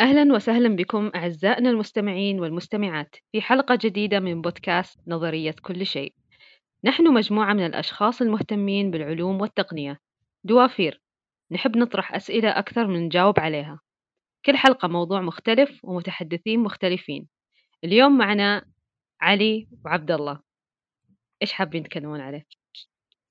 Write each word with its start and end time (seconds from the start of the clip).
أهلا 0.00 0.34
وسهلا 0.34 0.76
بكم 0.76 1.10
أعزائنا 1.14 1.70
المستمعين 1.70 2.40
والمستمعات 2.40 3.16
في 3.32 3.40
حلقة 3.42 3.78
جديدة 3.82 4.20
من 4.20 4.40
بودكاست 4.40 5.00
نظرية 5.06 5.54
كل 5.62 5.86
شيء. 5.86 6.14
نحن 6.84 7.14
مجموعة 7.14 7.52
من 7.52 7.66
الأشخاص 7.66 8.22
المهتمين 8.22 8.90
بالعلوم 8.90 9.40
والتقنية، 9.40 9.98
دوافير، 10.44 11.02
نحب 11.50 11.76
نطرح 11.76 12.14
أسئلة 12.14 12.48
أكثر 12.58 12.86
من 12.86 13.04
نجاوب 13.04 13.40
عليها. 13.40 13.80
كل 14.44 14.56
حلقة 14.56 14.88
موضوع 14.88 15.20
مختلف 15.20 15.84
ومتحدثين 15.84 16.60
مختلفين. 16.60 17.28
اليوم 17.84 18.18
معنا 18.18 18.64
علي 19.20 19.68
وعبد 19.84 20.10
الله. 20.10 20.40
إيش 21.42 21.52
حابين 21.52 21.82
تكلمون 21.82 22.20
عليه؟ 22.20 22.59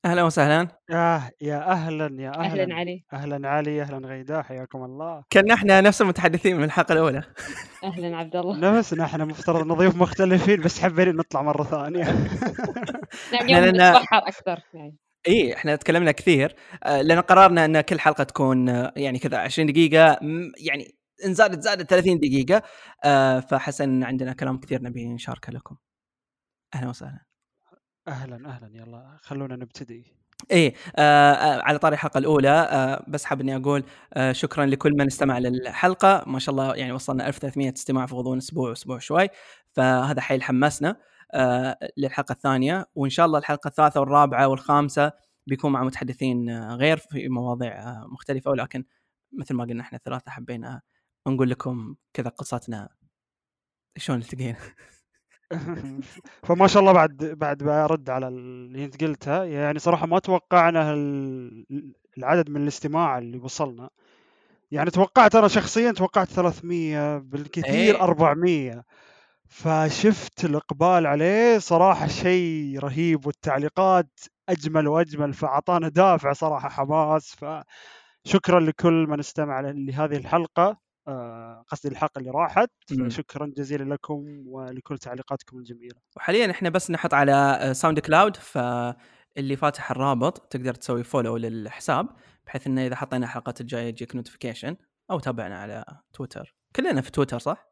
أهلا 0.05 0.23
وسهلا. 0.23 0.67
يا 0.89 1.31
يا 1.41 1.71
أهلا 1.71 2.21
يا 2.21 2.29
أهلا 2.29 2.63
أهلا 2.63 2.75
علي 2.75 3.03
أهلا 3.13 3.49
علي 3.49 3.81
أهلا 3.81 4.07
غيداء 4.07 4.41
حياكم 4.41 4.83
الله. 4.83 5.23
كنا 5.33 5.53
إحنا 5.53 5.81
نفس 5.81 6.01
المتحدثين 6.01 6.57
من 6.57 6.63
الحلقة 6.63 6.93
الأولى. 6.93 7.23
أهلا 7.83 8.17
عبد 8.17 8.35
الله. 8.35 8.77
نفسنا 8.79 9.03
إحنا 9.05 9.25
مفترض 9.25 9.65
نضيف 9.67 9.95
مختلفين 9.95 10.61
بس 10.61 10.79
حبينا 10.79 11.11
نطلع 11.11 11.41
مرة 11.41 11.63
ثانية. 11.63 12.03
إحنا 13.35 13.41
اليوم 13.41 13.65
لنا- 13.65 13.89
نتبحر 13.91 14.17
أكثر 14.17 14.59
يعني. 14.73 14.97
إي 15.27 15.53
إحنا 15.55 15.75
تكلمنا 15.75 16.11
كثير. 16.11 16.55
آه، 16.83 17.01
لأن 17.01 17.19
قررنا 17.21 17.65
إن 17.65 17.81
كل 17.81 17.99
حلقة 17.99 18.23
تكون 18.23 18.69
آه، 18.69 18.93
يعني 18.95 19.19
كذا 19.19 19.37
20 19.37 19.67
دقيقة 19.71 20.19
م- 20.21 20.51
يعني 20.57 20.95
إن 21.25 21.33
زادت 21.33 21.61
زادت 21.63 21.89
30 21.89 22.19
دقيقة. 22.19 22.61
آه، 23.05 23.39
فحسن 23.39 23.83
ان 23.83 24.03
عندنا 24.03 24.33
كلام 24.33 24.59
كثير 24.59 24.81
نبي 24.83 25.07
نشاركه 25.07 25.53
لكم. 25.53 25.75
أهلا 26.75 26.89
وسهلا. 26.89 27.28
أهلا 28.09 28.49
أهلا 28.49 28.69
يلا 28.77 29.17
خلونا 29.21 29.55
نبتدي. 29.55 30.03
إيه 30.51 30.73
آه 30.95 31.31
آه، 31.33 31.61
على 31.61 31.79
طاري 31.79 31.93
الحلقة 31.93 32.17
الأولى 32.17 32.49
آه 32.49 33.05
بس 33.07 33.25
حاب 33.25 33.41
إني 33.41 33.55
أقول 33.55 33.83
آه 34.13 34.31
شكرا 34.31 34.65
لكل 34.65 34.91
من 34.93 35.05
استمع 35.07 35.39
للحلقة. 35.39 36.23
ما 36.27 36.39
شاء 36.39 36.51
الله 36.53 36.75
يعني 36.75 36.91
وصلنا 36.91 37.27
1300 37.27 37.73
استماع 37.73 38.05
في 38.05 38.15
غضون 38.15 38.37
أسبوع 38.37 38.71
أسبوع 38.71 38.99
شوي. 38.99 39.27
فهذا 39.73 40.21
حيل 40.21 40.43
حمسنا 40.43 40.95
آه 41.33 41.77
للحلقة 41.97 42.33
الثانية. 42.33 42.85
وإن 42.95 43.09
شاء 43.09 43.25
الله 43.25 43.39
الحلقة 43.39 43.67
الثالثة 43.67 43.99
والرابعة 43.99 44.47
والخامسة 44.47 45.11
بيكون 45.47 45.71
مع 45.71 45.83
متحدثين 45.83 46.49
آه، 46.49 46.75
غير 46.75 46.97
في 46.97 47.27
مواضيع 47.29 47.79
آه، 47.83 48.07
مختلفة. 48.11 48.51
ولكن 48.51 48.83
مثل 49.33 49.55
ما 49.55 49.63
قلنا 49.63 49.81
إحنا 49.83 49.97
الثلاثة 49.97 50.31
حبينا 50.31 50.81
نقول 51.27 51.49
لكم 51.49 51.95
كذا 52.13 52.29
قصتنا. 52.29 52.89
شلون 53.97 54.19
التقينا 54.19 54.57
فما 56.47 56.67
شاء 56.67 56.81
الله 56.81 56.91
بعد 56.93 57.17
بعد 57.37 57.57
برد 57.63 58.09
على 58.09 58.27
اللي 58.27 58.85
انت 58.85 59.03
قلته 59.03 59.43
يعني 59.43 59.79
صراحة 59.79 60.05
ما 60.07 60.19
توقعنا 60.19 60.93
ال- 60.93 61.93
العدد 62.17 62.49
من 62.49 62.61
الاستماع 62.63 63.17
اللي 63.17 63.37
وصلنا. 63.37 63.89
يعني 64.71 64.91
توقعت 64.91 65.35
أنا 65.35 65.47
شخصيا 65.47 65.91
توقعت 65.91 66.27
300 66.29 67.17
بالكثير 67.17 67.95
إيه. 67.95 68.03
400 68.03 68.85
فشفت 69.49 70.45
الإقبال 70.45 71.07
عليه 71.07 71.59
صراحة 71.59 72.07
شيء 72.07 72.79
رهيب 72.79 73.25
والتعليقات 73.27 74.19
أجمل 74.49 74.87
وأجمل 74.87 75.33
فأعطانا 75.33 75.89
دافع 75.89 76.33
صراحة 76.33 76.69
حماس. 76.69 77.35
فشكرا 78.25 78.59
لكل 78.59 79.07
من 79.09 79.19
استمع 79.19 79.59
لهذه 79.61 80.17
الحلقة. 80.17 80.77
قصدي 81.67 81.87
الحلقة 81.87 82.19
اللي 82.19 82.31
راحت. 82.31 82.69
شكرا 83.07 83.51
جزيلا 83.57 83.93
لكم 83.93 84.43
ولكل 84.47 84.97
تعليقاتكم 84.97 85.57
الجميلة 85.57 85.95
وحاليا 86.15 86.51
إحنا 86.51 86.69
بس 86.69 86.91
نحط 86.91 87.13
على 87.13 87.59
ساوند 87.75 87.99
كلاود 87.99 88.35
فاللي 88.37 89.55
فاتح 89.55 89.91
الرابط 89.91 90.37
تقدر 90.37 90.73
تسوي 90.73 91.03
follow 91.03 91.37
للحساب 91.37 92.07
بحيث 92.45 92.67
إنه 92.67 92.85
إذا 92.85 92.95
حطينا 92.95 93.25
الحلقات 93.25 93.61
الجاية 93.61 93.87
يجيك 93.87 94.15
notification 94.15 94.75
أو 95.11 95.19
تابعنا 95.19 95.57
على 95.59 95.85
تويتر 96.13 96.55
كلنا 96.75 97.01
في 97.01 97.11
تويتر 97.11 97.39
صح؟ 97.39 97.69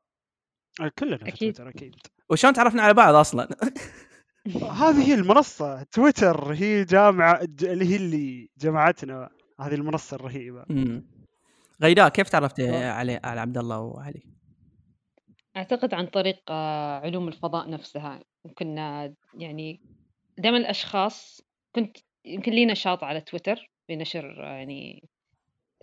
آه، 0.81 0.91
كلنا 0.99 1.17
في 1.17 1.27
أكيد. 1.27 1.53
تويتر 1.53 1.69
أكيد 1.69 1.95
وشلون 2.29 2.53
تعرفنا 2.53 2.81
على 2.81 2.93
بعض 2.93 3.15
أصلا؟ 3.15 3.49
هذه 4.81 5.07
هي 5.07 5.13
المنصة 5.13 5.83
تويتر 5.83 6.53
هي 6.53 6.83
جامعة 6.83 7.41
اللي 7.61 7.85
هي 7.85 7.95
اللي 7.95 8.49
جمعتنا 8.57 9.29
هذه 9.59 9.73
المنصة 9.75 10.15
الرهيبة 10.15 10.65
مم. 10.69 11.16
غيداء 11.83 12.09
كيف 12.09 12.29
تعرفت 12.29 12.59
علي 12.61 13.19
على 13.23 13.39
عبد 13.41 13.57
الله 13.57 13.79
وعلي؟ 13.79 14.23
أعتقد 15.57 15.93
عن 15.93 16.05
طريق 16.07 16.51
آه، 16.51 16.99
علوم 16.99 17.27
الفضاء 17.27 17.69
نفسها. 17.69 18.23
كنا 18.57 19.13
يعني 19.33 19.81
دائما 20.37 20.57
الأشخاص 20.57 21.41
كنت 21.75 21.97
يمكن 22.25 22.51
لي 22.51 22.65
نشاط 22.65 23.03
على 23.03 23.21
تويتر 23.21 23.71
بنشر 23.89 24.43
آه، 24.47 24.53
يعني 24.53 25.09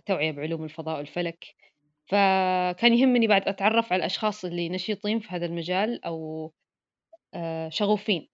توعية 0.05 0.31
بعلوم 0.31 0.63
الفضاء 0.63 0.97
والفلك. 0.97 1.45
فكان 2.07 2.93
يهمني 2.93 3.27
بعد 3.27 3.47
أتعرف 3.47 3.93
على 3.93 3.99
الأشخاص 3.99 4.45
اللي 4.45 4.69
نشيطين 4.69 5.19
في 5.19 5.27
هذا 5.29 5.45
المجال 5.45 6.05
أو 6.05 6.51
آه، 7.33 7.69
شغوفين 7.69 8.29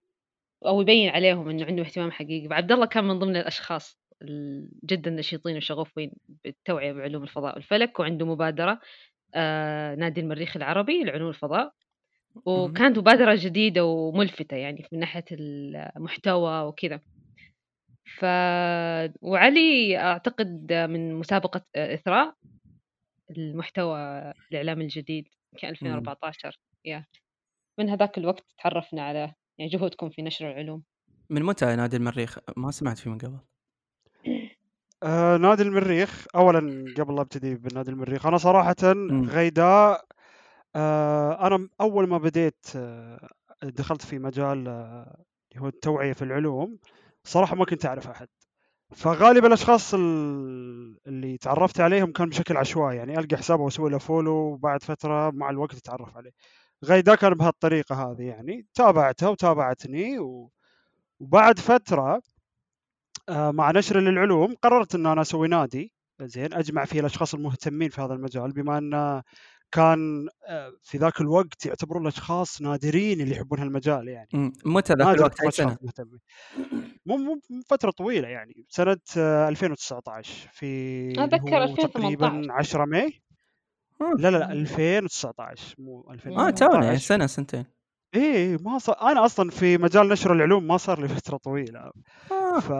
أو 0.66 0.80
يبين 0.80 1.08
عليهم 1.08 1.48
إنه 1.48 1.64
عندهم 1.64 1.84
اهتمام 1.84 2.10
حقيقي. 2.12 2.48
فعبد 2.48 2.72
الله 2.72 2.86
كان 2.86 3.04
من 3.04 3.18
ضمن 3.18 3.36
الأشخاص. 3.36 3.92
ال- 3.92 4.01
جدا 4.84 5.10
نشيطين 5.10 5.56
وشغوفين 5.56 6.12
بالتوعية 6.44 6.92
بعلوم 6.92 7.22
الفضاء 7.22 7.54
والفلك 7.54 8.00
وعنده 8.00 8.26
مبادرة 8.26 8.80
آه، 9.34 9.94
نادي 9.94 10.20
المريخ 10.20 10.56
العربي 10.56 11.04
لعلوم 11.04 11.28
الفضاء. 11.28 11.72
وكانت 12.46 12.98
مبادرة 12.98 13.34
جديدة 13.38 13.84
وملفتة 13.84 14.56
يعني 14.56 14.86
من 14.92 14.98
ناحية 14.98 15.24
المحتوى 15.32 16.62
وكذا. 16.62 17.00
ف 18.18 18.24
وعلي 19.22 19.98
أعتقد 19.98 20.72
من 20.72 21.14
مسابقة 21.14 21.64
إثراء 21.76 22.34
المحتوى 23.30 23.98
الإعلام 24.52 24.80
الجديد 24.80 25.28
كان 25.58 25.70
2014 25.70 26.58
يا. 26.84 27.04
من 27.78 27.90
هذاك 27.90 28.18
الوقت 28.18 28.44
تعرفنا 28.62 29.02
على 29.02 29.34
يعني 29.58 29.70
جهودكم 29.70 30.10
في 30.10 30.22
نشر 30.22 30.50
العلوم. 30.50 30.82
من 31.30 31.42
متى 31.42 31.76
نادي 31.76 31.96
المريخ؟ 31.96 32.38
ما 32.56 32.70
سمعت 32.70 32.98
فيه 32.98 33.10
من 33.10 33.18
قبل. 33.18 33.51
آه 35.02 35.36
نادي 35.36 35.62
المريخ. 35.62 36.26
اولا 36.34 36.94
قبل 36.98 37.14
لا 37.14 37.20
أبتدي 37.20 37.54
بنادي 37.54 37.90
المريخ 37.90 38.26
أنا 38.26 38.36
صراحة 38.38 38.76
غيداء. 39.10 40.04
آه 40.76 41.46
أنا 41.46 41.68
أول 41.80 42.08
ما 42.08 42.18
بديت 42.18 42.66
آه 42.76 43.28
دخلت 43.62 44.02
في 44.02 44.18
مجال 44.18 44.68
آه، 44.68 45.24
اللي 45.52 45.62
هو 45.62 45.68
التوعية 45.68 46.12
في 46.12 46.22
العلوم 46.22 46.78
صراحة 47.24 47.56
ما 47.56 47.64
كنت 47.64 47.86
أعرف 47.86 48.08
أحد. 48.08 48.28
فغالبا 48.94 49.46
الأشخاص 49.46 49.94
ال- 49.94 50.98
اللي 51.06 51.38
تعرفت 51.38 51.80
عليهم 51.80 52.12
كان 52.12 52.28
بشكل 52.28 52.56
عشوائي 52.56 52.96
يعني 52.98 53.18
ألقى 53.18 53.36
حسابه 53.36 53.62
وأسوي 53.62 53.90
له 53.90 53.98
فولو 53.98 54.32
وبعد 54.32 54.82
فترة 54.82 55.30
مع 55.30 55.50
الوقت 55.50 55.74
اتعرف 55.76 56.16
عليه. 56.16 56.30
غيدا 56.84 57.14
كان 57.14 57.34
بهالطريقة 57.34 57.94
هذه 58.12 58.22
يعني 58.22 58.66
تابعته 58.74 59.30
وتابعتني 59.30 60.18
و... 60.18 60.50
وبعد 61.20 61.58
فترة 61.58 62.22
مع 63.30 63.70
نشر 63.70 64.00
للعلوم 64.00 64.54
قررت 64.62 64.94
إن 64.94 65.06
أنا 65.06 65.20
أسوي 65.20 65.48
نادي 65.48 65.92
زين 66.22 66.54
أجمع 66.54 66.84
فيه 66.84 67.00
الأشخاص 67.00 67.34
المهتمين 67.34 67.88
في 67.88 68.00
هذا 68.00 68.14
المجال 68.14 68.52
بما 68.52 68.78
ان 68.78 69.22
كان 69.72 70.28
آه، 70.48 70.72
في 70.82 70.98
ذاك 70.98 71.20
الوقت 71.20 71.66
يعتبرون 71.66 72.02
الأشخاص 72.02 72.62
نادرين 72.62 73.20
اللي 73.20 73.36
يحبون 73.36 73.58
هالمجال 73.58 74.08
يعني. 74.08 74.52
متى 74.64 74.94
ذاك 74.94 75.16
الوقت 75.16 75.40
أي 75.40 75.50
سنة؟ 75.50 75.76
مو 77.06 77.16
مو 77.16 77.40
فترة 77.68 77.90
طويلة 77.90 78.28
يعني 78.28 78.66
سنة 78.68 78.96
آه، 79.16 79.48
2019 79.48 80.48
في 80.52 80.66
اللي 81.10 81.24
أتذكر 81.24 81.58
هو 81.58 81.62
2018. 81.62 81.88
تقريبا 81.88 82.52
10 82.52 82.84
ماي 82.84 83.22
آه. 84.00 84.12
لا 84.18 84.30
لا 84.30 84.38
لا 84.38 84.52
2019 84.52 85.74
مو 85.78 86.00
آه 86.08 86.12
2018 86.12 86.66
تونا 86.66 86.96
سنة 86.96 87.26
سنتين 87.26 87.64
إيه 88.14 88.56
ما 88.60 88.78
صار 88.78 88.96
أنا 89.12 89.24
أصلا 89.24 89.50
في 89.50 89.78
مجال 89.78 90.08
نشر 90.08 90.32
العلوم 90.32 90.66
ما 90.66 90.76
صار 90.76 91.00
لي 91.02 91.08
فترة 91.08 91.36
طويلة 91.36 91.92
آه. 92.32 92.60
ف 92.60 92.72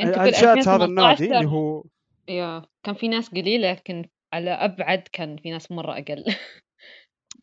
أنت 0.00 0.18
أنشأت 0.18 0.68
هذا 0.68 0.84
النادي 0.84 1.24
2018 1.24 1.36
اللي 1.38 1.48
هو 1.50 1.84
يا 2.28 2.62
كان 2.82 2.94
في 2.94 3.08
ناس 3.08 3.28
قليلة 3.28 3.72
لكن 3.72 4.04
على 4.32 4.50
أبعد 4.50 5.02
كان 5.12 5.36
في 5.36 5.50
ناس 5.50 5.72
مرة 5.72 5.92
أقل 5.92 6.24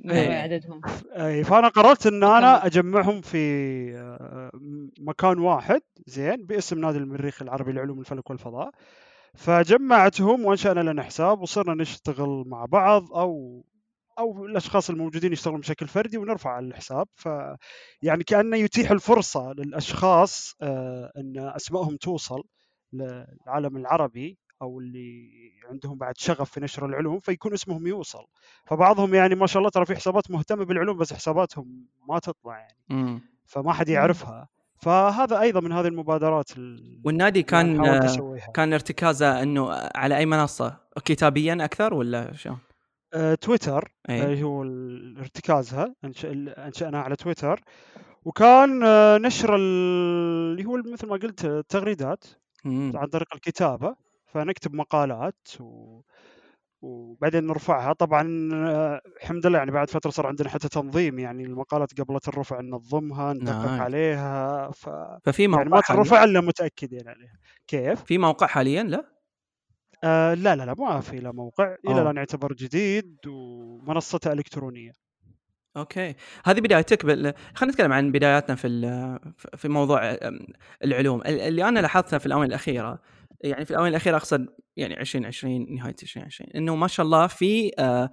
مرة 0.05 0.13
إيه. 0.13 0.29
عددهم 0.29 0.81
اي 1.11 1.43
فأنا 1.43 1.67
قررت 1.67 2.07
إن 2.07 2.23
أنا. 2.23 2.65
أجمعهم 2.65 3.21
في 3.21 3.37
آه، 3.97 4.51
مكان 4.99 5.39
واحد 5.39 5.81
زين 6.07 6.45
باسم 6.45 6.79
نادي 6.79 6.97
المريخ 6.97 7.41
العربي 7.41 7.71
لعلوم 7.71 7.99
الفلك 7.99 8.29
والفضاء 8.29 8.71
فجمعتهم 9.33 10.45
وانشأنا 10.45 10.79
لنا 10.91 11.03
حساب 11.03 11.41
وصرنا 11.41 11.81
نشتغل 11.81 12.43
مع 12.47 12.65
بعض 12.65 13.13
أو 13.13 13.63
أو 14.19 14.45
الأشخاص 14.45 14.89
الموجودين 14.89 15.33
يشتغلون 15.33 15.59
بشكل 15.59 15.87
فردي 15.87 16.17
ونرفع 16.17 16.59
الحساب. 16.59 17.07
ف 17.15 17.29
يعني 18.01 18.23
كأنه 18.23 18.57
يتيح 18.57 18.91
الفرصة 18.91 19.53
للأشخاص 19.53 20.55
آه، 20.61 21.11
إن 21.17 21.51
أسمائهم 21.55 21.95
توصل 21.97 22.43
للعالم 22.93 23.77
العربي 23.77 24.37
أو 24.61 24.79
اللي 24.79 25.29
عندهم 25.69 25.97
بعد 25.97 26.17
شغف 26.17 26.51
في 26.51 26.59
نشر 26.59 26.85
العلوم 26.85 27.19
فيكون 27.19 27.53
اسمهم 27.53 27.87
يوصل. 27.87 28.25
فبعضهم 28.65 29.13
يعني 29.15 29.35
ما 29.35 29.47
شاء 29.47 29.57
الله 29.59 29.69
ترى 29.69 29.85
في 29.85 29.95
حسابات 29.95 30.31
مهتمة 30.31 30.65
بالعلوم 30.65 30.97
بس 30.97 31.13
حساباتهم 31.13 31.85
ما 32.09 32.19
تطلع 32.19 32.57
يعني. 32.59 33.21
فما 33.45 33.73
حد 33.73 33.89
يعرفها. 33.89 34.47
فهذا 34.77 35.39
أيضا 35.41 35.59
من 35.59 35.71
هذه 35.71 35.87
المبادرات 35.87 36.57
ال- 36.57 37.01
والنادي 37.05 37.43
كان 37.43 37.77
كان 38.53 38.73
ارتكازه 38.73 39.43
إنه 39.43 39.69
على 39.95 40.17
أي 40.17 40.25
منصة؟ 40.25 40.77
كتابيا 41.05 41.57
أكثر 41.61 41.93
ولا 41.93 42.33
شلون؟ 42.33 42.57
آه، 43.13 43.35
تويتر 43.35 43.91
أي. 44.09 44.23
اللي 44.23 44.43
هو 44.43 44.63
ال- 44.63 45.17
ارتكازها 45.19 45.95
أنشأناها 46.57 47.01
على 47.01 47.15
تويتر 47.15 47.61
وكان 48.25 48.83
آه، 48.83 49.17
نشر 49.17 49.55
ال- 49.55 49.61
اللي 50.51 50.65
هو 50.65 50.77
مثل 50.93 51.07
ما 51.07 51.15
قلت 51.15 51.45
التغريدات. 51.45 52.23
عن 52.65 53.07
طريق 53.11 53.27
الكتابة 53.35 53.95
فنكتب 54.25 54.73
مقالات 54.73 55.47
و... 55.59 56.01
وبعدين 56.81 57.47
نرفعها 57.47 57.93
طبعا 57.93 58.49
آه، 58.53 59.01
الحمد 59.21 59.47
لله 59.47 59.57
يعني 59.57 59.71
بعد 59.71 59.89
فترة 59.89 60.09
صار 60.09 60.27
عندنا 60.27 60.49
حتى 60.49 60.69
تنظيم 60.69 61.19
يعني 61.19 61.43
المقالات 61.43 62.01
قبل 62.01 62.13
لا 62.13 62.19
تنرفع 62.19 62.61
ننظمها 62.61 63.33
ندقق 63.33 63.65
نايس. 63.65 63.81
عليها 63.81 64.71
ف... 64.71 64.89
ففي 65.23 65.47
موقع 65.47 65.61
يعني 65.61 65.69
ما؟ 65.73 65.81
تنرفع 65.81 66.23
إلا 66.23 66.41
متأكدين 66.41 67.07
عليها 67.07 67.37
كيف؟ 67.67 68.03
في 68.03 68.17
موقع 68.17 68.47
حاليا 68.47 68.83
لا 68.83 69.12
آه 70.03 70.33
لا 70.33 70.55
لا 70.55 70.63
لا 70.65 70.73
ما 70.79 70.99
في 71.01 71.19
له 71.19 71.31
موقع 71.31 71.75
إلى 71.85 71.93
أوه. 71.93 72.01
الآن 72.01 72.17
يعتبر 72.17 72.53
جديد 72.53 73.17
ومنصته 73.27 74.31
إلكترونية. 74.31 74.91
أوكي. 75.77 76.15
هذه 76.45 76.59
بدايتك 76.59 77.05
بال... 77.05 77.33
خلينا 77.55 77.73
نتكلم 77.73 77.93
عن 77.93 78.11
بداياتنا 78.11 78.55
في 78.55 78.67
ال... 78.67 79.19
في 79.57 79.67
موضوع 79.69 80.17
العلوم. 80.83 81.21
ال- 81.21 81.39
اللي 81.39 81.67
أنا 81.67 81.79
لاحظته 81.79 82.17
في 82.17 82.25
الآونة 82.25 82.45
الأخيرة 82.45 82.99
يعني 83.41 83.65
في 83.65 83.71
الآونة 83.71 83.89
الأخيرة 83.89 84.17
أقصد 84.17 84.47
يعني 84.77 85.01
2020 85.01 85.75
نهاية 85.75 85.95
2020 86.03 86.49
إنه 86.55 86.75
ما 86.75 86.87
شاء 86.87 87.05
الله 87.05 87.27
في 87.27 87.71
آه، 87.79 88.09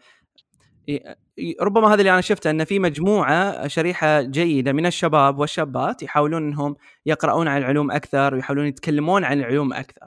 ربما 1.62 1.88
هذا 1.88 2.00
اللي 2.00 2.10
أنا 2.12 2.20
شفته 2.20 2.50
انه 2.50 2.64
في 2.64 2.78
مجموعة 2.78 3.66
شريحة 3.68 4.22
جيدة 4.22 4.72
من 4.72 4.86
الشباب 4.86 5.38
والشابات 5.38 6.02
يحاولون 6.02 6.42
إنهم 6.42 6.76
يقرؤون 7.06 7.48
عن 7.48 7.58
العلوم 7.58 7.90
أكثر 7.90 8.34
ويحاولون 8.34 8.66
يتكلمون 8.66 9.24
عن 9.24 9.38
العلوم 9.38 9.72
أكثر. 9.72 10.06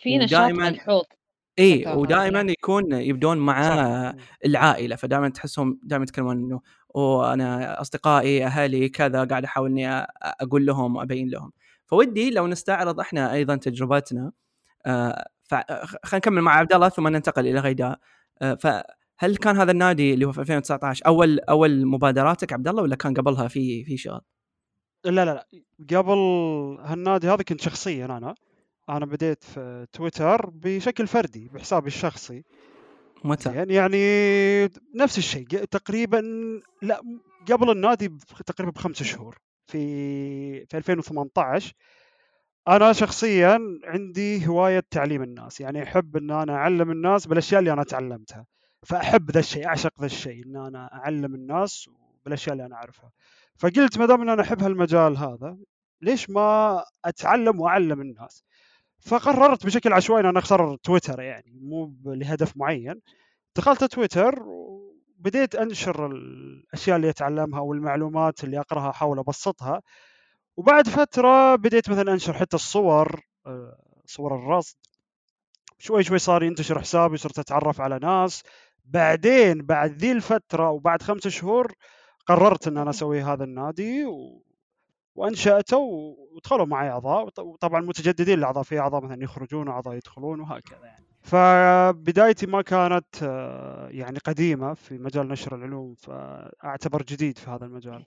في 0.00 0.18
نشاط 0.18 0.50
ملحوظ. 0.50 1.02
اي 1.58 1.84
ودائما. 1.96 2.40
يكون 2.40 2.92
يبدون 2.92 3.38
مع 3.38 3.62
صح. 3.62 4.18
العائلة 4.44 4.96
فدائما 4.96 5.28
تحسهم 5.28 5.80
دائما 5.82 6.02
يتكلمون 6.02 6.36
إنه 6.36 6.60
وأنا 6.94 7.80
أصدقائي 7.80 8.46
أهلي 8.46 8.88
كذا 8.88 9.24
قاعد 9.24 9.44
أحاول 9.44 9.70
إني 9.70 10.06
أقول 10.22 10.66
لهم 10.66 10.96
وأبين 10.96 11.28
لهم 11.28 11.52
فودي 11.86 12.30
لو 12.30 12.46
نستعرض 12.46 13.00
إحنا 13.00 13.32
أيضا 13.32 13.56
تجربتنا 13.56 14.32
آه، 14.86 15.26
فخلينا 15.44 15.98
نكمل 16.14 16.42
مع 16.42 16.56
عبد 16.56 16.72
الله 16.72 16.88
ثم 16.88 17.08
ننتقل 17.08 17.46
إلى 17.46 17.60
غيداء 17.60 17.98
آه، 18.42 18.54
فهل 18.54 19.36
كان 19.36 19.56
هذا 19.56 19.70
النادي 19.70 20.14
اللي 20.14 20.26
هو 20.26 20.32
في 20.32 20.40
2019 20.40 21.06
أول 21.06 21.40
أول 21.40 21.86
مبادراتك 21.86 22.52
عبد 22.52 22.68
الله 22.68 22.82
ولا 22.82 22.96
كان 22.96 23.14
قبلها 23.14 23.48
في 23.48 23.84
في 23.84 23.96
شغل؟ 23.96 24.20
لا 25.04 25.24
لا 25.24 25.24
لا 25.24 25.46
قبل 25.98 26.18
هالنادي 26.80 27.28
هذا 27.28 27.42
كنت 27.42 27.60
شخصيا 27.60 28.04
أنا 28.04 28.34
أنا 28.88 29.06
بديت 29.06 29.44
في 29.44 29.86
تويتر 29.92 30.50
بشكل 30.50 31.06
فردي 31.06 31.48
بحسابي 31.48 31.86
الشخصي. 31.86 32.44
متى؟ 33.24 33.50
زين 33.50 33.70
يعني 33.70 33.98
نفس 34.94 35.18
الشيء 35.18 35.46
تقريبا 35.46 36.22
لا 36.82 37.00
قبل 37.52 37.70
النادي 37.70 38.08
تقريبا 38.46 38.72
بخمس 38.72 39.02
شهور 39.02 39.38
في 39.66 40.66
في 40.66 40.76
2018 40.76 41.74
أنا 42.68 42.92
شخصيا 42.92 43.60
عندي 43.84 44.46
هواية 44.46 44.82
تعليم 44.90 45.22
الناس 45.22 45.60
يعني 45.60 45.82
أحب 45.82 46.16
إن 46.16 46.30
أنا 46.30 46.54
أعلم 46.54 46.90
الناس 46.90 47.26
بالأشياء 47.26 47.60
اللي 47.60 47.72
أنا 47.72 47.84
تعلمتها. 47.84 48.46
فأحب 48.82 49.30
ذا 49.30 49.40
الشيء 49.40 49.66
أعشق 49.66 50.00
ذا 50.00 50.06
الشيء 50.06 50.46
إن 50.46 50.56
أنا 50.56 50.90
أعلم 50.92 51.34
الناس 51.34 51.90
بالأشياء 52.24 52.52
اللي 52.52 52.66
أنا 52.66 52.74
أعرفها. 52.76 53.10
فقلت 53.58 53.98
ما 53.98 54.06
دام 54.06 54.22
إن 54.22 54.28
أنا 54.28 54.42
أحب 54.42 54.62
هالمجال 54.62 55.16
هذا 55.16 55.56
ليش 56.02 56.30
ما 56.30 56.84
أتعلم 57.04 57.60
وأعلم 57.60 58.00
الناس؟ 58.00 58.44
فقررت 59.04 59.66
بشكل 59.66 59.92
عشوائي 59.92 60.20
أن 60.20 60.26
أنا 60.26 60.38
اختار 60.38 60.76
تويتر 60.76 61.20
يعني 61.20 61.60
مو 61.60 61.94
لهدف 62.04 62.56
معين. 62.56 63.00
دخلت 63.56 63.84
تويتر 63.84 64.42
وبديت 64.42 65.54
أنشر 65.54 66.06
الأشياء 66.06 66.96
اللي 66.96 67.10
أتعلمها 67.10 67.60
والمعلومات 67.60 68.44
اللي 68.44 68.60
أقرأها 68.60 68.90
احاول 68.90 69.18
ابسطها 69.18 69.82
وبعد 70.56 70.88
فترة 70.88 71.54
بديت 71.56 71.90
مثلا 71.90 72.12
أنشر 72.12 72.32
حتى 72.32 72.56
الصور 72.56 73.20
آه، 73.46 73.78
صور 74.06 74.36
الرصد. 74.36 74.76
شوي 75.78 76.02
شوي 76.02 76.18
صار 76.18 76.42
ينتشر 76.42 76.80
حسابي 76.80 77.16
صرت 77.16 77.38
أتعرف 77.38 77.80
على 77.80 77.98
ناس. 77.98 78.42
بعدين 78.84 79.62
بعد 79.66 79.90
ذي 79.92 80.12
الفترة 80.12 80.70
وبعد 80.70 81.02
خمسة 81.02 81.30
شهور 81.30 81.72
قررت 82.26 82.68
إن 82.68 82.78
أنا 82.78 82.90
أسوي 82.90 83.22
هذا 83.22 83.44
النادي 83.44 84.04
و... 84.04 84.42
وأنشأته 85.14 85.78
ودخلوا 86.32 86.66
معي 86.66 86.90
أعضاء 86.90 87.26
وط- 87.26 87.38
وطبعا 87.38 87.80
متجددين 87.80 88.38
الأعضاء 88.38 88.62
في 88.62 88.78
أعضاء 88.78 89.00
مثلا 89.04 89.22
يخرجون 89.24 89.68
واعضاء 89.68 89.94
يدخلون 89.94 90.40
وهكذا 90.40 90.78
يعني. 90.84 91.04
فبدايتي 91.22 92.46
ما 92.46 92.62
كانت 92.62 93.06
آه، 93.22 93.88
يعني 93.90 94.18
قديمة 94.18 94.74
في 94.74 94.98
مجال 94.98 95.28
نشر 95.28 95.56
العلوم 95.56 95.94
فأعتبر 95.94 97.02
جديد 97.02 97.38
في 97.38 97.50
هذا 97.50 97.66
المجال. 97.66 98.04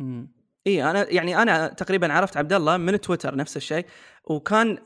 امم 0.00 0.32
إي 0.66 0.90
أنا 0.90 1.10
يعني 1.12 1.42
أنا 1.42 1.68
تقريبا 1.68 2.12
عرفت 2.12 2.36
عبد 2.36 2.52
الله 2.52 2.76
من 2.76 3.00
تويتر 3.00 3.36
نفس 3.36 3.56
الشيء 3.56 3.86
وكان 4.24 4.78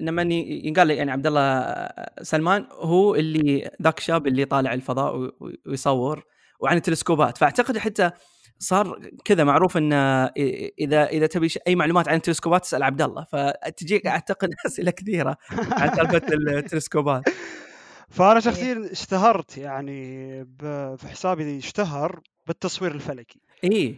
لما 0.00 0.22
ينقال 0.22 0.86
لي 0.86 0.96
يعني 0.96 1.10
عبد 1.10 1.26
الله 1.26 1.74
سلمان 2.22 2.66
هو 2.72 3.14
اللي 3.14 3.70
ذاك 3.82 3.98
الشاب 3.98 4.26
اللي 4.26 4.44
طالع 4.44 4.74
الفضاء 4.74 5.32
ويصور 5.66 6.24
وعن 6.60 6.76
التلسكوبات. 6.76 7.38
فأعتقد 7.38 7.78
حتى 7.78 8.10
صار 8.58 9.10
كذا 9.24 9.44
معروف 9.44 9.76
إن 9.76 9.92
إذا 10.78 11.06
إذا 11.06 11.26
تبي 11.26 11.48
أي 11.66 11.74
معلومات 11.74 12.08
عن 12.08 12.16
التلسكوبات 12.16 12.62
تسأل 12.62 12.82
عبد 12.82 13.02
الله 13.02 13.24
فتجيك 13.24 14.06
أعتقد 14.06 14.50
اسئله 14.66 14.90
كثيرة 14.90 15.36
عن 15.50 15.94
سالفة 15.94 16.22
التلسكوبات. 16.58 17.22
فأنا 18.08 18.40
شخصيا 18.40 18.88
اشتهرت 18.92 19.58
يعني 19.58 20.04
في 20.96 21.06
حسابي 21.10 21.58
اشتهر 21.58 22.20
بالتصوير 22.46 22.94
الفلكي. 22.94 23.40
اي 23.64 23.96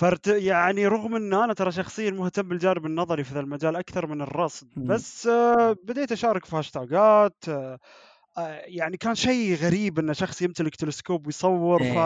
فرت 0.00 0.26
يعني 0.26 0.86
رغم 0.86 1.16
إن 1.16 1.34
أنا 1.34 1.52
ترى 1.54 1.72
شخصيا 1.72 2.10
مهتم 2.10 2.42
بالجانب 2.42 2.86
النظري 2.86 3.24
في 3.24 3.34
ذا 3.34 3.40
المجال 3.40 3.76
أكثر 3.76 4.06
من 4.06 4.20
الرصد. 4.22 4.68
بس 4.76 5.26
آه، 5.26 5.76
بديت 5.84 6.12
أشارك 6.12 6.44
في 6.44 6.56
هاشتاجات 6.56 7.44
آه، 7.48 7.78
آه، 8.38 8.62
يعني 8.66 8.96
كان 8.96 9.14
شيء 9.14 9.54
غريب 9.54 9.98
إن 9.98 10.14
شخص 10.14 10.42
يمتلك 10.42 10.76
تلسكوب 10.76 11.26
ويصور 11.26 11.82
ف 11.82 11.96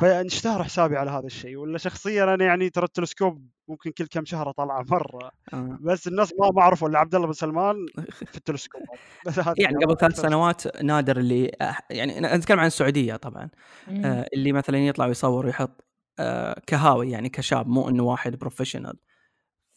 فاشتهر 0.00 0.64
حسابي 0.64 0.96
على 0.96 1.10
هذا 1.10 1.26
الشيء 1.26 1.56
ولا 1.56 1.78
شخصيا 1.78 2.34
أنا 2.34 2.44
يعني 2.44 2.70
ترى 2.70 2.84
التلسكوب 2.84 3.48
ممكن 3.68 3.90
كل 3.90 4.06
كم 4.06 4.24
شهر 4.24 4.50
أطلعه 4.50 4.84
مرة 4.90 5.30
آه. 5.54 5.78
بس 5.80 6.08
الناس 6.08 6.32
ما 6.38 6.50
ما 6.50 6.62
عرفوا 6.62 6.88
الا 6.88 6.98
عبد 6.98 7.14
الله 7.14 7.26
بن 7.26 7.32
سلمان 7.32 7.86
في 8.26 8.36
التلسكوب 8.36 8.82
بس 9.26 9.38
هذا 9.38 9.54
يعني 9.58 9.84
قبل 9.84 9.96
ثلاث. 9.96 10.20
سنوات 10.20 10.82
نادر 10.82 11.16
اللي 11.16 11.52
يعني 11.90 12.20
نتكلم 12.20 12.60
عن 12.60 12.66
السعودية 12.66 13.16
طبعا. 13.16 13.48
آه، 13.88 14.26
اللي 14.34 14.52
مثلا 14.52 14.78
يطلع 14.78 15.06
ويصور 15.06 15.46
ويحط 15.46 15.84
آه، 16.18 16.60
كهاوي 16.66 17.10
يعني 17.10 17.28
كشاب 17.28 17.68
مو 17.68 17.88
إنه 17.88 18.02
واحد 18.02 18.36
بروفيشنال 18.36 18.96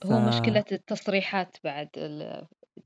هو 0.05 0.19
مشكلة 0.19 0.65
التصريحات 0.71 1.57
بعد 1.63 1.89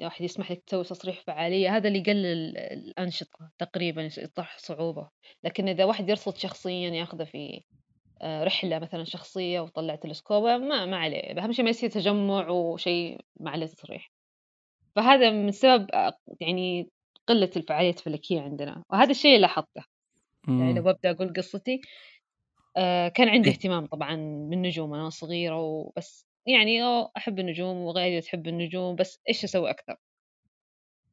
واحد 0.02 0.26
يسمح 0.26 0.52
لك 0.52 0.64
تسوي 0.68 0.84
تصريح 0.84 1.22
فعالية 1.22 1.76
هذا 1.78 1.88
اللي 1.88 2.00
يقلل 2.00 2.58
الأنشطة 2.58 3.52
تقريبا 3.58 4.10
يطرح 4.18 4.58
صعوبة. 4.60 5.10
لكن 5.44 5.68
إذا 5.68 5.86
واحد 5.86 6.10
يرصد 6.10 6.38
شخصيا 6.38 6.90
ياخذه 6.90 7.24
في 7.24 7.64
آه، 8.22 8.44
رحلة 8.44 8.80
مثلا 8.80 9.04
شخصية 9.04 9.60
وطلع 9.60 9.96
تلسكوبه 9.96 10.58
ما 10.58 10.86
ما 10.86 10.98
عليه. 10.98 11.44
أهم 11.44 11.52
شيء 11.52 11.66
ما 11.66 11.70
يصير 11.70 11.90
تجمع 11.90 12.50
وشيء 12.50 13.20
ما 13.40 13.52
عليه 13.52 13.66
تصريح 13.66 14.12
فهذا 14.96 15.32
من 15.32 15.52
سبب 15.52 15.92
آه، 15.94 16.14
يعني 16.42 16.90
قلة 17.28 17.52
الفعاليات 17.58 17.98
الفلكية 17.98 18.42
عندنا. 18.42 18.84
وهذا 18.90 19.12
الشيء 19.12 19.32
اللي 19.32 19.42
لاحظته. 19.42 19.84
يعني 20.48 20.74
لو 20.74 20.82
ببدأ 20.82 21.12
أقول 21.12 21.34
قصتي 21.38 21.82
آه، 22.78 23.08
كان 23.08 23.30
عندي 23.30 23.50
إيه. 23.50 23.56
اهتمام 23.56 23.86
طبعا 23.86 24.16
بالنجوم 24.50 24.94
أنا 24.94 25.10
صغيرة 25.10 25.62
وبس. 25.62 26.27
يعني 26.48 26.84
أوه 26.84 27.12
أحب 27.18 27.40
النجوم 27.40 27.78
وغيري 27.78 28.22
تحب 28.22 28.48
النجوم 28.48 28.96
بس 28.96 29.22
إيش 29.30 29.44
أسوي 29.44 29.70
أكثر؟ 29.70 29.98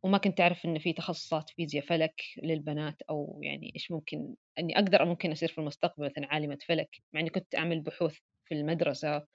وما 0.02 0.18
كنت 0.18 0.40
أعرف 0.40 0.64
إن 0.64 0.78
في 0.78 0.92
تخصصات 0.92 1.50
فيزياء 1.50 1.84
فلك 1.84 2.14
للبنات 2.42 3.02
أو 3.10 3.40
يعني 3.42 3.72
إيش 3.74 3.90
ممكن 3.90 4.34
إني 4.58 4.76
أقدر 4.78 5.04
ممكن 5.04 5.32
أصير 5.32 5.48
في 5.48 5.58
المستقبل 5.58 6.04
مثلا 6.04 6.26
عالمة 6.34 6.58
فلك 6.66 6.88
مع 7.12 7.20
إني 7.20 7.30
كنت 7.30 7.54
أعمل 7.54 7.80
بحوث 7.80 8.18
في 8.44 8.54
المدرسة 8.54 9.26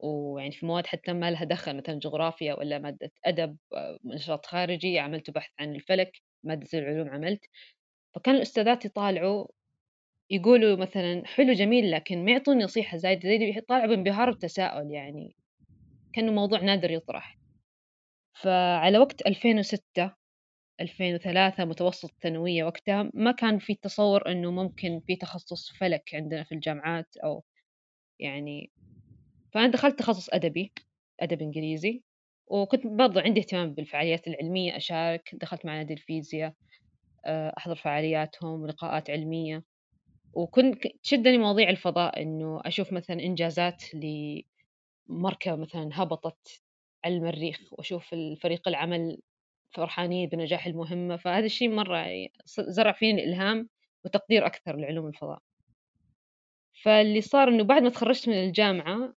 ويعني 0.00 0.52
في 0.52 0.66
مواد 0.66 0.86
حتى 0.86 1.12
ما 1.12 1.30
لها 1.30 1.44
دخل 1.44 1.76
مثلا 1.76 1.98
جغرافيا 1.98 2.54
ولا 2.54 2.78
مادة 2.78 3.12
أدب 3.24 3.56
آه، 3.74 3.98
نشاط 4.04 4.46
خارجي 4.46 4.98
عملت 4.98 5.30
بحث 5.30 5.52
عن 5.60 5.74
الفلك 5.76 6.12
مادة 6.44 6.68
العلوم 6.74 7.08
عملت. 7.10 7.40
فكان 8.14 8.34
الأستاذات 8.34 8.84
يطالعوا 8.84 9.46
يقولوا 10.30 10.76
مثلا 10.76 11.22
حلو 11.26 11.52
جميل 11.52 11.90
لكن 11.90 12.24
ما 12.24 12.30
يعطوني 12.32 12.64
نصيحة 12.64 12.96
زايدة 12.96 13.22
زي 13.28 13.58
يطالعوا 13.58 13.86
بانبهار 13.86 14.30
وتساؤل 14.30 14.90
يعني 14.90 15.36
كأنه 16.12 16.32
موضوع 16.32 16.60
نادر 16.60 16.90
يطرح. 16.90 17.38
فعلى 18.42 18.98
وقت 18.98 19.26
2006 19.26 20.14
2003 20.80 21.64
متوسط 21.64 22.14
ثانوية 22.22 22.64
وقتها 22.64 23.10
ما 23.14 23.32
كان 23.32 23.58
في 23.58 23.74
تصور 23.74 24.30
إنه 24.32 24.50
ممكن 24.50 25.00
في 25.06 25.16
تخصص 25.16 25.70
فلك 25.72 26.10
عندنا 26.14 26.44
في 26.44 26.52
الجامعات 26.52 27.16
أو 27.24 27.44
يعني. 28.20 28.70
فأنا 29.54 29.68
دخلت 29.72 29.98
تخصص 29.98 30.28
أدبي 30.30 30.72
أدب 31.20 31.42
إنجليزي 31.42 32.02
وكنت 32.46 32.86
برضو 32.86 33.20
عندي 33.20 33.40
اهتمام 33.40 33.74
بالفعاليات 33.74 34.28
العلمية 34.28 34.76
أشارك. 34.76 35.30
دخلت 35.34 35.66
مع 35.66 35.76
نادي 35.76 35.94
الفيزياء 35.94 36.54
آه، 37.26 37.54
أحضر 37.58 37.74
فعالياتهم 37.76 38.62
ولقاءات 38.62 39.10
علمية. 39.10 39.64
وكنت 40.32 40.86
تشدني 41.02 41.38
مواضيع 41.38 41.70
الفضاء 41.70 42.22
إنه 42.22 42.60
أشوف 42.64 42.92
مثلا 42.92 43.20
إنجازات 43.20 43.84
لمركبة 43.94 45.56
مثلا 45.56 45.90
هبطت 45.92 46.62
على 47.04 47.16
المريخ 47.16 47.60
وأشوف 47.72 48.12
الفريق 48.12 48.68
العمل 48.68 49.18
فرحانين 49.70 50.28
بنجاح 50.28 50.66
المهمة. 50.66 51.16
فهذا 51.16 51.46
الشيء 51.46 51.68
مرة 51.68 52.06
زرع 52.58 52.92
فيني 52.92 53.24
الإلهام 53.24 53.68
وتقدير 54.04 54.46
أكثر 54.46 54.76
لعلوم 54.76 55.06
الفضاء. 55.08 55.38
فاللي 56.82 57.20
صار 57.20 57.48
إنه 57.48 57.64
بعد 57.64 57.82
ما 57.82 57.88
تخرجت 57.90 58.28
من 58.28 58.34
الجامعة 58.34 59.14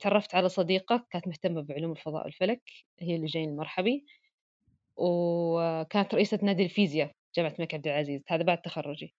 تعرفت 0.00 0.34
على 0.34 0.48
صديقة 0.48 1.06
كانت 1.10 1.28
مهتمة 1.28 1.62
بعلوم 1.62 1.92
الفضاء 1.92 2.24
والفلك 2.24 2.62
هي 3.00 3.16
اللي 3.16 3.26
جايين 3.26 3.48
المرحبي. 3.48 4.06
وكانت 4.96 6.14
رئيسة 6.14 6.38
نادي 6.42 6.64
الفيزياء 6.64 7.12
جامعة 7.36 7.54
الملك 7.58 7.74
عبد 7.74 7.86
العزيز 7.86 8.22
هذا 8.28 8.42
بعد 8.42 8.62
تخرجي. 8.62 9.14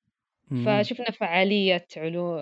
فشفنا 0.54 1.12
فعالية 1.12 1.88
علوم 1.98 2.40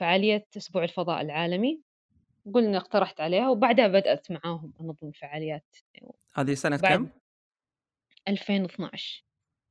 فعالية 0.00 0.46
أسبوع 0.56 0.84
الفضاء 0.84 1.20
العالمي 1.22 1.82
قلنا 2.54 2.78
اقترحت 2.78 3.20
عليها 3.20 3.50
وبعدها 3.50 3.88
بدأت 3.88 4.32
معاهم 4.32 4.74
أنظم 4.80 5.08
الفعاليات 5.08 5.76
هذه 6.34 6.54
سنة 6.54 6.76
بعد 6.78 6.98
كم؟ 6.98 7.08
2012 8.28 9.24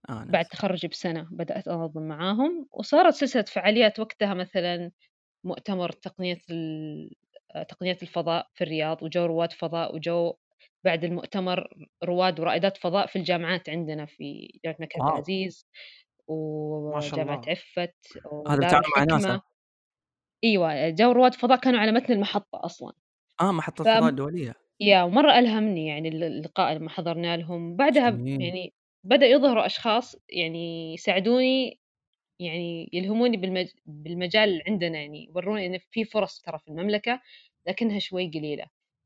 آه 0.10 0.26
بعد 0.30 0.46
تخرجي 0.46 0.88
بسنة 0.88 1.28
بدأت 1.32 1.68
أنظم 1.68 2.04
معاهم 2.04 2.68
وصارت 2.72 3.14
سلسلة 3.14 3.44
فعاليات 3.44 4.00
وقتها 4.00 4.34
مثلا 4.34 4.92
مؤتمر 5.46 5.92
تقنية 5.92 6.40
تقنية 7.70 7.98
الفضاء 8.02 8.48
في 8.54 8.64
الرياض 8.64 9.04
وجو 9.04 9.26
رواد 9.26 9.52
فضاء 9.54 9.96
وجو 9.96 10.34
بعد 10.84 11.04
المؤتمر 11.04 11.68
رواد 12.04 12.40
ورائدات 12.40 12.78
فضاء 12.78 13.08
في 13.08 13.16
الجامعات 13.16 13.70
عندنا 13.70 14.06
في 14.06 14.48
جامعة 14.66 14.76
الملك 14.78 14.96
عبد 14.96 15.10
العزيز. 15.10 15.66
وجامعة 16.32 17.42
عفت 17.48 17.96
هذا 18.48 18.68
تعاون 18.68 18.84
مع 18.98 19.04
ناسا 19.04 19.42
إيوه 20.44 20.90
جو 20.90 21.12
رواد 21.12 21.34
فضاء 21.34 21.60
كانوا 21.60 21.80
على 21.80 21.92
متن 21.92 22.14
المحطة 22.14 22.66
أصلا. 22.66 22.94
آه 23.42 23.52
محطة 23.52 23.84
ف... 23.84 23.88
الفضاء 23.88 24.10
الدولية. 24.10 24.56
يا 24.80 25.04
ومرة 25.04 25.40
ألهمني 25.40 25.88
يعني 25.88 26.10
اللقاء 26.10 26.74
لما 26.74 26.90
حضرنا 26.90 27.38
لهم. 27.38 27.76
بعدها 27.76 28.10
جميل. 28.10 28.42
يعني 28.42 28.74
بدأ 29.04 29.26
يظهروا 29.26 29.66
أشخاص 29.66 30.16
يعني 30.30 30.94
يساعدوني 30.94 31.80
يعني 32.40 32.90
يلهموني 32.94 33.38
بالمج... 33.38 33.68
بالمجال 33.86 34.62
عندنا 34.68 35.00
يعني 35.00 35.28
يوروني 35.36 35.66
إن 35.66 35.80
في 35.92 36.06
فرص 36.06 36.42
ترى 36.42 36.60
في 36.60 36.68
المملكة 36.68 37.22
لكنها 37.68 38.00
شوي 38.00 38.28
قليلة. 38.28 38.66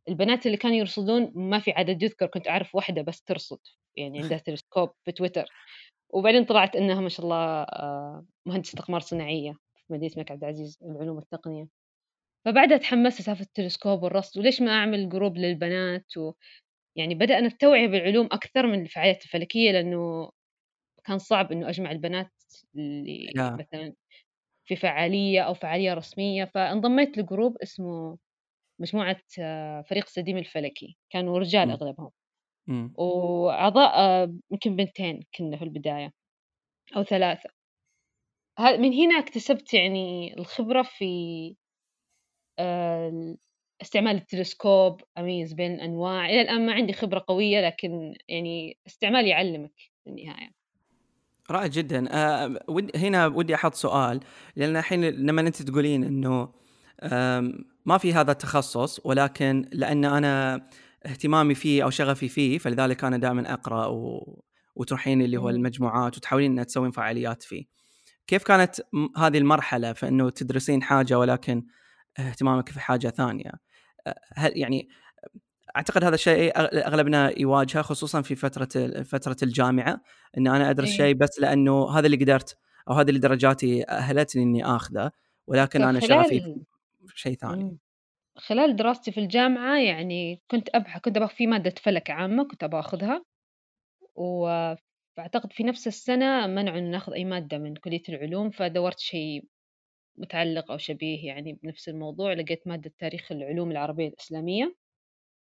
البنات 0.10 0.46
اللي 0.46 0.58
كانوا 0.58 0.78
يرصدون 0.78 1.32
ما 1.36 1.60
في 1.60 1.72
عدد 1.72 2.04
يذكر 2.04 2.28
كنت 2.28 2.48
أعرف 2.48 2.76
واحدة 2.76 3.02
بس 3.02 3.24
ترصد 3.24 3.60
يعني 3.96 4.22
عندها 4.22 4.38
تلسكوب 4.46 4.90
في 5.06 5.12
تويتر. 5.12 5.46
وبعدين 6.16 6.46
طلعت 6.46 6.76
إنها 6.76 7.02
ما 7.02 7.10
شاء 7.10 7.26
الله 7.26 7.64
آه، 7.64 8.26
مهندسة 8.48 8.80
أقمار 8.80 9.02
صناعية 9.02 9.54
في 9.88 9.94
مدينة 9.94 10.14
الملك 10.14 10.32
عبد 10.32 10.44
العزيز 10.44 10.80
العلوم 10.84 11.16
والتقنية. 11.16 11.68
فبعدها 12.46 12.78
تحمست 12.78 13.22
سالفة 13.22 13.42
التلسكوب 13.44 14.04
والرصد 14.04 14.40
وليش 14.40 14.62
ما 14.62 14.72
أعمل 14.72 15.10
جروب 15.10 15.38
للبنات؟ 15.38 16.18
و... 16.18 16.34
يعني 16.98 17.16
بدأنا 17.16 17.48
التوعية 17.48 17.88
بالعلوم 17.88 18.26
أكثر 18.32 18.68
من 18.68 18.82
الفعاليات 18.82 19.24
الفلكية 19.26 19.72
لأنه 19.72 20.32
كان 21.06 21.20
صعب 21.20 21.52
إنه 21.52 21.70
أجمع 21.70 21.92
البنات 21.92 22.32
اللي 22.76 23.34
yeah. 23.38 23.60
مثلا 23.60 23.94
في 24.66 24.76
فعالية 24.76 25.42
أو 25.42 25.54
فعالية 25.54 25.94
رسمية. 25.94 26.46
فانضميت 26.46 27.18
لجروب 27.18 27.58
اسمه 27.64 28.18
مجموعة 28.80 29.22
آه، 29.40 29.82
فريق 29.82 30.08
سديم 30.08 30.38
الفلكي. 30.38 30.98
كانوا 31.12 31.40
رجال 31.40 31.72
أغلبهم. 31.72 32.12
وأعضاء 32.96 34.30
يمكن 34.52 34.76
بنتين 34.76 35.20
كنا 35.38 35.58
في 35.58 35.64
البداية 35.64 36.12
أو 36.96 37.04
ثلاثة. 37.04 37.50
من 38.60 38.94
هنا 38.94 39.20
اكتسبت 39.20 39.74
يعني 39.74 40.38
الخبرة 40.38 40.82
في 40.84 41.56
آه، 42.60 43.36
استعمال 43.82 44.16
التلسكوب 44.16 45.02
أميز 45.18 45.54
بين 45.54 45.74
الأنواع. 45.74 46.26
إلى 46.26 46.42
الآن 46.42 46.66
ما 46.66 46.74
عندي 46.74 46.94
خبرة 46.94 47.26
قوية 47.28 47.62
لكن 47.62 48.14
يعني 48.28 48.78
استعمال 48.88 49.28
يعلمك 49.28 49.74
في 49.78 50.10
النهاية. 50.10 50.52
رائع 51.52 51.68
جدا. 51.68 52.06
أه 52.12 52.60
هنا 52.96 53.28
ودي 53.28 53.56
أحط 53.56 53.74
سؤال. 53.74 54.20
لأن 54.56 54.78
الحين 54.78 55.06
لما 55.06 55.42
أنت 55.42 55.62
تقولين 55.62 56.04
إنه 56.04 56.54
ما 57.86 57.98
في 57.98 58.14
هذا 58.14 58.32
التخصص 58.32 59.06
ولكن 59.06 59.70
لأن 59.72 60.06
أنا 60.06 60.68
اهتمامي 61.06 61.56
فيه 61.56 61.84
أو 61.84 61.90
شغفي 61.90 62.28
فيه 62.30 62.58
فلذلك 62.58 63.04
أنا 63.04 63.18
دائما 63.18 63.54
أقرأ 63.54 63.86
و... 63.86 64.44
وتروحين 64.76 65.22
اللي 65.22 65.38
هو 65.38 65.50
المجموعات 65.50 66.18
وتحاولين 66.18 66.60
ان 66.60 66.66
تسوين 66.66 66.92
فعاليات 66.92 67.44
فيه. 67.44 67.66
كيف 68.28 68.44
كانت 68.44 68.82
هذه 69.18 69.38
المرحلة 69.38 69.94
في 69.94 70.08
إنه 70.08 70.30
تدرسين 70.30 70.84
حاجة 70.84 71.20
ولكن 71.20 71.66
اهتمامك 72.20 72.70
في 72.70 72.80
حاجة 72.80 73.08
ثانية؟ 73.08 73.52
هل 74.36 74.52
يعني 74.56 74.90
أعتقد 75.76 76.04
هذا 76.04 76.16
الشيء 76.16 76.52
أغلبنا 76.88 77.40
يواجهه 77.40 77.82
خصوصا 77.82 78.22
في 78.22 78.36
فترة 78.36 79.04
فترة 79.04 79.38
الجامعة 79.44 80.02
إن 80.38 80.48
أنا 80.48 80.70
أدرس 80.70 80.90
إيه. 80.90 80.98
شيء 80.98 81.16
بس 81.16 81.40
لأنه 81.40 81.90
هذا 81.90 82.06
اللي 82.06 82.18
قدرت 82.18 82.58
أو 82.90 82.94
هذه 82.94 83.10
اللي 83.10 83.20
درجاتي 83.20 83.90
أهلتني 83.90 84.44
إني 84.44 84.66
آخذه 84.66 85.12
ولكن 85.48 85.82
أنا 85.82 86.00
شغفي 86.00 86.56
شيء 87.16 87.38
ثاني 87.38 87.78
خلال 88.38 88.76
دراستي 88.76 89.12
في 89.12 89.20
الجامعة 89.20 89.80
يعني 89.80 90.42
كنت 90.52 90.70
أبحث 90.76 91.02
كنت 91.02 91.18
أبغى 91.18 91.30
في 91.30 91.48
مادة 91.48 91.74
فلك 91.84 92.10
عامة 92.10 92.48
كنت 92.48 92.64
أبغى 92.64 92.80
أخذها 92.80 93.26
وأعتقد 94.16 95.54
في 95.54 95.64
نفس 95.64 95.88
السنة 95.88 96.48
منعوا 96.48 96.78
إن 96.80 96.92
ناخذ 96.92 97.14
أي 97.14 97.26
مادة 97.26 97.58
من 97.58 97.76
كلية 97.76 98.02
العلوم 98.10 98.50
فدورت 98.52 99.00
شيء 99.00 99.46
متعلق 100.18 100.72
أو 100.72 100.78
شبيه 100.78 101.28
يعني 101.28 101.54
بنفس 101.54 101.90
الموضوع 101.90 102.34
لقيت 102.34 102.68
مادة 102.68 102.94
تاريخ 103.00 103.32
العلوم 103.32 103.72
العربية 103.72 104.08
الإسلامية 104.08 104.76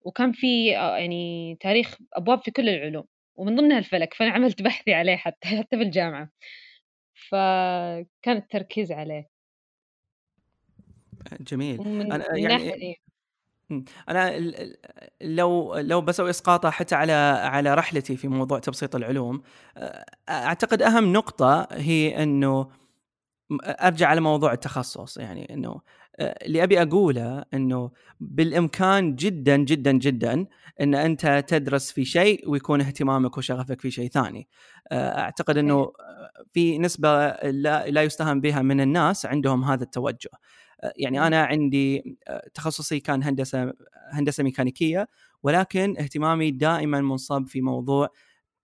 وكان 0.05 0.31
في 0.33 0.77
آه، 0.77 0.97
يعني 0.97 1.55
تاريخ 1.61 1.97
أبواب 2.13 2.41
في 2.43 2.51
كل 2.51 2.69
العلوم 2.69 3.05
ومن 3.35 3.55
ضمنها 3.55 3.77
الفلك 3.79 4.13
فأنا 4.13 4.31
عملت 4.31 4.61
بحثي 4.61 4.93
عليه 4.93 5.15
حتى 5.17 5.47
حتى 5.59 5.77
في 5.77 5.83
الجامعة 5.83 6.31
فكان 7.29 8.37
التركيز 8.37 8.91
عليه. 8.91 9.27
جميل 11.41 11.81
أنا 12.11 12.37
يعني 12.37 12.99
أنا 14.09 14.39
لو 15.21 15.75
لو 15.77 16.01
بسوي 16.01 16.29
إسقاطه 16.29 16.69
حتى 16.69 16.95
على 16.95 17.11
على 17.43 17.73
رحلتي 17.75 18.17
في 18.17 18.27
موضوع 18.27 18.59
تبسيط 18.59 18.95
العلوم 18.95 19.41
أعتقد 20.29 20.81
أهم 20.81 21.13
نقطة 21.13 21.67
هي 21.71 22.23
إنه 22.23 22.67
أرجع 23.63 24.07
على 24.07 24.21
موضوع 24.21 24.53
التخصص 24.53 25.17
يعني 25.17 25.53
إنه 25.53 25.81
اللي 26.19 26.63
أبي 26.63 26.81
أقوله 26.81 27.43
إنه 27.53 27.91
بالإمكان 28.19 29.15
جدا 29.15 29.57
جدا 29.57 29.91
جدا 29.91 30.45
إن 30.81 30.95
أنت 30.95 31.43
تدرس 31.47 31.91
في 31.91 32.05
شيء 32.05 32.49
ويكون 32.49 32.81
اهتمامك 32.81 33.37
وشغفك 33.37 33.81
في 33.81 33.91
شيء 33.91 34.09
ثاني. 34.09 34.47
أعتقد 34.91 35.57
إنه 35.57 35.91
في 36.53 36.77
نسبة 36.77 37.27
لا, 37.29 37.87
لا 37.87 38.03
يستهان 38.03 38.41
بها 38.41 38.61
من 38.61 38.81
الناس 38.81 39.25
عندهم 39.25 39.63
هذا 39.63 39.83
التوجه. 39.83 40.29
يعني 40.97 41.27
أنا 41.27 41.43
عندي 41.43 42.17
تخصصي 42.53 42.99
كان 42.99 43.23
هندسة 43.23 43.73
هندسة 44.11 44.43
ميكانيكية 44.43 45.07
ولكن 45.43 45.95
اهتمامي 45.99 46.51
دائما 46.51 47.01
منصب 47.01 47.47
في 47.47 47.61
موضوع 47.61 48.09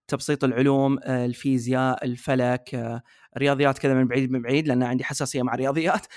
تبسيط 0.08 0.44
العلوم 0.44 0.98
الفيزياء 1.06 2.04
الفلك 2.04 3.00
رياضيات 3.38 3.78
كذا 3.78 3.94
من 3.94 4.06
بعيد 4.08 4.30
من 4.30 4.42
بعيد 4.42 4.68
لأن 4.68 4.82
عندي 4.82 5.04
حساسية 5.04 5.42
مع 5.42 5.54
الرياضيات. 5.54 6.06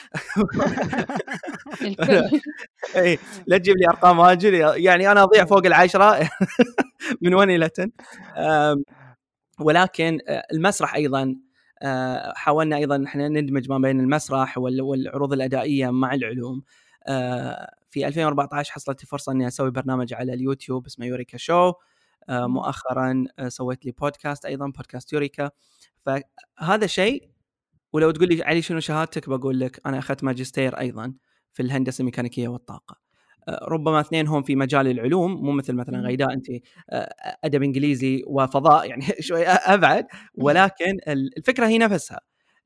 إي 2.95 3.19
لا 3.47 3.57
تجيب 3.57 3.77
لي 3.77 3.85
أرقام 3.89 4.19
واجد 4.19 4.53
يعني 4.75 5.11
أنا 5.11 5.23
أضيع 5.23 5.45
فوق 5.45 5.65
العشرة 5.65 6.29
من 7.21 7.33
وين 7.33 7.49
إلى 7.49 7.69
ولكن 9.59 10.19
المسرح 10.53 10.95
أيضا 10.95 11.23
آه، 11.23 11.35
حاولنا 12.35 12.77
أيضا 12.77 13.03
إحنا 13.05 13.29
ندمج 13.29 13.69
ما 13.69 13.77
بين 13.77 13.99
المسرح 13.99 14.57
والعروض 14.57 15.33
الأدائية 15.33 15.89
مع 15.89 16.13
العلوم. 16.13 16.63
آه، 17.07 17.75
في 17.89 18.07
2014 18.07 18.71
حصلت 18.73 19.05
فرصة 19.05 19.31
إني 19.31 19.47
أسوي 19.47 19.71
برنامج 19.71 20.13
على 20.13 20.33
اليوتيوب 20.33 20.85
اسمه 20.85 21.05
يوريكا 21.05 21.37
شو. 21.37 21.73
آه، 22.29 22.47
مؤخرا 22.47 23.25
سويت 23.47 23.85
لي 23.85 23.91
بودكاست 23.91 24.45
أيضا 24.45 24.67
بودكاست 24.67 25.13
يوريكا. 25.13 25.51
فهذا 26.05 26.87
شيء 26.87 27.29
ولو 27.93 28.11
تقول 28.11 28.29
لي 28.29 28.43
علي 28.43 28.61
شنو 28.61 28.79
شهادتك 28.79 29.29
بقول 29.29 29.59
لك 29.59 29.81
أنا 29.85 29.99
أخذت 29.99 30.23
ماجستير 30.23 30.79
أيضا 30.79 31.13
في 31.53 31.63
الهندسة 31.63 32.01
الميكانيكية 32.01 32.47
والطاقة. 32.47 33.10
ربما 33.49 33.99
اثنين 33.99 34.27
هم 34.27 34.43
في 34.43 34.55
مجال 34.55 34.87
العلوم 34.87 35.31
مو 35.45 35.51
مثل 35.51 35.73
مثلا 35.75 35.99
غيداء 35.99 36.33
انت 36.33 36.45
آه، 36.89 37.13
أدب 37.43 37.63
إنجليزي 37.63 38.23
وفضاء 38.27 38.89
يعني 38.89 39.03
شوي 39.19 39.47
أبعد 39.47 40.07
ولكن 40.35 40.97
الفكرة 41.07 41.67
هي 41.67 41.77
نفسها. 41.77 42.19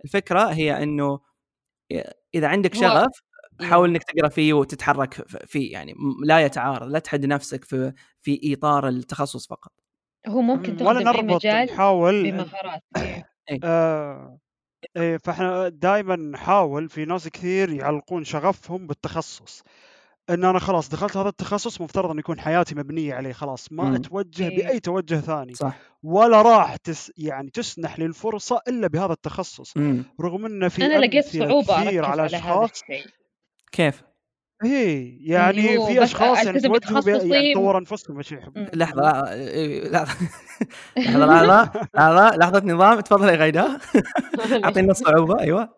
الفكرة 0.05 0.43
هي 0.53 0.83
إنه 0.83 1.19
إذا 2.35 2.47
عندك 2.47 2.75
شغف 2.75 3.11
حاول 3.61 3.89
إنك 3.89 4.03
تقرأ 4.03 4.29
فيه 4.29 4.53
وتتحرك 4.53 5.13
فيه 5.47 5.73
يعني 5.73 5.93
لا 6.25 6.39
يتعارض 6.39 6.87
لا 6.89 6.99
تحد 6.99 7.25
نفسك 7.25 7.65
في 7.65 7.93
في 8.21 8.53
إطار 8.53 8.87
التخصص 8.89 9.47
فقط. 9.47 9.71
هو 10.27 10.41
ممكن 10.41 10.85
ولا 10.85 11.03
نربط 11.03 11.23
مجال 11.23 11.65
نحاول 11.65 12.31
بمهارات 12.31 12.81
إيه. 12.97 13.29
إيه. 13.51 13.59
آه 13.63 14.39
إيه 14.97 15.17
فإحنا 15.17 15.69
دائما 15.69 16.15
نحاول 16.15 16.89
في 16.89 17.05
ناس 17.05 17.27
كثير 17.27 17.69
يعلقون 17.71 18.23
شغفهم 18.23 18.87
بالتخصص. 18.87 19.63
إن 20.29 20.43
أنا 20.45 20.59
خلاص 20.59 20.89
دخلت 20.89 21.17
هذا 21.17 21.29
التخصص 21.29 21.81
مفترض 21.81 22.11
أن 22.11 22.19
يكون 22.19 22.39
حياتي 22.39 22.75
مبنية 22.75 23.13
عليه 23.13 23.33
خلاص. 23.33 23.71
ما 23.71 23.83
مم. 23.83 23.95
أتوجه 23.95 24.47
إيه. 24.49 24.57
بأي 24.57 24.79
توجه 24.79 25.15
ثاني. 25.15 25.53
صح. 25.53 25.77
ولا 26.03 26.41
راح 26.41 26.75
تس 26.75 27.11
يعني 27.17 27.49
تسنح 27.49 27.99
لي 27.99 28.05
الفرصة 28.05 28.59
إلا 28.67 28.87
بهذا 28.87 29.13
التخصص. 29.13 29.77
مم. 29.77 30.03
رغم 30.21 30.45
انه 30.45 30.67
في 30.67 30.85
أنا 30.85 31.05
لقيت 31.05 31.25
صعوبة 31.25 31.83
كثير 31.85 32.05
على 32.05 32.25
أشخاص. 32.25 32.81
كيف؟ 33.71 34.01
اي 34.65 35.17
يعني 35.21 35.77
هو 35.77 35.85
في 35.85 36.03
أشخاص 36.03 36.45
يعني 36.45 36.59
توجهوا 36.59 37.01
يعني 37.09 37.19
بتخصصي. 37.19 37.53
طور 37.53 37.77
أنفسهم 37.77 38.17
إيش 38.17 38.31
يحبون 38.31 38.63
مم. 38.63 38.69
لحظة 38.73 39.31
إيه، 39.33 39.89
لحظة. 39.89 40.17
لحظة 40.97 41.25
لحظة 41.25 41.87
لحظة 41.95 42.37
لحظة 42.37 42.65
نظام. 42.65 42.99
تفضل 42.99 43.29
يا 43.29 43.35
غيدا 43.35 43.77
أعطينا 44.65 44.91
الصعوبة. 44.91 45.39
أيوه. 45.39 45.69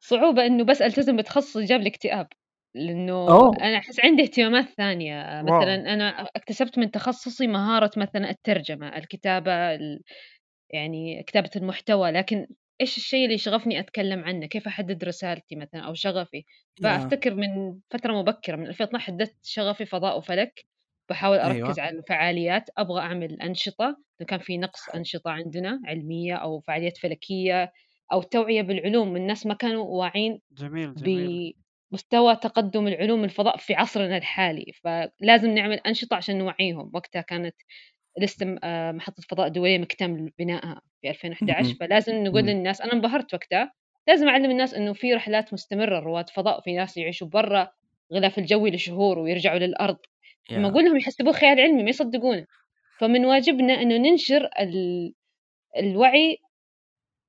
صعوبة 0.00 0.46
إنه 0.46 0.64
بس 0.64 0.82
ألتزم 0.82 1.16
بتخصصي 1.16 1.64
جاب 1.64 1.80
لي 1.80 1.88
اكتئاب 1.88 2.26
لأنه 2.74 3.12
أوه. 3.12 3.56
أنا 3.62 3.78
أحس 3.78 4.00
عندي 4.00 4.22
اهتمامات 4.22 4.68
ثانية. 4.68 5.42
واو. 5.42 5.44
مثلا 5.44 5.74
أنا 5.94 6.26
اكتسبت 6.36 6.78
من 6.78 6.90
تخصصي 6.90 7.46
مهارة 7.46 7.90
مثلا 7.96 8.30
الترجمة 8.30 8.96
الكتابة 8.96 9.52
ال- 9.74 10.00
يعني 10.70 11.22
كتابة 11.22 11.50
المحتوى. 11.56 12.10
لكن 12.10 12.46
إيش 12.80 12.96
الشيء 12.96 13.24
اللي 13.26 13.38
شغفني 13.38 13.80
أتكلم 13.80 14.24
عنه؟ 14.24 14.46
كيف 14.46 14.66
أحدد 14.66 15.04
رسالتي 15.04 15.56
مثلا 15.56 15.80
أو 15.80 15.94
شغفي؟ 15.94 16.36
يا 16.36 16.44
فأفتكر 16.82 17.34
من 17.34 17.78
فترة 17.90 18.12
مبكرة 18.12 18.56
من 18.56 18.66
2012 18.66 19.04
حددت 19.06 19.36
شغفي 19.42 19.84
فضاء 19.86 20.18
وفلك. 20.18 20.64
بحاول 21.10 21.38
أركز 21.38 21.56
أيوه. 21.56 21.80
على 21.80 21.98
الفعاليات. 21.98 22.64
أبغى 22.78 23.00
أعمل 23.00 23.40
أنشطة. 23.42 23.96
إذا 24.20 24.26
كان 24.28 24.38
في 24.40 24.58
نقص 24.58 24.88
أنشطة 24.88 25.30
عندنا 25.30 25.80
علمية 25.84 26.34
أو 26.34 26.60
فعاليات 26.60 26.96
فلكية 26.98 27.72
أو 28.12 28.22
توعية 28.22 28.62
بالعلوم 28.62 29.16
الناس 29.16 29.46
ما 29.46 29.54
كانوا 29.54 29.84
واعين 29.84 30.40
جميل 30.52 30.94
جميل. 30.94 31.54
بمستوى 31.94 32.36
تقدم 32.36 32.86
العلوم 32.86 33.24
الفضاء 33.24 33.56
في 33.56 33.74
عصرنا 33.74 34.16
الحالي 34.16 34.72
فلازم 34.84 35.50
نعمل 35.50 35.80
أنشطة 35.86 36.16
عشان 36.16 36.38
نوعيهم 36.38 36.90
وقتها 36.94 37.22
كانت 37.22 37.54
لسه 38.18 38.56
آه، 38.64 38.92
محطة 38.92 39.22
فضاء 39.28 39.48
دولية 39.48 39.78
مكتمل 39.78 40.32
بنائها 40.38 40.80
في 41.02 41.10
2011 41.10 41.68
مم. 41.68 41.74
فلازم 41.74 42.24
نقول. 42.24 42.42
للناس 42.42 42.80
أنا 42.80 42.92
انبهرت 42.92 43.34
وقتها 43.34 43.72
لازم 44.08 44.28
أعلم 44.28 44.50
الناس 44.50 44.74
إنه 44.74 44.92
في 44.92 45.14
رحلات 45.14 45.52
مستمرة 45.52 45.98
رواد 45.98 46.28
فضاء 46.28 46.60
في 46.60 46.76
ناس 46.76 46.96
يعيشوا 46.96 47.28
برا 47.28 47.70
غلاف 48.12 48.38
الجوي 48.38 48.70
لشهور 48.70 49.18
ويرجعوا 49.18 49.58
للأرض 49.58 49.96
لما 50.50 50.68
أقول 50.68 50.84
لهم 50.84 50.96
يحسبوه 50.96 51.32
خيال 51.32 51.60
علمي 51.60 51.82
ما 51.82 51.90
يصدقونه 51.90 52.46
فمن 52.98 53.24
واجبنا 53.24 53.72
إنه 53.82 53.96
ننشر 53.96 54.50
ال... 54.60 55.12
الوعي 55.76 56.38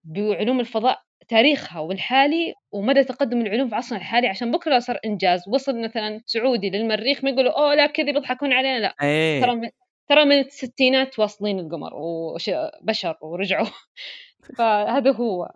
بعلوم 0.03 0.59
الفضاء 0.59 1.04
تاريخها 1.27 1.79
والحالي 1.79 2.53
ومدى 2.71 3.03
تقدم 3.03 3.41
العلوم 3.41 3.69
في 3.69 3.75
عصرنا 3.75 4.01
الحالي 4.01 4.27
عشان 4.27 4.51
بكرة 4.51 4.73
لو 4.73 4.79
صار 4.79 4.99
إنجاز 5.05 5.43
وصل 5.47 5.81
مثلا 5.81 6.21
سعودي 6.25 6.69
للمريخ 6.69 7.23
ما 7.23 7.29
يقولوا 7.29 7.51
أوه 7.51 7.75
لا 7.75 7.87
كذا 7.87 8.11
بيضحكون 8.11 8.53
علينا. 8.53 8.79
لا. 8.79 8.95
ترى 8.99 9.09
إيه 9.09 9.45
من 9.45 9.69
ترى 10.07 10.25
من 10.25 10.39
الستينات 10.39 11.19
واصلين 11.19 11.59
القمر 11.59 11.91
وبشر 11.93 13.17
ورجعوا. 13.21 13.67
فهذا 14.57 15.11
هو. 15.11 15.51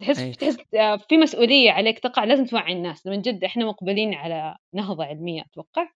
تحس 0.00 0.18
إيه. 0.18 0.32
تحس 0.32 0.56
آه، 0.74 0.96
في 0.96 1.16
مسؤولية 1.16 1.70
عليك 1.70 1.98
تقع 1.98 2.24
لازم 2.24 2.44
توعي 2.44 2.72
الناس. 2.72 3.06
من 3.06 3.20
جد 3.20 3.44
إحنا 3.44 3.64
مقبلين 3.64 4.14
على 4.14 4.56
نهضة 4.72 5.04
علمية 5.04 5.42
أتوقع 5.42 5.88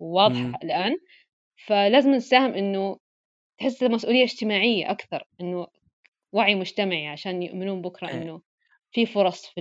واضحة 0.00 0.40
مم. 0.40 0.54
الآن. 0.64 0.96
فلازم 1.66 2.10
نساهم 2.10 2.54
إنه 2.54 2.98
تحس 3.58 3.82
مسؤولية 3.82 4.24
اجتماعية 4.24 4.90
أكثر 4.90 5.24
إنه 5.40 5.66
وعي 6.32 6.54
مجتمعي 6.54 7.06
عشان 7.06 7.42
يؤمنون 7.42 7.82
بكرة 7.82 8.08
إيه. 8.08 8.22
إنه 8.22 8.40
في 8.90 9.06
فرص 9.06 9.46
في 9.46 9.60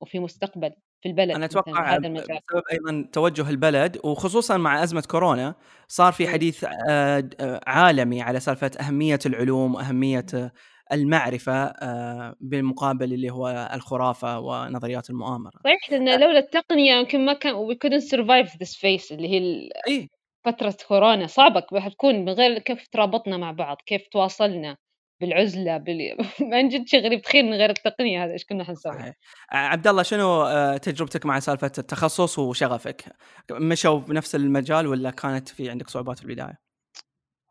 وفي 0.00 0.18
مستقبل 0.18 0.70
في 1.02 1.08
البلد 1.08 1.30
أنا 1.30 1.44
أتوقع 1.44 1.96
بسبب 1.98 2.62
أيضا 2.72 3.08
توجه 3.12 3.50
البلد 3.50 4.00
وخصوصا 4.04 4.56
مع 4.56 4.82
أزمة 4.82 5.04
كورونا 5.10 5.54
صار 5.88 6.12
في 6.12 6.24
إيه. 6.24 6.30
حديث 6.30 6.64
آه، 6.64 7.28
آه، 7.40 7.60
عالمي 7.66 8.22
على 8.22 8.40
سالفة 8.40 8.70
أهمية 8.80 9.18
العلوم 9.26 9.74
وأهمية 9.74 10.26
آه، 10.34 10.52
المعرفة 10.92 11.64
آه، 11.64 12.36
بالمقابل 12.40 13.12
اللي 13.12 13.30
هو 13.30 13.70
الخرافة 13.74 14.38
ونظريات 14.38 15.10
المؤامرة. 15.10 15.52
صحيح 15.64 15.90
لأن 15.90 16.20
لولا 16.20 16.38
التقنية 16.38 16.92
يمكن 16.92 17.24
ما 17.26 17.32
كان 17.32 17.54
we 17.54 17.74
couldn't 17.74 18.04
survive 18.04 18.50
this 18.50 18.74
phase 18.74 19.12
اللي 19.12 19.28
هي 19.28 19.68
اي 19.88 20.08
فترة 20.44 20.76
كورونا. 20.88 21.26
صعبه 21.26 21.62
حتكون 21.76 22.14
من 22.14 22.28
غير 22.28 22.58
كيف 22.58 22.86
ترابطنا 22.88 23.36
مع 23.36 23.52
بعض 23.52 23.76
كيف 23.86 24.02
تواصلنا. 24.12 24.76
بالعزلة 25.20 25.76
بال... 25.76 26.16
من 26.52 26.68
جد 26.68 26.86
شيء 26.86 27.04
غريب 27.04 27.22
تخيل 27.22 27.44
من 27.46 27.52
غير 27.52 27.70
التقنية 27.70 28.24
هذا 28.24 28.32
إيش 28.32 28.44
كنا 28.44 28.64
حنسوي 28.64 29.14
عبد 29.50 29.86
الله 29.86 30.02
شنو 30.02 30.42
آه، 30.42 30.76
تجربتك 30.76 31.26
مع 31.26 31.38
سالفة 31.38 31.72
التخصص 31.78 32.38
وشغفك؟ 32.38 33.04
مشوا 33.52 33.98
بنفس 33.98 34.34
المجال 34.34 34.86
ولا 34.86 35.10
كانت 35.10 35.48
في 35.48 35.70
عندك 35.70 35.88
صعوبات 35.88 36.18
في 36.18 36.24
البداية؟ 36.24 36.58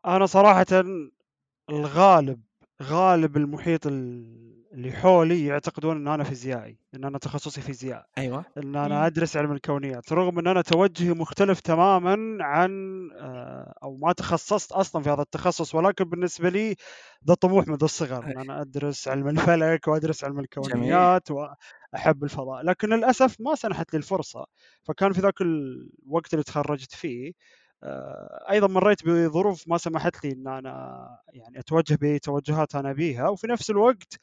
أنا 0.06 0.26
صراحة 0.26 0.66
الغالب 1.70 2.42
غالب 2.82 3.36
المحيط 3.36 3.86
ال- 3.86 4.65
اللي 4.72 4.92
حولي 4.92 5.46
يعتقدون 5.46 5.96
إن 5.96 6.08
أنا 6.08 6.24
فيزيائي 6.24 6.78
إن 6.94 7.04
أنا 7.04 7.18
تخصصي 7.18 7.60
فيزياء 7.60 8.06
أيوه. 8.18 8.44
إن. 8.56 8.76
أنا 8.76 9.06
أدرس 9.06 9.36
علم 9.36 9.52
الكونيات 9.52 10.12
رغم 10.12 10.38
إن 10.38 10.46
أنا 10.46 10.62
توجهي 10.62 11.10
مختلف 11.10 11.60
تماما 11.60 12.44
عن 12.44 12.70
آه، 13.20 13.74
أو 13.82 13.96
ما 13.96 14.12
تخصصت 14.12 14.72
أصلا 14.72 15.02
في 15.02 15.10
هذا 15.10 15.22
التخصص 15.22 15.74
ولكن 15.74 16.04
بالنسبة 16.04 16.48
لي 16.48 16.74
ده 17.22 17.34
طموح 17.34 17.68
منذ 17.68 17.84
الصغر 17.84 18.24
إن 18.24 18.38
أنا 18.38 18.60
أدرس 18.60 19.08
علم 19.08 19.28
الفلك 19.28 19.88
وأدرس 19.88 20.24
علم 20.24 20.34
جميل. 20.34 20.44
الكونيات 20.44 21.28
وأحب 21.30 22.24
الفضاء 22.24 22.62
لكن 22.62 22.88
للأسف 22.88 23.36
ما 23.40 23.54
سنحت 23.54 23.92
لي 23.92 23.98
الفرصة. 23.98 24.46
فكان 24.84 25.12
في 25.12 25.20
ذاك 25.20 25.40
الوقت 25.40 26.32
اللي 26.34 26.44
تخرجت 26.44 26.94
فيه 26.94 27.32
آه، 27.82 28.46
أيضا 28.50 28.66
مريت 28.66 29.06
بظروف 29.06 29.68
ما 29.68 29.78
سمحت 29.78 30.24
لي 30.24 30.32
إن 30.32 30.48
أنا 30.48 31.08
يعني 31.32 31.58
أتوجه 31.58 31.98
بتوجهات 32.00 32.74
أنا 32.74 32.92
بيها 32.92 33.28
وفي 33.28 33.46
نفس 33.46 33.70
الوقت 33.70 34.18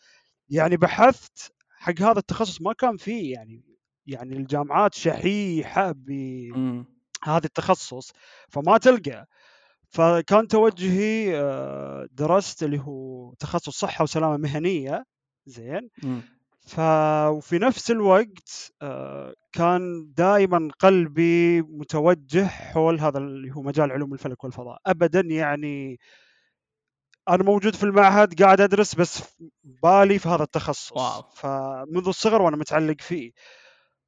يعني 0.49 0.77
بحثت 0.77 1.53
حق 1.77 2.01
هذا 2.01 2.19
التخصص 2.19 2.61
ما 2.61 2.73
كان 2.73 2.97
فيه 2.97 3.33
يعني 3.33 3.63
يعني 4.07 4.37
الجامعات 4.37 4.93
شحيحة 4.93 5.91
بهذا 5.91 6.57
مم. 6.57 6.85
التخصص 7.27 8.11
فما 8.49 8.77
تلقى 8.77 9.27
فكان 9.89 10.47
توجهي 10.47 11.37
آه، 11.37 12.07
درست 12.11 12.63
اللي 12.63 12.79
هو 12.79 13.33
تخصص 13.33 13.79
صحة 13.79 14.03
وسلامة 14.03 14.37
مهنية 14.37 15.03
زين 15.45 15.89
مم. 16.03 16.21
ف 16.67 16.79
وفي 17.29 17.59
نفس 17.59 17.91
الوقت 17.91 18.71
آه، 18.81 19.33
كان 19.51 20.13
دائما 20.17 20.69
قلبي 20.79 21.61
متوجه 21.61 22.45
حول 22.45 22.99
هذا 22.99 23.17
اللي 23.17 23.51
هو 23.55 23.61
مجال 23.61 23.91
علوم 23.91 24.13
الفلك 24.13 24.43
والفضاء 24.43 24.77
ابدا 24.85 25.21
يعني 25.21 25.99
أنا 27.29 27.43
موجود 27.43 27.75
في 27.75 27.83
المعهد 27.83 28.41
قاعد 28.43 28.61
أدرس 28.61 28.95
بس 28.95 29.23
بالي 29.63 30.19
في 30.19 30.29
هذا 30.29 30.43
التخصص. 30.43 30.91
واو. 30.91 31.23
فمنذ 31.35 32.07
الصغر 32.07 32.41
وأنا 32.41 32.57
متعلق 32.57 33.01
فيه. 33.01 33.31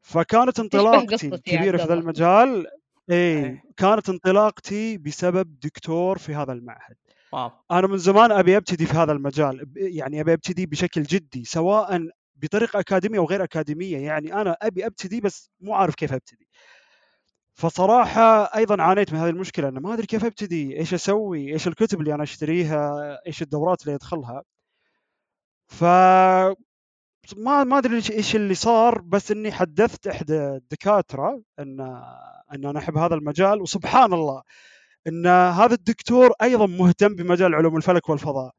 فكانت 0.01 0.59
انطلاقتي 0.59 1.27
الكبيره 1.27 1.77
في 1.77 1.83
ذا 1.83 1.93
الله؟ 1.93 2.03
المجال 2.03 2.67
اي 3.11 3.61
كانت 3.77 4.09
انطلاقتي 4.09 4.97
بسبب 4.97 5.59
دكتور 5.59 6.17
في 6.17 6.35
هذا 6.35 6.53
المعهد. 6.53 6.95
واو. 7.31 7.51
أنا 7.71 7.87
من 7.87 7.97
زمان 7.97 8.31
أبي 8.31 8.57
أبتدي 8.57 8.85
في 8.85 8.93
هذا 8.93 9.11
المجال 9.11 9.67
يعني 9.75 10.21
أبي 10.21 10.33
أبتدي 10.33 10.65
بشكل 10.65 11.03
جدي 11.03 11.43
سواء 11.43 12.09
بطريقة 12.35 12.79
أكاديمية 12.79 13.19
أو 13.19 13.25
غير 13.25 13.43
أكاديمية. 13.43 13.97
يعني 13.97 14.33
أنا 14.33 14.57
أبي 14.61 14.85
أبتدي 14.85 15.21
بس 15.21 15.49
مو 15.59 15.73
عارف 15.73 15.95
كيف 15.95 16.13
أبتدي. 16.13 16.47
فصراحة 17.55 18.43
أيضا 18.55 18.83
عانيت 18.83 19.13
من 19.13 19.19
هذه 19.19 19.29
المشكلة 19.29 19.69
إنه 19.69 19.79
ما 19.79 19.93
أدري 19.93 20.05
كيف 20.07 20.25
أبتدي 20.25 20.77
إيش 20.79 20.93
أسوي 20.93 21.53
إيش 21.53 21.67
الكتب 21.67 21.99
اللي 22.01 22.13
أنا 22.15 22.23
أشتريها 22.23 22.99
إيش 23.27 23.41
الدورات 23.41 23.81
اللي 23.83 23.95
أدخلها. 23.95 24.43
ف 25.67 25.83
ما 27.37 27.63
ما 27.63 27.77
أدري 27.77 27.95
إيش 27.95 28.11
إيش 28.11 28.35
اللي 28.35 28.53
صار 28.55 29.01
بس 29.01 29.31
إني 29.31 29.51
حدثت 29.51 30.07
إحدى 30.07 30.33
الدكاترة 30.37 31.41
إن 31.59 31.79
إن 32.53 32.65
أنا 32.65 32.79
أحب 32.79 32.97
هذا 32.97 33.15
المجال 33.15 33.61
وسبحان 33.61 34.13
الله 34.13 34.41
إن 35.07 35.27
هذا 35.27 35.73
الدكتور 35.73 36.31
أيضا 36.41 36.65
مهتم 36.67 37.15
بمجال 37.15 37.55
علوم 37.55 37.77
الفلك 37.77 38.09
والفضاء. 38.09 38.51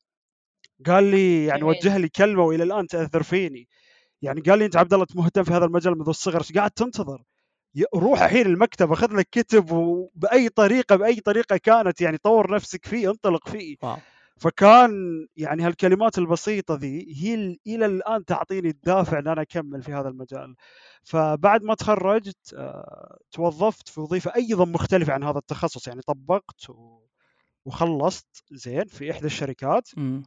قال 0.87 1.05
لي 1.05 1.47
يعني 1.47 1.63
وجه 1.65 1.97
لي 1.99 2.09
كلمة 2.09 2.43
وإلى 2.45 2.63
الآن 2.65 2.87
تأثر 2.87 3.23
فيني. 3.23 3.69
يعني 4.23 4.41
قال 4.41 4.59
لي 4.59 4.65
أنت 4.67 4.77
عبد 4.77 4.95
الله 4.95 5.07
مهتم 5.15 5.45
في 5.45 5.53
هذا 5.53 5.65
المجال 5.65 5.99
منذ 5.99 6.09
الصغر 6.09 6.39
إيش 6.41 6.53
قاعد 6.53 6.71
تنتظر؟ 6.71 7.23
روح 7.95 8.23
الحين 8.23 8.47
المكتب 8.47 8.93
أخذ 8.93 9.17
لك 9.17 9.29
كتب 9.33 9.71
وباي 9.73 10.49
طريقة 10.49 10.97
بأي 10.97 11.21
طريقة 11.21 11.57
كانت 11.57 12.01
يعني 12.01 12.19
طور 12.19 12.55
نفسك 12.55 12.87
فيه 12.87 13.11
انطلق 13.11 13.49
فيه 13.49 13.77
واو 13.83 13.97
فكان 14.39 14.91
يعني 15.37 15.63
هالكلمات 15.63 16.19
البسيطة 16.19 16.75
ذي 16.75 17.15
هي 17.23 17.35
ال- 17.35 17.59
إلى 17.67 17.87
الآن 17.87 18.25
تعطيني 18.25 18.69
الدافع 18.69 19.19
إن 19.19 19.29
أنا 19.29 19.43
أكمل 19.43 19.83
في 19.83 19.93
هذا 19.93 20.09
المجال 20.09 20.55
فبعد 21.03 21.63
ما 21.63 21.75
تخرجت 21.75 22.55
آه، 22.55 23.19
توظفت 23.33 23.89
في 23.89 24.01
وظيفة 24.01 24.33
أيضا 24.37 24.65
مختلفة 24.65 25.13
عن 25.13 25.25
هذا 25.25 25.39
التخصص 25.39 25.89
يعني 25.89 26.01
طبقت. 26.03 26.71
وخلصت 27.65 28.27
زين 28.51 28.85
في 28.85 29.11
إحدى 29.11 29.27
الشركات 29.27 29.89
إمم. 29.99 30.23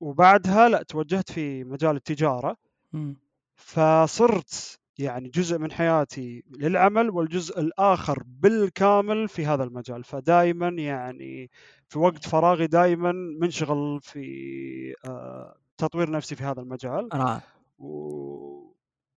وبعدها 0.00 0.68
لأ 0.68 0.82
توجهت 0.82 1.32
في 1.32 1.64
مجال 1.64 1.96
التجارة 1.96 2.56
إمم. 2.94 3.16
فصرت 3.56 4.78
يعني 4.98 5.28
جزء 5.28 5.58
من 5.58 5.72
حياتي 5.72 6.44
للعمل 6.58 7.10
والجزء 7.10 7.60
الآخر 7.60 8.22
بالكامل 8.26 9.28
في 9.28 9.46
هذا 9.46 9.64
المجال. 9.64 10.04
فدائما 10.04 10.68
يعني 10.68 11.50
في 11.88 11.98
وقت 11.98 12.28
فراغي 12.28 12.66
دائما 12.66 13.12
منشغل 13.12 14.00
في 14.02 14.94
آه، 15.04 15.56
تطوير 15.78 16.10
نفسي 16.10 16.36
في 16.36 16.44
هذا 16.44 16.60
المجال. 16.60 17.08
رائع. 17.12 17.42
و... 17.78 18.38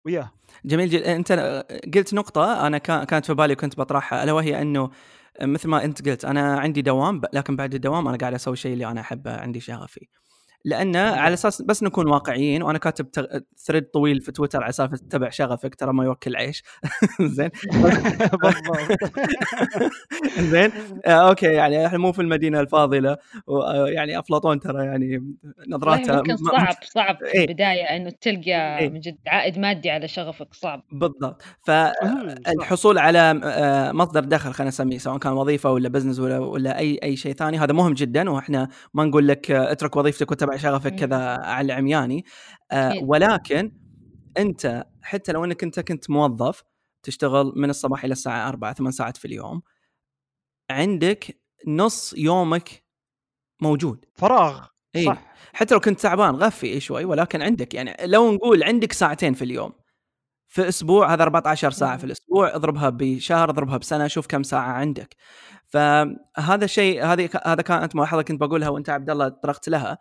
ويا 0.06 0.30
جميل 0.66 0.90
جدا 0.90 1.16
أنت 1.16 1.32
قلت 1.96 2.14
نقطة 2.14 2.68
أنا 2.68 2.78
كانت 2.78 3.26
في 3.26 3.34
بالي 3.34 3.56
كنت 3.56 3.78
بطرحها 3.78 4.24
ألا 4.24 4.32
وهي 4.32 4.62
أنه 4.62 4.92
مثل 5.42 5.70
ما 5.70 5.84
أنت 5.84 6.10
قلت 6.10 6.26
أنا 6.26 6.60
عندي 6.60 6.82
دوام 6.82 7.22
لكن 7.34 7.56
بعد 7.56 7.74
الدوام 7.74 8.08
أنا 8.08 8.18
قاعد 8.18 8.34
أسوي 8.34 8.54
الشيء 8.54 8.74
اللي 8.74 8.86
أنا 8.86 9.02
أحبه 9.02 9.38
عندي 9.38 9.60
شغف 9.60 9.92
فيه. 9.92 10.29
لأن 10.66 10.96
على 10.96 11.34
أساس 11.34 11.62
بس 11.62 11.84
نكون 11.84 12.08
واقعيين 12.08 12.64
وأنا 12.64 12.78
كاتب 12.78 13.08
ثريد 13.58 13.84
طويل 13.84 14.22
في 14.22 14.32
تويتر 14.32 14.64
على 14.64 14.72
سالفه 14.72 14.98
تتبع 14.98 15.30
شغفك 15.30 15.76
ترى 15.76 15.94
ما 15.94 16.04
يوكل 16.06 16.36
عيش. 16.36 16.64
زين. 17.22 17.50
زين. 20.52 20.72
آه، 21.06 21.30
okay 21.30 21.46
يعني 21.46 21.86
إحنا 21.86 21.98
مو 21.98 22.12
في 22.12 22.22
المدينة 22.22 22.60
الفاضلة 22.60 23.18
يعني 23.88 24.20
أفلاطون 24.20 24.60
ترى 24.60 24.86
يعني 24.86 25.36
نظراته 25.70 26.16
ممكن 26.16 26.38
صعب 26.38 26.76
صعب 26.84 27.18
في 27.18 27.26
إيه؟ 27.26 27.42
البداية 27.42 27.84
إنه 27.84 28.10
تلقى 28.22 28.80
إيه؟ 28.80 28.90
من 28.90 29.00
جد 29.00 29.18
عائد 29.28 29.60
مادي 29.60 29.90
على 29.90 30.08
شغفك 30.08 30.54
صعب. 30.54 30.84
بالضبط. 30.92 31.42
فالحصول 31.64 32.98
على 32.98 33.42
آه، 33.44 33.92
مصدر 33.92 34.24
دخل 34.24 34.54
خلينا 34.54 34.70
نسميه 34.70 34.98
سواء 34.98 35.18
كان 35.18 35.34
وظيفة 35.34 35.72
ولا 35.72 35.90
business 35.90 36.20
ولا 36.20 36.40
ولا 36.40 36.80
أي 36.80 37.00
أي 37.04 37.16
شيء 37.16 37.34
ثاني 37.34 37.58
هذا 37.58 37.74
مهم 37.74 37.94
جدا 37.94 38.30
وإحنا 38.30 38.70
ما 38.94 39.06
نقول 39.06 39.28
لك 39.28 39.52
اترك 39.52 39.96
وظيفتك 39.96 40.32
وتبع 40.32 40.49
شغفك 40.58 40.96
كذا 40.96 41.18
على 41.42 41.74
عمياني 41.74 42.26
آه 42.72 42.94
ولكن 43.04 43.72
أنت 44.38 44.86
حتى 45.02 45.32
لو 45.32 45.46
إنك 45.46 45.64
أنت 45.64 45.80
كنت 45.80 46.10
موظف 46.10 46.64
تشتغل 47.04 47.54
من 47.56 47.70
الصباح 47.70 48.04
إلى 48.04 48.12
الساعة 48.12 48.50
4 48.50 48.74
8 48.74 48.92
ساعات 48.92 49.18
في 49.18 49.26
اليوم 49.26 49.62
عندك 50.70 51.40
نص 51.68 52.14
يومك 52.18 52.84
موجود. 53.62 54.06
فراغ 54.16 54.66
إيه؟ 54.96 55.06
صح. 55.06 55.34
حتى 55.54 55.74
لو 55.74 55.80
كنت 55.80 56.00
تعبان 56.00 56.36
غفي 56.36 56.80
شوي 56.80 57.06
ولكن 57.06 57.42
عندك 57.42 57.74
يعني 57.74 57.96
لو 58.08 58.32
نقول 58.32 58.64
عندك 58.64 58.94
ساعتين 58.94 59.34
في 59.34 59.42
اليوم 59.42 59.74
في 60.48 60.68
أسبوع 60.68 61.14
هذا 61.14 61.24
14 61.24 61.72
ساعة 61.72 61.98
في 61.98 62.04
الأسبوع 62.04 62.56
اضربها 62.56 62.90
بشهر 62.90 63.50
اضربها 63.50 63.78
بسنة 63.78 64.08
شوف 64.08 64.28
كم 64.28 64.44
ساعة 64.44 64.72
عندك. 64.72 65.16
فهذا 65.68 66.66
الشيء 66.66 67.06
هذه 67.06 67.30
هذا 67.46 67.62
كانت 67.62 67.96
ملاحظة 67.96 68.22
كنت 68.22 68.42
بقولها 68.42 68.70
وأنت 68.70 68.90
عبد 68.90 69.10
الله 69.10 69.30
طرقت 69.30 69.70
لها. 69.70 69.98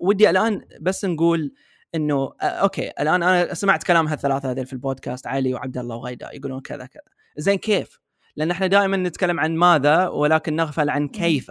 ودي 0.00 0.30
الآن 0.30 0.64
بس 0.80 1.04
نقول 1.04 1.52
إنه 1.94 2.32
أه، 2.40 2.44
okay 2.44 2.90
الآن 3.00 3.22
أنا 3.22 3.54
سمعت 3.54 3.82
كلام 3.82 4.08
هالثلاثة 4.08 4.50
هذول 4.50 4.66
في 4.66 4.72
البودكاست 4.72 5.26
علي 5.26 5.54
وعبد 5.54 5.78
الله 5.78 5.96
وغيدا 5.96 6.30
يقولون 6.32 6.60
كذا 6.60 6.86
كذا. 6.86 7.02
زين 7.36 7.58
كيف؟ 7.58 8.00
لأن 8.36 8.50
إحنا 8.50 8.66
دائما 8.66 8.96
نتكلم 8.96 9.40
عن 9.40 9.56
ماذا 9.56 10.08
ولكن 10.08 10.56
نغفل 10.56 10.90
عن 10.90 11.08
كيف. 11.08 11.50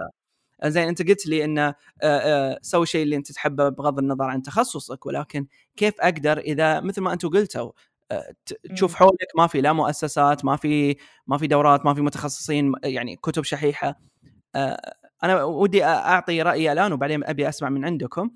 زين 0.66 0.88
أنت 0.88 1.08
قلت 1.10 1.26
لي 1.28 1.46
انه 1.46 1.76
أه، 2.04 2.60
سوي 2.62 2.86
شيء 2.86 3.04
اللي 3.04 3.16
أنت 3.16 3.32
تحبه 3.32 3.70
بغض 3.70 4.00
النظر 4.00 4.26
عن 4.26 4.42
تخصصك 4.42 5.06
ولكن 5.06 5.48
كيف 5.78 5.94
أقدر 6.00 6.38
إذا 6.38 6.80
مثل 6.80 7.02
ما 7.02 7.14
أنتم 7.14 7.30
قلتوا 7.30 7.72
تشوف 8.76 8.96
حولك 8.96 9.28
ما 9.38 9.48
في 9.48 9.62
لا 9.62 9.74
مؤسسات 9.74 10.46
ما 10.46 10.56
في 10.56 10.96
ما 11.28 11.38
في 11.38 11.48
دورات 11.48 11.86
ما 11.86 11.94
في 11.94 12.02
متخصصين 12.02 12.74
يعني 12.84 13.16
كتب 13.16 13.44
شحيحة 13.44 14.00
أنا 15.24 15.44
ودي 15.44 15.84
أعطي 15.84 16.42
رأيي 16.42 16.72
الآن 16.72 16.94
وبعدين 16.94 17.24
أبي 17.24 17.50
أسمع 17.50 17.70
من 17.70 17.86
عندكم. 17.86 18.32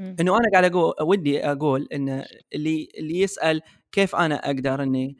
إنه 0.00 0.36
أنا 0.36 0.50
قاعد 0.52 0.64
أقول 0.64 0.94
ودي 1.00 1.44
أقول 1.46 1.88
إن 1.92 2.24
اللي 2.54 2.88
اللي 2.98 3.20
يسأل 3.20 3.62
كيف 3.92 4.16
أنا 4.16 4.34
أقدر 4.46 4.82
إني 4.82 5.18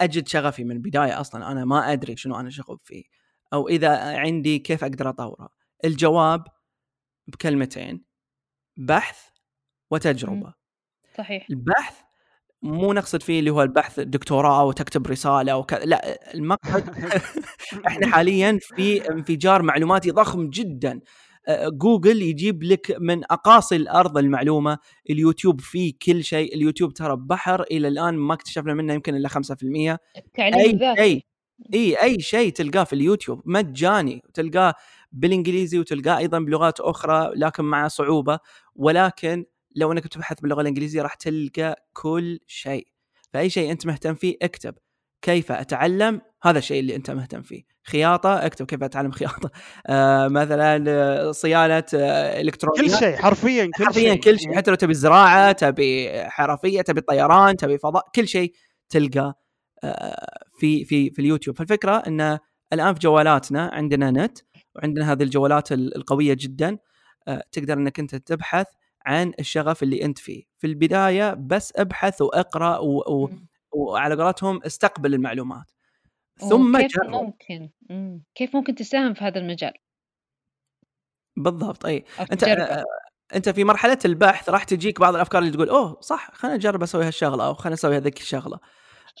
أجد 0.00 0.28
شغفي 0.28 0.64
من 0.64 0.72
البداية 0.72 1.20
أصلا 1.20 1.52
أنا 1.52 1.64
ما 1.64 1.92
أدري 1.92 2.16
شنو 2.16 2.40
أنا 2.40 2.50
شغوف 2.50 2.80
فيه. 2.84 3.04
أو 3.52 3.68
إذا 3.68 4.18
عندي 4.18 4.58
كيف 4.58 4.84
أقدر 4.84 5.08
أطوره. 5.08 5.48
الجواب 5.84 6.44
بكلمتين 7.26 8.04
بحث 8.76 9.28
وتجربة. 9.90 10.54
صحيح. 11.16 11.46
البحث 11.50 12.00
مو 12.62 12.92
نقصد 12.92 13.22
فيه 13.22 13.38
اللي 13.38 13.50
هو 13.50 13.62
البحث 13.62 14.00
دكتوراه 14.00 14.64
وتكتب 14.64 15.06
رسالة 15.06 15.56
وك... 15.56 15.72
لا 15.72 16.34
المقصد 16.34 16.90
إحنا 17.86 18.06
حاليا 18.06 18.58
في 18.62 19.10
انفجار 19.10 19.62
معلوماتي 19.62 20.10
ضخم 20.10 20.50
جدا. 20.50 21.00
جوجل 21.66 22.22
يجيب 22.22 22.62
لك 22.62 22.96
من 23.00 23.24
أقاصي 23.24 23.76
الأرض 23.76 24.18
المعلومة 24.18 24.78
اليوتيوب 25.10 25.60
فيه 25.60 25.92
كل 26.02 26.24
شيء 26.24 26.54
اليوتيوب 26.54 26.92
ترى 26.92 27.16
بحر 27.16 27.62
إلى 27.62 27.88
الآن 27.88 28.14
ما 28.14 28.34
اكتشفنا 28.34 28.74
منه 28.74 28.94
يمكن 28.94 29.14
إلا 29.14 29.28
5% 29.28 29.98
أي 30.38 30.78
شيء 30.96 31.22
إي 31.74 32.02
أي 32.02 32.20
شيء 32.20 32.52
تلقاه 32.52 32.84
في 32.84 32.92
اليوتيوب 32.92 33.42
مجاني 33.44 34.22
تلقاه 34.34 34.74
بالإنجليزي 35.12 35.78
وتلقاه 35.78 36.18
أيضا 36.18 36.38
بلغات 36.38 36.80
أخرى 36.80 37.30
لكن 37.36 37.64
مع 37.64 37.88
صعوبة. 37.88 38.38
ولكن 38.76 39.44
لو 39.76 39.92
انك 39.92 40.08
تبحث 40.08 40.40
باللغة 40.40 40.60
الإنجليزية 40.60 41.02
راح 41.02 41.14
تلقى 41.14 41.76
كل 41.92 42.38
شيء. 42.46 42.86
فأي 43.32 43.50
شيء 43.50 43.70
أنت 43.70 43.86
مهتم 43.86 44.14
فيه 44.14 44.36
اكتب. 44.42 44.74
كيف 45.22 45.52
أتعلم؟ 45.52 46.20
هذا 46.42 46.58
الشيء 46.58 46.80
اللي 46.80 46.96
أنت 46.96 47.10
مهتم 47.10 47.42
فيه. 47.42 47.62
خياطة 47.86 48.46
اكتب 48.46 48.66
كيف 48.66 48.82
أتعلم 48.82 49.10
خياطة. 49.10 49.50
آه 49.86 50.28
مثلا 50.28 50.84
آه، 50.88 51.32
صيانة 51.32 51.84
آه 51.94 52.40
إلكترونيات. 52.40 52.84
كل 52.84 52.98
شيء 52.98 53.16
حرفيا 53.16 53.70
كل 53.78 53.84
حرفيا 53.84 54.12
شيء. 54.12 54.20
كل 54.22 54.38
شيء. 54.40 54.56
حتى 54.56 54.70
لو 54.70 54.76
تبي 54.76 54.94
زراعة 54.94 55.52
تبي 55.52 56.10
حرفية 56.28 56.80
تبي 56.82 57.00
طيران 57.00 57.56
تبي 57.56 57.78
فضاء 57.78 58.04
كل 58.14 58.28
شيء 58.28 58.52
تلقى 58.88 59.34
آه 59.84 60.38
في 60.58 60.84
في 60.84 61.10
في 61.10 61.18
اليوتيوب. 61.18 61.56
فالفكرة 61.56 61.96
إن 62.06 62.38
الآن 62.72 62.94
في 62.94 63.00
جوالاتنا 63.00 63.70
عندنا 63.72 64.10
نت 64.10 64.38
وعندنا 64.76 65.12
هذه 65.12 65.22
الجوالات 65.22 65.72
القوية 65.72 66.34
جدا 66.40 66.78
آه 67.28 67.42
تقدر 67.52 67.74
إنك 67.74 68.00
أنت 68.00 68.14
تبحث 68.14 68.66
عن 69.08 69.32
الشغف 69.38 69.82
اللي 69.82 70.04
أنت 70.04 70.18
فيه. 70.18 70.44
في 70.58 70.66
البداية 70.66 71.34
بس 71.34 71.72
أبحث 71.76 72.22
وأقرأ 72.22 72.78
و... 72.78 72.98
و... 72.98 73.30
وعلى 73.72 74.22
قولتهم 74.22 74.60
استقبل 74.66 75.14
المعلومات. 75.14 75.70
ثم 76.38 76.78
كيف 76.78 76.92
جرب. 76.96 77.10
ممكن 77.10 77.70
مم. 77.90 78.24
كيف 78.34 78.56
ممكن 78.56 78.74
تساهم 78.74 79.14
في 79.14 79.24
هذا 79.24 79.38
المجال؟ 79.40 79.72
بالضبط 81.36 81.86
أي. 81.86 82.04
أنت 82.32 82.44
آه 82.44 82.84
أنت 83.34 83.48
في 83.48 83.64
مرحلة 83.64 83.98
البحث 84.04 84.48
راح 84.48 84.64
تجيك 84.64 85.00
بعض 85.00 85.14
الأفكار 85.14 85.42
اللي 85.42 85.52
تقول 85.52 85.68
أوه 85.68 86.00
صح 86.00 86.30
خليني 86.34 86.56
اجرب 86.56 86.82
أسوي 86.82 87.04
هالشغلة 87.04 87.46
أو 87.46 87.54
خليني 87.54 87.74
أسوي 87.74 87.96
هذيك 87.96 88.20
الشغلة. 88.20 88.58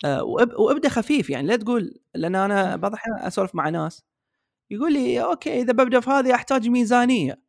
آه 0.04 0.24
واب... 0.24 0.58
وأبدأ 0.58 0.88
خفيف 0.88 1.30
يعني 1.30 1.46
لا 1.46 1.56
تقول 1.56 2.00
لأن 2.14 2.34
أنا 2.34 2.76
بعض 2.76 2.92
الأحيان 2.92 3.18
أسولف 3.18 3.54
مع 3.54 3.68
ناس 3.68 4.04
يقول 4.70 4.92
لي 4.92 5.22
okay 5.22 5.60
إذا 5.60 5.72
ببدأ 5.72 6.00
في 6.00 6.10
هذه 6.10 6.34
أحتاج 6.34 6.68
ميزانية. 6.68 7.47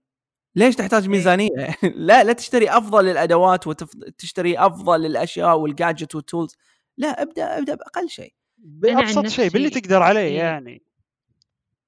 ليش 0.60 0.76
تحتاج 0.76 1.02
إيه. 1.02 1.10
ميزانية؟ 1.10 1.78
لا 2.08 2.24
لا 2.24 2.34
تشتري 2.34 2.70
أفضل 2.70 3.08
الأدوات 3.08 3.68
وتشتري 3.68 4.60
أفضل 4.60 5.06
الأشياء 5.06 5.60
وال 5.60 5.72
gadgets 5.72 6.16
وال 6.16 6.27
tools 6.27 6.56
لا 6.98 7.22
ابدأ 7.22 7.58
ابدأ 7.58 7.76
بأقل 7.76 8.10
شيء 8.10 8.34
بأبسط 8.58 9.28
شيء 9.28 9.50
باللي 9.50 9.70
تقدر 9.70 10.02
عليه 10.02 10.20
إيه. 10.20 10.38
يعني 10.38 10.84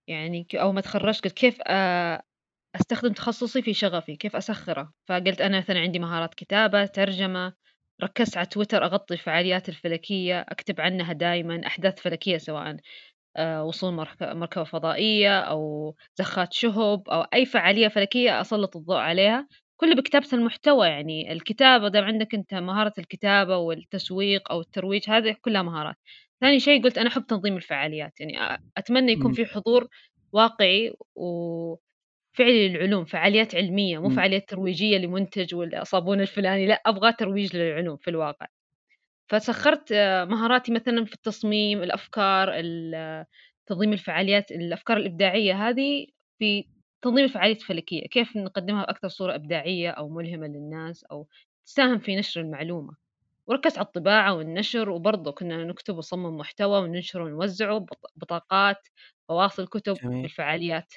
يعني 0.07 0.47
اول 0.53 0.73
ما 0.73 0.81
تخرجت 0.81 1.23
قلت 1.23 1.33
كيف 1.33 1.57
أستخدم 2.75 3.13
تخصصي 3.13 3.61
في 3.61 3.73
شغفي 3.73 4.15
كيف 4.15 4.35
أسخره 4.35 4.93
فقلت 5.07 5.41
أنا 5.41 5.57
مثلا 5.57 5.79
عندي 5.79 5.99
مهارات 5.99 6.33
كتابة 6.33 6.85
ترجمة 6.85 7.53
ركزت 8.03 8.37
على 8.37 8.45
تويتر 8.45 8.85
أغطي 8.85 9.13
الفعاليات 9.13 9.69
الفلكية 9.69 10.41
أكتب 10.41 10.81
عنها 10.81 11.13
دائما 11.13 11.67
أحداث 11.67 11.99
فلكية 11.99 12.37
سواء 12.37 12.77
آه، 13.37 13.63
وصول 13.63 13.93
مركبة 14.21 14.63
فضائية 14.63 15.39
أو 15.39 15.95
زخات 16.15 16.53
شهب 16.53 17.09
أو 17.09 17.21
أي 17.21 17.45
فعالية 17.45 17.87
فلكية 17.87 18.41
أسلط 18.41 18.77
الضوء 18.77 18.95
عليها. 18.97 19.47
كله 19.77 19.95
بكتابة 19.95 20.27
المحتوى 20.33 20.87
يعني. 20.87 21.31
الكتابة 21.31 21.87
دام 21.87 22.03
عندك 22.03 22.35
أنت 22.35 22.53
مهارة 22.53 22.93
الكتابة 22.97 23.57
والتسويق 23.57 24.51
أو 24.51 24.61
الترويج 24.61 25.09
هذه 25.09 25.35
كلها 25.41 25.61
مهارات. 25.61 25.95
ثاني 26.41 26.59
شيء 26.59 26.83
قلت 26.83 26.97
أنا 26.97 27.07
أحب 27.09 27.25
تنظيم 27.25 27.57
الفعاليات. 27.57 28.19
يعني 28.19 28.59
أتمنى 28.77 29.11
يكون 29.11 29.31
في 29.33 29.45
حضور 29.45 29.87
واقعي 30.33 30.93
وفعلي 31.15 32.69
للعلوم 32.69 33.05
فعاليات 33.05 33.55
علمية 33.55 33.97
مو 34.01 34.09
فعاليات 34.09 34.49
ترويجية 34.49 34.97
لمنتج 34.97 35.55
والصابون 35.55 36.21
الفلاني. 36.21 36.67
لا 36.67 36.81
أبغى 36.85 37.13
ترويج 37.13 37.55
للعلوم 37.57 37.97
في 37.97 38.09
الواقع. 38.09 38.47
فسخرت 39.31 39.91
آه، 39.91 40.25
مهاراتي 40.25 40.71
مثلا 40.71 41.05
في 41.05 41.13
التصميم 41.13 41.83
الأفكار 41.83 42.47
تنظيم 43.67 43.93
الفعاليات 43.93 44.51
الأفكار 44.51 44.97
الإبداعية 44.97 45.69
هذه 45.69 46.07
في 46.39 46.65
تنظيم 47.01 47.25
الفعاليات 47.25 47.57
الفلكية. 47.57 48.07
كيف 48.07 48.37
نقدمها 48.37 48.85
بأكثر 48.85 49.07
صورة 49.07 49.35
إبداعية 49.35 49.89
أو 49.89 50.09
ملهمة 50.09 50.47
للناس 50.47 51.03
أو 51.03 51.27
تساهم 51.65 51.99
في 51.99 52.15
نشر 52.15 52.41
المعلومة. 52.41 52.95
وركزت 53.47 53.77
على 53.77 53.85
الطباعة 53.85 54.33
والنشر 54.33 54.89
وبرضه 54.89 55.31
كنا 55.31 55.63
نكتب 55.63 55.95
ونصمم 55.95 56.37
محتوى 56.37 56.79
وننشره 56.79 57.23
ونوزعه 57.23 57.85
بطاقات 58.15 58.87
فواصل 59.27 59.67
كتب 59.67 59.93
جميل. 59.93 60.21
بالفعاليات 60.21 60.93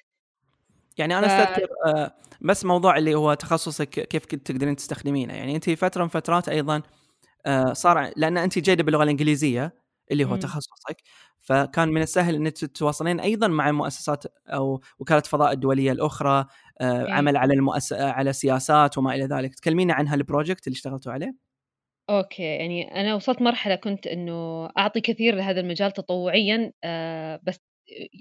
يعني 0.98 1.18
أنا 1.18 1.28
ف... 1.28 1.30
أستذكر 1.30 1.68
آه 1.86 2.14
بس 2.40 2.64
موضوع 2.64 2.96
اللي 2.96 3.14
هو 3.14 3.34
تخصصك 3.34 3.88
كيف 3.88 4.24
تقدرين 4.24 4.76
تستخدمينه. 4.76 5.34
يعني 5.34 5.54
انت 5.54 5.70
فترة 5.70 6.02
من 6.02 6.08
فترات 6.08 6.48
أيضا 6.48 6.82
صار 7.72 8.12
لأن 8.16 8.38
انت 8.38 8.58
جيدة 8.58 8.82
باللغة 8.84 9.02
الإنجليزية 9.04 9.74
اللي 10.10 10.24
هو 10.24 10.34
م. 10.34 10.36
تخصصك 10.36 10.96
فكان 11.40 11.88
من 11.88 12.02
السهل 12.02 12.34
انك 12.34 12.52
تتواصلين 12.52 13.20
أيضا 13.20 13.48
مع 13.48 13.72
مؤسسات 13.72 14.24
أو 14.48 14.80
وكالة 14.98 15.20
فضاء 15.20 15.52
الدولية 15.52 15.92
الأخرى 15.92 16.46
آه 16.80 17.08
عمل 17.12 17.36
على 17.36 17.54
المؤس... 17.54 17.92
على 17.92 18.32
سياسات 18.32 18.98
وما 18.98 19.14
إلى 19.14 19.24
ذلك 19.26 19.54
تكلمينا 19.54 19.94
عن 19.94 20.08
هال 20.08 20.21
project 20.21 20.66
اللي 20.66 20.74
اشتغلتوا 20.76 21.12
عليه 21.12 21.34
okay، 22.10 22.42
يعني 22.42 23.00
أنا 23.00 23.14
وصلت 23.14 23.42
مرحلة 23.42 23.74
كنت 23.74 24.06
إنه 24.06 24.32
أعطي 24.78 25.00
كثير 25.00 25.34
لهذا 25.34 25.60
المجال 25.60 25.92
تطوعيًا 25.92 26.72
آه 26.84 27.40
بس 27.42 27.58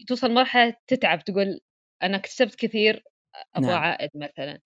توصل 0.07 0.31
مرحلة 0.33 0.73
تتعب 0.87 1.23
تقول 1.23 1.59
أنا 2.03 2.17
كسبت 2.17 2.55
كثير 2.55 3.03
أبغى 3.55 3.73
نعم. 3.73 3.75
عائد 3.75 4.09
مثلًا، 4.15 4.59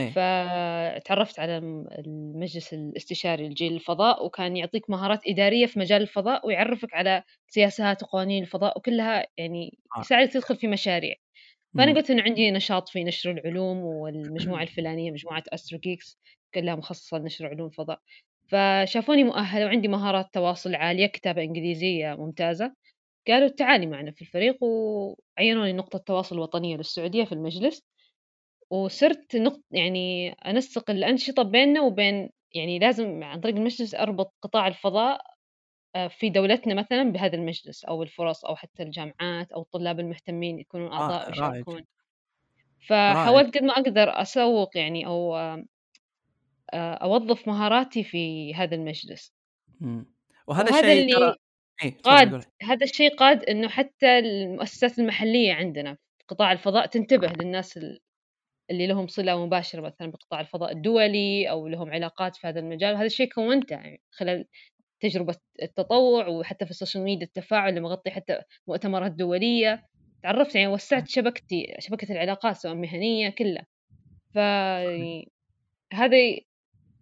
أيه. 0.00 0.10
فتعرفت 0.10 1.40
على 1.40 1.58
المجلس 1.98 2.74
الاستشاري 2.74 3.48
لجيل 3.48 3.72
الفضاء 3.72 4.26
وكان 4.26 4.56
يعطيك 4.56 4.90
مهارات 4.90 5.20
إدارية 5.26 5.66
في 5.66 5.78
مجال 5.78 6.02
الفضاء 6.02 6.46
ويعرفك 6.46 6.94
على 6.94 7.22
سياسات 7.48 8.02
وقوانين 8.02 8.42
الفضاء 8.42 8.78
وكلها 8.78 9.26
يعني 9.36 9.78
آه. 9.96 10.00
يساعدك 10.00 10.32
تدخل 10.32 10.56
في 10.56 10.66
مشاريع. 10.68 11.14
فأنا 11.78 11.92
قلت 11.94 12.10
إنه 12.10 12.22
عندي 12.22 12.50
نشاط 12.50 12.88
في 12.88 13.04
نشر 13.04 13.30
العلوم 13.30 13.78
والمجموعة 13.78 14.62
الفلانية 14.62 15.10
مجموعة 15.10 15.44
أسترو 15.48 15.78
جيكس 15.78 16.18
كلها 16.54 16.74
مخصصة 16.74 17.18
لنشر 17.18 17.46
علوم 17.46 17.66
الفضاء. 17.66 18.00
فشافوني 18.48 19.24
مؤهلة 19.24 19.64
وعندي 19.66 19.88
مهارات 19.88 20.26
تواصل 20.34 20.74
عالية 20.74 21.06
كتابة 21.06 21.42
إنجليزية 21.42 22.14
ممتازة 22.14 22.74
قالوا 23.28 23.48
تعالي 23.48 23.86
معنا 23.86 24.10
في 24.10 24.22
الفريق 24.22 24.64
وعينوني 24.64 25.72
نقطة 25.72 25.98
تواصل 25.98 26.38
وطنية 26.38 26.76
للسعودية 26.76 27.24
في 27.24 27.32
المجلس 27.32 27.82
وصرت 28.70 29.36
نقط 29.36 29.60
يعني 29.70 30.32
أنسق 30.32 30.90
الأنشطة 30.90 31.42
بيننا 31.42 31.80
وبين 31.80 32.30
يعني 32.52 32.78
لازم 32.78 33.24
عن 33.24 33.40
طريق 33.40 33.56
المجلس 33.56 33.94
أربط 33.94 34.34
قطاع 34.42 34.66
الفضاء 34.66 35.20
آه، 35.94 36.08
في 36.08 36.30
دولتنا 36.30 36.74
مثلا 36.74 37.02
بهذا 37.02 37.36
المجلس 37.36 37.84
أو 37.84 38.02
الفرص 38.02 38.44
أو 38.44 38.56
حتى 38.56 38.82
الجامعات 38.82 39.52
أو 39.52 39.62
الطلاب 39.62 40.00
المهتمين 40.00 40.58
يكونون 40.58 40.92
أعضاء 40.92 41.26
آه 41.26 41.28
ويشاركون 41.28 41.84
فحاولت 42.88 43.58
قد 43.58 43.62
ما 43.64 43.72
أقدر 43.72 44.22
أسوق 44.22 44.76
يعني 44.76 45.06
أو 45.06 45.36
آه، 45.36 45.64
أوظف 46.94 47.48
مهاراتي 47.48 48.04
في 48.04 48.54
هذا 48.54 48.74
المجلس. 48.74 49.34
وهذا 50.46 50.70
الشيء 50.70 51.02
اللي 51.02 51.34
إيه 51.82 51.96
قاد 52.02 52.44
هذا 52.62 52.84
الشيء 52.84 53.16
قاد 53.16 53.44
إنه 53.44 53.68
حتى 53.68 54.18
المؤسسات 54.18 54.98
المحلية 54.98 55.52
عندنا 55.52 55.94
في 55.94 56.24
قطاع 56.28 56.52
الفضاء 56.52 56.86
تنتبه 56.86 57.32
للناس 57.40 57.78
اللي 58.70 58.86
لهم 58.86 59.06
صلة 59.06 59.46
مباشرة 59.46 59.80
مثلا 59.80 60.10
بقطاع 60.10 60.40
الفضاء 60.40 60.72
الدولي 60.72 61.50
أو 61.50 61.68
لهم 61.68 61.90
علاقات 61.92 62.36
في 62.36 62.46
هذا 62.46 62.60
المجال 62.60 62.94
وهذا 62.94 63.06
الشيء 63.06 63.28
كونته 63.28 63.72
يعني 63.74 64.02
خلال 64.10 64.46
تجربة 65.00 65.36
التطوع 65.62 66.28
وحتى 66.28 66.64
في 66.64 66.70
السوشيال 66.70 67.04
ميديا 67.04 67.26
التفاعل 67.26 67.68
اللي 67.70 67.80
مغطي 67.80 68.10
حتى 68.10 68.40
مؤتمرات 68.68 69.12
دولية. 69.12 69.82
تعرفت 70.22 70.54
يعني 70.56 70.68
وسعت 70.68 71.08
شبكتي 71.08 71.76
شبكة 71.78 72.12
العلاقات 72.12 72.56
سواء 72.56 72.74
مهنية 72.74 73.28
كلها. 73.30 73.66
ف 74.34 74.38
هذا 75.94 76.18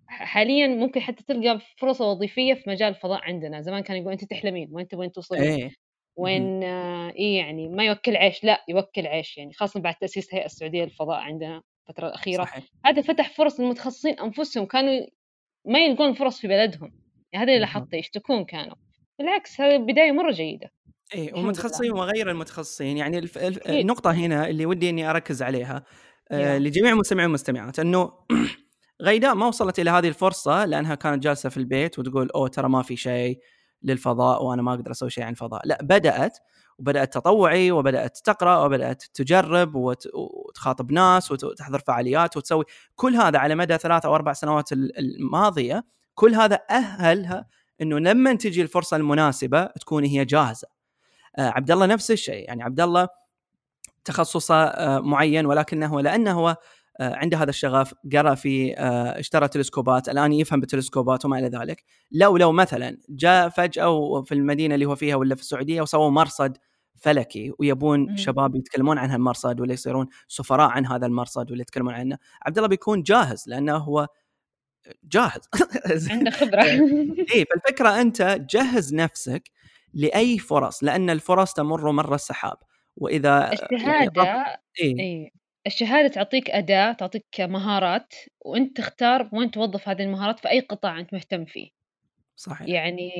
حاليا 0.09 0.67
ممكن 0.69 1.01
حتى 1.01 1.25
تلقى 1.25 1.61
فرصة 1.79 2.07
وظيفية 2.11 2.55
في 2.55 2.71
مجال 2.71 2.89
الفضاء 2.89 3.21
عندنا. 3.25 3.61
زمان 3.63 3.83
كان 3.83 3.97
يقول 3.97 4.13
أنت 4.13 4.25
تحلمين 4.25 4.69
وين 4.73 4.89
تبغين 4.89 5.13
توصلين. 5.13 5.43
إيه. 5.43 5.71
وين 6.19 6.65
آه 6.65 7.11
إيه 7.11 7.39
يعني 7.39 7.69
ما 7.69 7.85
يوكل 7.85 8.17
عيش 8.17 8.45
لا 8.45 8.65
يوكل 8.69 9.07
عيش 9.07 9.39
يعني 9.39 9.53
خاصة 9.53 9.81
بعد 9.81 9.95
تأسيس 9.95 10.29
الهيئة 10.29 10.47
السعودية 10.47 10.85
للفضاء 10.85 11.19
عندنا 11.19 11.63
الفترة 11.89 12.09
الأخيرة. 12.09 12.45
صحيح. 12.45 12.65
هذا 12.85 13.03
فتح 13.03 13.31
فرص 13.31 13.61
للمتخصصين 13.61 14.21
أنفسهم 14.21 14.67
كانوا 14.67 15.07
ما 15.65 15.79
يلقون 15.79 16.13
فرص 16.13 16.41
في 16.41 16.49
بلدهم. 16.49 16.93
يعني 17.33 17.45
هذا 17.45 17.53
اللي 17.53 17.61
لاحظته 17.61 17.97
يشتكون 17.97 18.45
كانوا. 18.45 18.75
بالعكس 19.19 19.61
هذه 19.61 19.77
بداية 19.77 20.13
مرة 20.13 20.33
جيدة. 20.33 20.71
إيه 21.15 21.35
ومتخصصين 21.35 21.93
وغير 21.93 22.31
المتخصصين. 22.31 22.97
يعني 22.97 23.19
الف... 23.19 23.39
الف... 23.39 23.69
النقطة 23.69 24.11
هنا 24.11 24.49
اللي 24.49 24.67
ودي 24.67 24.91
إني 24.91 25.11
أركز 25.11 25.43
عليها 25.43 25.85
آه 26.31 26.59
لجميع 26.59 26.93
المستمعين 26.93 27.27
والمستمعات 27.27 27.79
إنه 27.79 28.13
غيداء 29.03 29.35
ما 29.35 29.47
وصلت 29.47 29.79
إلى 29.79 29.91
هذه 29.91 30.09
الفرصة 30.09 30.65
لأنها 30.65 30.95
كانت 30.95 31.23
جالسة 31.23 31.49
في 31.49 31.57
البيت 31.57 31.99
وتقول 31.99 32.31
أوه 32.31 32.49
ترى 32.49 32.69
ما 32.69 32.83
في 32.83 32.97
شيء. 32.97 33.39
للفضاء 33.83 34.45
وأنا 34.45 34.63
ما 34.63 34.75
أقدر 34.75 34.91
أسوي 34.91 35.11
شيء 35.11 35.25
عن 35.25 35.31
الفضاء. 35.31 35.63
لا 35.65 35.79
بدأت 35.83 36.39
وبدأت 36.79 37.15
تطوعي 37.15 37.71
وبدأت 37.71 38.19
تقرأ 38.19 38.65
وبدأت 38.65 39.03
تجرب 39.15 39.75
وت... 39.75 40.09
وتخاطب 40.15 40.93
ناس 40.93 41.33
وتحضر 41.33 41.79
فعاليات 41.79 42.37
وتسوي 42.37 42.65
كل 42.95 43.15
هذا 43.17 43.39
على 43.39 43.55
مدى 43.55 43.79
ثلاث 43.79 44.07
أو 44.07 44.15
أربع 44.15 44.33
سنوات 44.33 44.73
الماضية. 44.73 45.85
كل 46.15 46.35
هذا 46.35 46.61
أهلها 46.71 47.47
إنه 47.83 47.99
لما 47.99 48.35
تجي 48.35 48.63
الفرصة 48.63 48.97
المناسبة 48.97 49.65
تكون 49.65 50.05
هي 50.05 50.25
جاهزة. 50.25 50.69
آه 51.37 51.49
عبد 51.49 51.71
الله 51.71 51.87
نفس 51.87 52.11
الشيء. 52.11 52.47
يعني 52.49 52.63
عبد 52.63 52.81
الله 52.81 53.09
تخصصه 54.05 54.55
آه 54.55 54.99
معين 54.99 55.47
ولكنه 55.47 56.01
لأنه 56.01 56.33
هو 56.33 56.57
عنده 57.01 57.39
هذا 57.39 57.51
الشغف 57.51 57.95
قرأ 58.13 58.35
في 58.35 58.75
آه، 58.79 59.19
اشترى 59.21 59.49
تلسكوبات 59.49 60.09
الآن 60.09 60.33
يفهم 60.33 60.61
بالتلسكوبات 60.61 61.25
وما 61.25 61.39
إلى 61.39 61.49
ذلك. 61.49 61.85
لو 62.13 62.37
لو 62.37 62.53
مثلا 62.53 62.99
جاء 63.09 63.49
فجأة 63.49 64.23
في 64.23 64.35
المدينة 64.35 64.75
اللي 64.75 64.87
هو 64.87 64.95
فيها 64.97 65.17
ولا 65.17 65.35
في 65.35 65.41
السعودية 65.41 65.83
وسووا 65.83 66.11
مرصد 66.11 66.57
فلكي 66.97 67.53
ويبون 67.59 68.17
شباب 68.17 68.57
يتكلمون 68.57 68.99
عن 68.99 69.11
هالمرصد 69.11 69.61
ولا 69.61 69.73
يصيرون 69.73 70.09
سفراء 70.29 70.69
عن 70.71 70.87
هذا 70.87 71.07
المرصد 71.07 71.51
ولا 71.53 71.61
يتكلمون 71.61 71.95
عنه 71.95 72.19
عبد 72.47 72.59
الله 72.59 72.69
بيكون 72.69 73.03
جاهز 73.03 73.45
لأنه 73.49 73.77
هو 73.77 74.09
جاهز. 75.05 75.49
عنده 76.11 76.31
خبرة. 76.31 76.63
اي 77.35 77.45
فالفكرة 77.45 78.01
أنت 78.01 78.23
جهز 78.51 78.95
نفسك 78.95 79.51
لأي 79.95 80.39
فرص 80.39 80.85
لأن 80.85 81.11
الفرص 81.11 81.53
تمر 81.53 81.93
مر 81.93 82.15
السحاب 82.15 82.57
وإذا 82.97 83.53
الشهاده 83.53 84.23
إيه. 84.81 84.99
إيه. 85.01 85.38
الشهادة 85.67 86.09
تعطيك 86.09 86.51
أداة 86.51 86.93
تعطيك 86.93 87.41
مهارات 87.41 88.15
وأنت 88.41 88.77
تختار 88.77 89.29
وين 89.33 89.51
توظف 89.51 89.89
هذه 89.89 90.03
المهارات 90.03 90.41
في 90.41 90.51
أي 90.51 90.61
قطاع 90.61 91.01
أنت 91.01 91.15
مهتم 91.15 91.45
فيه. 91.45 91.71
صحيح. 92.37 92.69
يعني 92.69 93.13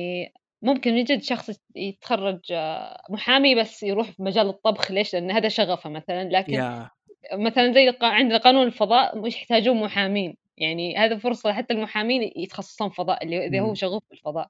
ممكن 0.61 0.97
يوجد 0.97 1.21
شخص 1.21 1.59
يتخرج 1.75 2.39
آه، 2.51 3.01
محامي 3.09 3.55
بس 3.55 3.83
يروح 3.83 4.11
في 4.11 4.23
مجال 4.23 4.47
الطبخ 4.47 4.91
ليش؟ 4.91 5.13
لأن 5.13 5.31
هذا 5.31 5.49
شغفه 5.49 5.89
مثلا. 5.89 6.29
لكن 6.29 6.53
yeah. 6.53 6.89
مثلا 7.33 7.73
زي 7.73 7.97
عندنا 8.01 8.37
قانون 8.37 8.67
الفضاء 8.67 9.17
مش 9.17 9.35
يحتاجون 9.35 9.81
محامين. 9.81 10.37
يعني 10.57 10.97
هذا 10.97 11.17
فرصة 11.17 11.53
حتى 11.53 11.73
المحامين 11.73 12.31
يتخصصون 12.35 12.89
فضاء 12.89 13.23
اللي 13.23 13.45
إذا 13.45 13.59
هو 13.59 13.73
شغوف 13.73 14.03
بالفضاء 14.09 14.49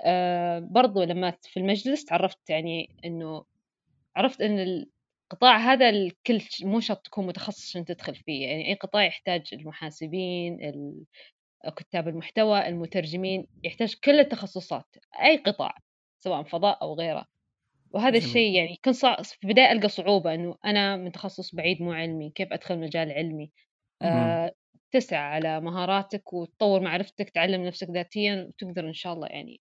آه 0.00 0.58
برضو 0.58 1.02
لما 1.02 1.34
في 1.42 1.60
المجلس 1.60 2.04
تعرفت 2.04 2.50
يعني 2.50 2.90
إنه 3.04 3.44
عرفت 4.16 4.40
إن 4.40 4.86
القطاع 5.32 5.56
هذا 5.56 5.88
الكل 5.88 6.40
مو 6.62 6.80
شرط 6.80 7.06
تكون 7.06 7.26
متخصص 7.26 7.68
عشان 7.68 7.84
تدخل 7.84 8.14
فيه 8.14 8.46
يعني 8.46 8.68
أي 8.68 8.74
قطاع 8.74 9.04
يحتاج 9.04 9.50
المحاسبين 9.52 10.58
كتاب 11.76 12.08
المحتوى 12.08 12.68
المترجمين 12.68 13.46
يحتاج 13.64 13.94
كل 14.04 14.20
التخصصات 14.20 14.96
أي 15.22 15.36
قطاع 15.36 15.74
سواء 16.18 16.42
فضاء 16.42 16.82
أو 16.82 16.94
غيره. 16.94 17.24
وهذا 17.90 18.18
الشيء 18.18 18.54
يعني 18.54 18.80
كان 18.82 18.94
صع... 18.94 19.22
في 19.22 19.44
البداية 19.44 19.72
ألقى 19.72 19.88
صعوبة 19.88 20.34
إنه 20.34 20.56
أنا 20.64 20.96
من 20.96 21.12
تخصص 21.12 21.54
بعيد 21.54 21.82
مو 21.82 21.92
علمي 21.92 22.30
كيف 22.30 22.52
أدخل 22.52 22.78
مجال 22.78 23.12
علمي؟ 23.12 23.50
آه 24.02 24.52
تسعى 24.92 25.18
على 25.18 25.60
مهاراتك 25.60 26.32
وتطور 26.32 26.80
معرفتك 26.80 27.30
تعلم 27.30 27.66
نفسك 27.66 27.90
ذاتيا 27.90 28.48
وتقدر 28.48 28.88
إن 28.88 28.92
شاء 28.92 29.12
الله 29.12 29.26
يعني 29.26 29.60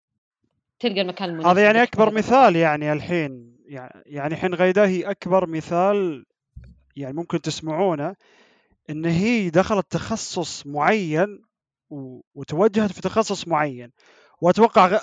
تلقى 0.80 1.02
المكان 1.02 1.30
المناسب 1.30 1.50
هذا 1.50 1.64
يعني 1.64 1.84
أكبر 1.84 2.14
مثال 2.14 2.56
يعني 2.56 2.94
الحين 2.94 3.57
يعني 4.06 4.34
الحين 4.34 4.54
غيدا 4.54 4.88
هي 4.88 5.12
أكبر 5.12 5.48
مثال 5.50 6.26
يعني 6.96 7.14
ممكن 7.14 7.42
تسمعونه 7.42 8.16
إن 8.90 9.06
هي 9.06 9.50
دخلت 9.50 9.92
تخصص 9.92 10.68
معين 10.68 11.42
وتوجهت 12.36 12.92
في 12.92 13.02
تخصص 13.02 13.48
معين. 13.48 13.92
وأتوقع 14.42 15.00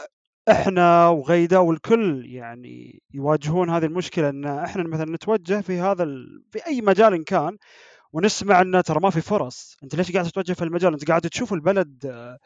إحنا 0.51 1.09
وغيدا 1.09 1.59
والكل 1.59 2.27
يعني 2.27 3.03
يواجهون 3.15 3.71
هذه 3.71 3.85
المشكلة 3.85 4.29
إن 4.29 4.45
إحنا 4.47 4.83
مثلا 4.83 5.15
نتوجه 5.15 5.61
في 5.61 5.79
هذا 5.81 6.05
في 6.53 6.67
أي 6.67 6.81
مجال 6.81 7.25
كان 7.25 7.59
ونسمع 8.15 8.61
انه 8.61 8.81
ترى 8.81 9.01
ما 9.01 9.11
في 9.11 9.21
فرص. 9.21 9.77
أنت 9.83 9.95
ليش 9.95 10.13
قاعد 10.13 10.25
تتوجه 10.25 10.53
في 10.53 10.65
المجال؟ 10.65 10.93
أنت 10.93 11.09
قاعد 11.09 11.21
تشوف 11.21 11.53
البلد 11.53 11.99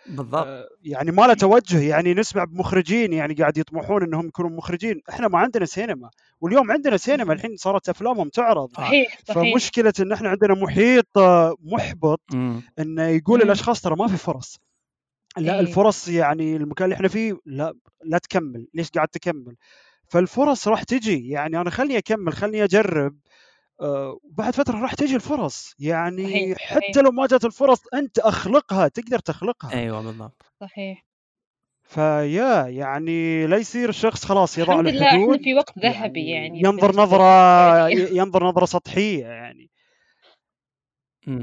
بالضبط. 0.06 0.46
آه، 0.46 0.68
يعني 0.82 1.10
ما 1.10 1.22
له 1.22 1.34
توجه. 1.34 1.80
يعني 1.80 2.14
نسمع 2.14 2.44
بمخرجين 2.44 3.12
يعني 3.12 3.34
قاعد 3.34 3.58
يطمحون 3.58 4.02
إنهم 4.02 4.26
يكونوا 4.26 4.50
مخرجين. 4.50 5.00
إحنا 5.10 5.28
ما 5.28 5.38
عندنا 5.38 5.64
سينما. 5.64 6.10
واليوم 6.40 6.70
عندنا 6.70 6.96
سينما. 6.96 7.32
الحين 7.32 7.56
صارت 7.56 7.88
أفلامهم 7.88 8.28
تعرض. 8.28 8.76
صحيح, 8.76 9.18
صحيح. 9.28 9.52
فمشكلة 9.52 9.92
إن 10.00 10.12
إحنا 10.12 10.28
عندنا 10.28 10.54
محيط 10.54 11.18
آه، 11.18 11.54
محبط 11.62 12.20
انه 12.78 13.06
يقول 13.06 13.42
الأشخاص 13.42 13.80
ترى 13.80 13.96
ما 13.96 14.06
في 14.06 14.16
فرص. 14.16 14.60
لا 15.36 15.54
إيه. 15.54 15.60
الفرص 15.60 16.08
يعني 16.08 16.56
المكان 16.56 16.84
اللي 16.84 16.94
إحنا 16.94 17.08
فيه 17.08 17.38
لا 17.46 17.74
لا 18.04 18.18
تكمل. 18.18 18.68
ليش 18.74 18.90
قاعد 18.90 19.08
تكمل؟ 19.08 19.56
فالفرص 20.08 20.68
راح 20.68 20.82
تجي. 20.82 21.28
يعني 21.28 21.60
أنا 21.60 21.70
خلني 21.70 21.98
أكمل 21.98 22.32
خلني 22.32 22.64
أجرب. 22.64 23.16
وبعد 23.80 24.54
فترة 24.54 24.80
راح 24.80 24.94
تجي 24.94 25.16
الفرص. 25.16 25.74
يعني 25.78 26.24
صحيح 26.24 26.58
حتى 26.58 27.00
لو 27.02 27.10
ما 27.10 27.26
جات 27.26 27.44
الفرص 27.44 27.82
أنت 27.94 28.18
أخلقها 28.18 28.88
تقدر 28.88 29.18
تخلقها. 29.18 29.72
أيوه 29.72 30.02
بالضبط. 30.02 30.42
صحيح. 30.60 31.04
فيا 31.82 32.66
يعني 32.66 33.46
لا 33.46 33.56
يصير 33.56 33.88
الشخص 33.88 34.24
خلاص 34.24 34.58
يضع 34.58 34.72
الحمد 34.72 34.86
له 34.86 34.92
لله 34.92 35.08
إحنا 35.08 35.38
في 35.38 35.54
وقت 35.54 35.78
ذهبي 35.78 36.30
يعني 36.30 36.46
يعني 36.46 36.60
ينظر 36.60 36.96
نظرة 36.96 37.88
للسعودية 37.88 38.20
ينظر 38.20 38.44
نظرة 38.44 38.64
سطحية 38.64 39.26
يعني. 39.26 39.70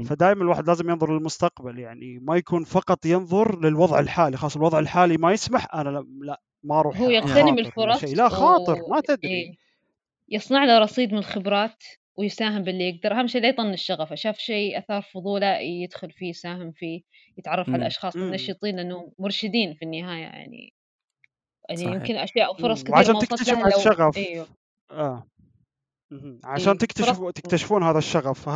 فدائما 0.04 0.42
الواحد 0.42 0.66
لازم 0.66 0.90
ينظر 0.90 1.14
للمستقبل 1.14 1.78
يعني 1.78 2.18
ما 2.22 2.36
يكون 2.36 2.64
فقط 2.64 3.06
ينظر 3.06 3.60
للوضع 3.60 3.98
الحالي. 3.98 4.36
خلاص 4.36 4.56
الوضع 4.56 4.78
الحالي 4.78 5.16
ما 5.16 5.32
يسمح 5.32 5.74
أنا 5.74 5.88
لا, 5.88 6.06
لا 6.20 6.40
ما 6.62 6.80
أروح 6.80 6.96
هو 6.96 7.10
يغتنم 7.10 7.58
الفرص 7.58 8.04
لا 8.04 8.28
خاطر 8.28 8.82
و 8.82 8.88
ما 8.88 9.00
تدري. 9.00 9.28
إيه 9.28 9.54
يصنع 10.28 10.64
له 10.64 10.78
رصيد 10.78 11.12
من 11.12 11.18
الخبرات. 11.18 11.84
ويساهم 12.16 12.62
باللي 12.62 12.88
يقدر. 12.88 13.12
أهم 13.12 13.26
شيء 13.26 13.42
لا 13.42 13.48
يطنش 13.48 13.82
شغفه 13.82 14.14
شاف 14.14 14.38
شيء 14.38 14.78
أثار 14.78 15.02
فضولة 15.02 15.58
يدخل 15.58 16.10
فيه 16.10 16.28
يساهم 16.28 16.72
فيه 16.72 17.02
يتعرف 17.38 17.68
على 17.68 17.88
امم 18.04 18.30
منشطين 18.30 18.76
لأنه 18.76 19.12
مرشدين 19.18 19.74
في 19.74 19.84
النهاية 19.84 20.22
يعني. 20.22 20.72
يعني 21.68 21.80
صحيح. 21.80 21.92
يمكن 21.92 22.16
أشياء 22.16 22.50
وفرص 22.50 22.80
أمم، 22.80 22.82
كثير 22.82 22.94
وعشان 22.94 23.18
تكتشف 23.18 23.58
لو 23.58 23.64
هالشغف 23.64 24.16
أيوه. 24.16 24.46
مهم. 26.10 26.40
عشان 26.44 26.72
إيه 26.72 26.78
فرص 26.78 26.86
تكتشفوا 26.86 27.30
تكتشفون 27.30 27.82
هذا 27.82 27.98
الشغف. 27.98 28.48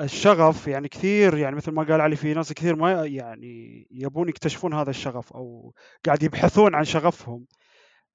الشغف 0.00 0.66
يعني 0.66 0.88
كثير 0.88 1.38
يعني 1.38 1.56
مثل 1.56 1.72
ما 1.72 1.82
قال 1.82 2.00
علي 2.00 2.16
في 2.16 2.34
ناس 2.34 2.52
كثير 2.52 2.76
ما 2.76 3.06
يعني 3.06 3.86
يبون 3.90 4.28
يكتشفون 4.28 4.74
هذا 4.74 4.90
الشغف 4.90 5.32
أو 5.32 5.74
قاعد 6.06 6.22
يبحثون 6.22 6.74
عن 6.74 6.84
شغفهم. 6.84 7.46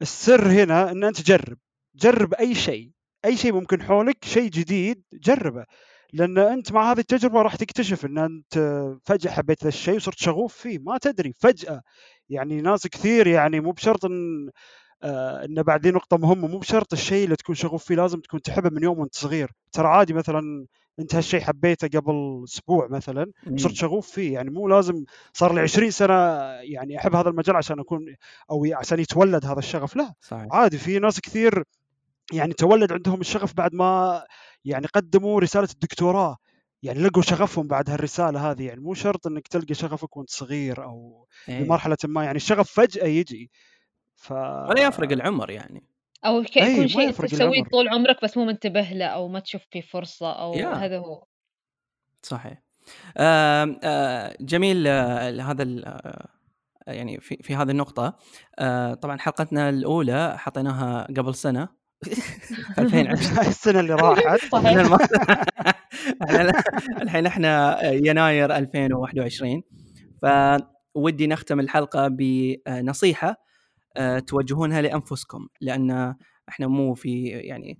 السر 0.02 0.48
هنا 0.48 0.92
إن 0.92 1.04
أنت 1.04 1.22
جرب 1.22 1.58
جرب 1.96 2.34
أي 2.34 2.56
شيء 2.56 2.92
أي 3.26 3.38
شيء 3.38 3.54
ممكن 3.54 3.82
حولك 3.84 4.26
شيء 4.26 4.50
جديد 4.50 5.04
جربه. 5.14 5.66
لأن 6.14 6.38
أنت 6.38 6.72
مع 6.72 6.92
هذه 6.92 7.00
التجربة 7.00 7.42
راح 7.42 7.56
تكتشف 7.56 8.06
إن 8.06 8.18
أنت 8.18 8.84
فجأة 9.06 9.32
حبيت 9.32 9.64
ذا 9.64 9.70
الشيء 9.70 9.96
وصرت 9.96 10.20
شغوف 10.20 10.54
فيه. 10.56 10.80
ما 10.80 10.98
تدري 10.98 11.34
فجأة. 11.40 11.82
يعني 12.30 12.62
ناس 12.62 12.88
كثير 12.88 13.28
يعني 13.28 13.60
مو 13.60 13.72
بشرط 13.72 14.06
إن 14.06 14.50
آه 15.04 15.46
انه 15.46 15.62
بعد 15.62 15.84
ذي 15.88 15.92
نقطة 15.92 16.18
مهمة 16.18 16.48
مو 16.48 16.58
بشرط 16.58 16.94
الشيء 16.94 17.24
اللي 17.26 17.36
تكون 17.36 17.56
شغوف 17.56 17.84
فيه 17.86 17.96
لازم 17.96 18.20
تكون 18.20 18.42
تحبه 18.42 18.70
من 18.70 18.84
يوم 18.84 19.00
وأنت 19.00 19.16
صغير. 19.16 19.52
ترى 19.72 19.88
عادي 19.88 20.14
مثلا 20.14 20.66
أنت 21.00 21.16
هالشيء 21.16 21.42
حبيته 21.42 22.00
قبل 22.00 22.44
أسبوع 22.44 22.88
مثلا 22.88 23.32
وصرت 23.52 23.72
مم. 23.72 23.76
شغوف 23.76 24.12
فيه. 24.12 24.34
يعني 24.34 24.50
مو 24.50 24.68
لازم 24.68 25.04
صار 25.34 25.54
لي 25.54 25.62
20 25.62 25.92
سنة 25.92 26.14
يعني 26.62 26.98
أحب 26.98 27.16
هذا 27.16 27.30
المجال 27.30 27.56
عشان 27.56 27.80
أكون 27.80 28.16
أو 28.52 28.66
عشان 28.74 29.00
يتولد 29.00 29.46
هذا 29.46 29.60
الشغف. 29.60 29.96
لا. 29.96 30.14
صحيح. 30.22 30.48
عادي 30.52 30.78
في 30.78 31.00
ناس 31.00 31.22
كثير 31.22 31.64
يعني 32.34 32.54
تولد 32.54 32.92
عندهم 32.92 33.22
الشغف 33.22 33.54
بعد 33.54 33.74
ما 33.74 34.24
يعني 34.66 34.88
قدموا 34.88 35.40
رسالة 35.40 35.68
الدكتوراه. 35.74 36.38
يعني 36.84 37.00
لقوا 37.00 37.22
شغفهم 37.22 37.68
بعد 37.68 37.90
هالرسالة 37.90 38.52
هذه. 38.52 38.64
يعني 38.68 38.82
مو 38.82 38.94
شرط 38.94 39.28
إنك 39.28 39.48
تلقى 39.48 39.74
شغفك 39.74 40.18
وأنت 40.18 40.30
صغير 40.30 40.84
أو 40.84 41.28
إيه. 41.50 41.64
بمرحله 41.64 41.98
ما. 42.04 42.24
يعني 42.24 42.36
الشغف 42.36 42.72
فجأة 42.72 43.06
يجي. 43.08 43.52
ف 44.16 44.32
ولا 44.32 44.82
يفرق 44.88 45.12
العمر 45.12 45.50
يعني. 45.50 45.84
أو 46.26 46.44
ك- 46.44 46.58
اي 46.58 46.72
يكون 46.72 46.82
ما 46.82 46.88
شيء 46.88 47.12
تسويه 47.12 47.64
طول 47.64 47.90
عمرك 47.90 48.24
بس 48.24 48.38
مو 48.38 48.46
منتبه 48.46 48.82
له 48.82 49.06
أو 49.06 49.28
ما 49.28 49.40
تشوف 49.40 49.62
فيه 49.72 49.82
فرصة 49.82 50.32
أو 50.32 50.54
يا. 50.54 50.74
هذا 50.74 50.98
هو. 50.98 51.26
صحيح. 52.24 52.62
آه 53.18 53.80
آه 53.84 54.38
جميل 54.40 54.88
آه 54.88 55.42
هذا 55.42 55.64
ال- 55.64 56.26
يعني 56.88 57.20
في 57.20 57.38
في 57.44 57.56
هذه 57.56 57.72
النقطة. 57.72 58.18
آه 58.60 58.94
طبعا 58.94 59.18
حلقتنا 59.18 59.70
الأولى 59.70 60.38
حطيناها 60.38 61.08
قبل 61.18 61.36
سنة. 61.36 61.85
2020 62.80 63.40
السنة 63.48 63.80
اللي 63.80 63.94
راحت. 63.94 64.54
الحين 67.02 67.26
إحنا 67.26 67.82
يناير 67.92 68.56
2021 68.56 69.62
فودي 70.22 71.28
نختم 71.28 71.60
الحلقة 71.60 72.08
بنصيحة 72.08 73.36
آه، 73.98 74.20
توجهونها 74.20 74.82
لأنفسكم 74.82 75.48
لأن 75.62 76.16
إحنا 76.50 76.68
مو 76.68 76.94
في 76.94 77.28
يعني 77.28 77.80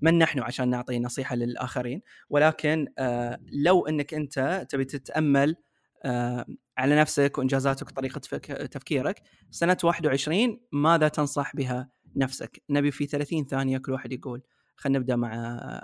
من 0.00 0.18
نحن 0.18 0.40
عشان 0.40 0.68
نعطي 0.70 0.98
نصيحة 0.98 1.36
للآخرين. 1.36 2.02
ولكن 2.30 2.86
آه، 2.98 3.38
لو 3.52 3.86
إنك 3.86 4.14
أنت 4.14 4.66
تبي 4.68 4.84
تتأمل 4.84 5.56
آه، 6.04 6.46
على 6.78 6.96
نفسك 7.00 7.38
وإنجازاتك 7.38 7.86
وطريقة 7.88 8.20
فك- 8.28 8.68
تفكيرك 8.72 9.22
سنة 9.50 9.76
21 9.84 10.60
ماذا 10.72 11.08
تنصح 11.08 11.56
بها؟ 11.56 11.88
نفسك؟ 12.16 12.62
نبي 12.70 12.90
في 12.90 13.06
30 13.06 13.44
ثانية 13.44 13.78
كل 13.78 13.92
واحد 13.92 14.12
يقول 14.12 14.42
خلينا 14.76 14.98
نبدأ 14.98 15.16
مع 15.16 15.30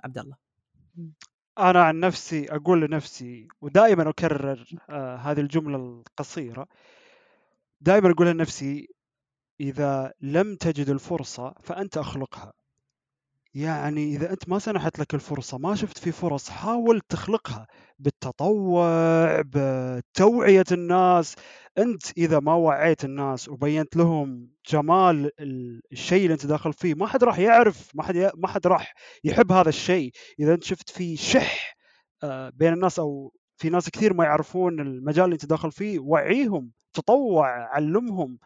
عبد 0.05 0.19
الله. 0.19 0.37
أنا 1.59 1.85
عن 1.85 2.01
نفسي 2.01 2.47
أقول 2.51 2.81
لنفسي 2.81 3.49
ودائما 3.61 4.09
أكرر 4.09 4.65
آه 4.91 5.17
هذه 5.17 5.41
الجملة 5.41 5.77
القصيرة 5.77 6.69
دائما 7.81 8.11
اقولها 8.11 8.33
لنفسي 8.33 8.89
إذا 9.61 10.13
لم 10.21 10.57
تجد 10.57 10.89
الفرصة 10.89 11.55
فأنت 11.63 11.99
أخلقها 11.99 12.53
يعني 13.55 14.05
إذا 14.17 14.33
أنت 14.33 14.49
ما 14.49 14.59
سنحت 14.59 14.99
لك 14.99 15.15
الفرصة 15.15 15.59
ما 15.59 15.75
شفت 15.75 15.99
في 15.99 16.13
فرص 16.13 16.49
حاول 16.51 17.01
تخلقها 17.01 17.67
بالتطوع 17.99 18.89
بتوعية 19.47 20.65
الناس. 20.73 21.35
أنت 21.79 22.03
إذا 22.19 22.41
ما 22.41 22.55
وعيت 22.55 23.05
الناس 23.05 23.49
وبينت 23.49 23.97
لهم 23.97 24.51
جمال 24.71 25.31
ال- 25.41 25.81
الشيء 25.93 26.23
اللي 26.23 26.33
أنت 26.35 26.47
داخل 26.47 26.73
فيه 26.73 26.95
ما 26.95 27.07
حد 27.07 27.25
راح 27.25 27.39
يعرف 27.39 27.91
ما 27.95 28.03
حد 28.03 28.17
ي- 28.17 28.31
ما 28.37 28.49
حد 28.49 28.67
راح 28.67 28.95
يحب 29.25 29.53
هذا 29.53 29.69
الشيء. 29.69 30.13
إذا 30.41 30.55
أنت 30.55 30.65
شفت 30.65 30.91
في 30.91 31.17
شح 31.17 31.77
آه، 32.23 32.51
بين 32.55 32.73
الناس 32.73 32.99
أو 32.99 33.33
في 33.57 33.69
ناس 33.71 33.91
كثير 33.91 34.15
ما 34.15 34.25
يعرفون 34.25 34.81
المجال 34.81 35.25
اللي 35.25 35.35
أنت 35.35 35.47
داخل 35.47 35.73
فيه 35.73 35.99
وعيهم 35.99 36.71
تطوع 36.95 37.49
علمهم. 37.75 38.39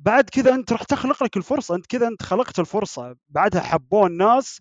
فبعد 0.00 0.24
كذا 0.30 0.54
أنت 0.54 0.72
راح 0.72 0.82
تخلق 0.82 1.22
لك 1.24 1.36
الفرصة. 1.36 1.74
أنت 1.74 1.86
كذا 1.86 2.08
أنت 2.08 2.22
خلقت 2.22 2.58
الفرصة. 2.58 3.16
بعدها 3.28 3.60
حبوه 3.60 4.06
الناس 4.06 4.58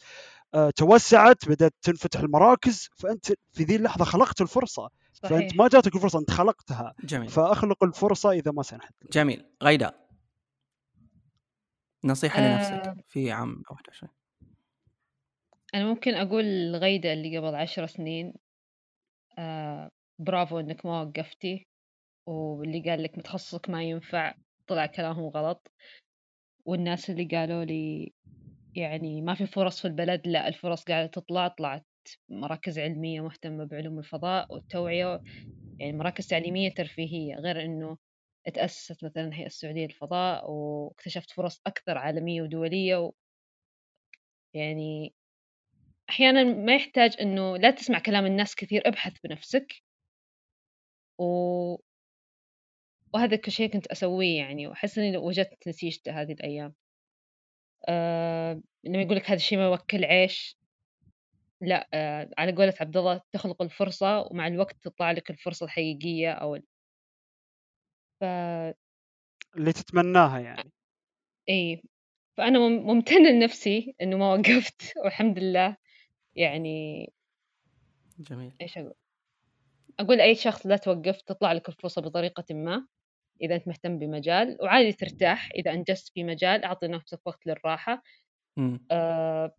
آه، 0.54 0.69
توسعت 0.69 1.49
بدأت 1.49 1.73
تنفتح 1.82 2.19
المراكز 2.19 2.89
فأنت 2.97 3.25
في 3.52 3.63
ذي 3.63 3.75
اللحظة 3.75 4.06
خلقت 4.06 4.41
الفرصة. 4.41 4.89
فأنت 5.23 5.34
صحيح. 5.34 5.56
ما 5.56 5.67
جاتك 5.67 5.95
الفرصة 5.95 6.19
أنت 6.19 6.32
خلقتها. 6.32 6.93
جميل. 7.04 7.30
فأخلق 7.30 7.84
الفرصة 7.84 8.32
إذا 8.32 8.52
ما 8.52 8.63
سنحت. 8.63 8.93
لك. 9.04 9.12
جميل. 9.12 9.45
غيداء 9.63 10.10
نصيحة 12.04 12.39
آه. 12.39 12.56
لنفسك 12.56 13.06
في 13.10 13.32
عام 13.32 13.63
21 13.69 14.12
أنا 15.75 15.86
ممكن 15.86 16.13
أقول 16.15 16.43
الغيدة 16.45 17.13
اللي 17.13 17.38
قبل 17.38 17.56
عشر 17.56 17.86
سنين 17.86 18.34
آه 19.38 19.89
برافو 20.19 20.60
إنك 20.60 20.86
ما 20.86 21.02
وقفتي 21.02 21.67
واللي 22.25 22.89
قال 22.89 23.04
لك 23.04 23.17
متخصصك 23.17 23.69
ما 23.69 23.84
ينفع. 23.84 24.34
طلع 24.70 24.86
كلامهم 24.86 25.28
غلط 25.28 25.72
والناس 26.66 27.10
اللي 27.10 27.26
قالوا 27.26 27.64
لي 27.66 28.14
يعني 28.76 29.22
ما 29.22 29.36
في 29.36 29.48
فرص 29.48 29.82
في 29.82 29.88
البلد 29.88 30.28
لا 30.28 30.48
الفرص 30.48 30.84
قاعدة 30.84 31.08
تطلع 31.08 31.48
طلعت 31.48 31.86
مراكز 32.30 32.80
علمية 32.80 33.22
مهتمة 33.22 33.66
بعلوم 33.66 34.00
الفضاء 34.00 34.54
والتوعية 34.54 35.22
يعني 35.80 35.94
مراكز 35.98 36.28
تعليمية 36.28 36.74
ترفيهية 36.74 37.36
غير 37.36 37.62
إنه 37.66 37.98
تأسست 38.54 39.04
مثلا 39.04 39.28
الهيئة 39.28 39.46
السعودية 39.46 39.86
للفضاء 39.86 40.52
واكتشفت 40.52 41.32
فرص 41.32 41.62
أكثر 41.68 41.98
عالمية 41.98 42.42
ودولية 42.42 42.98
و 42.98 43.12
يعني 44.54 45.14
أحيانا 46.10 46.44
ما 46.44 46.76
يحتاج 46.76 47.16
إنه 47.22 47.58
لا 47.58 47.72
تسمع 47.72 48.00
كلام 48.00 48.26
الناس 48.26 48.56
كثير 48.56 48.82
ابحث 48.88 49.14
بنفسك 49.24 49.74
و... 51.20 51.78
وهذا 53.13 53.36
كل 53.36 53.52
شيء 53.52 53.69
كنت 53.69 53.88
أسويه 53.88 54.38
يعني 54.38 54.67
وأحس 54.67 54.98
إني 54.98 55.17
وجدت 55.17 55.67
نتيجته 55.67 56.22
هذه 56.22 56.32
الأيام. 56.32 56.74
آه... 57.89 58.62
لما 58.84 59.02
يقول 59.02 59.15
لك 59.15 59.25
هذا 59.25 59.36
الشيء 59.36 59.58
ما 59.58 59.63
يوكل 59.65 60.06
عيش. 60.06 60.58
لا 61.62 61.88
آه... 61.94 62.29
على 62.38 62.52
قولة 62.52 62.73
عبد 62.79 62.98
الله 62.98 63.21
تخلق 63.31 63.62
الفرصة 63.62 64.19
ومع 64.21 64.48
الوقت 64.48 64.75
تطلع 64.81 65.12
لك 65.12 65.29
الفرصة 65.29 65.63
الحقيقية 65.65 66.31
أو 66.31 66.56
ال- 66.56 66.63
ف 68.21 68.23
اللي 69.58 69.73
تتمناها 69.73 70.40
يعني. 70.40 70.71
إي. 71.50 71.81
فأنا 72.38 72.60
مم- 72.60 72.88
ممتنة 72.88 73.29
لنفسي 73.29 73.96
إنه 74.02 74.17
ما 74.17 74.34
وقفت 74.34 74.81
والحمد 75.06 75.40
لله. 75.40 75.77
يعني 76.36 77.10
جميل. 78.19 78.52
إيش 78.62 78.77
أقول؟ 78.77 78.94
أقول 80.00 80.21
أي 80.21 80.36
شخص 80.36 80.65
لا 80.65 80.77
توقف 80.77 81.21
تطلع 81.21 81.52
لك 81.54 81.69
الفرصة 81.69 82.02
بطريقة 82.02 82.44
ما. 82.54 82.88
إذا 83.42 83.56
أنت 83.56 83.67
مهتم 83.67 84.00
بمجال 84.00 84.58
وعادي 84.62 84.92
ترتاح 84.92 85.50
إذا 85.56 85.71
أنجزت 85.73 86.10
في 86.13 86.23
مجال 86.23 86.63
أعطي 86.63 86.87
نفسك 86.87 87.19
وقت 87.25 87.48
للراحة. 87.48 88.04
آه، 88.92 89.52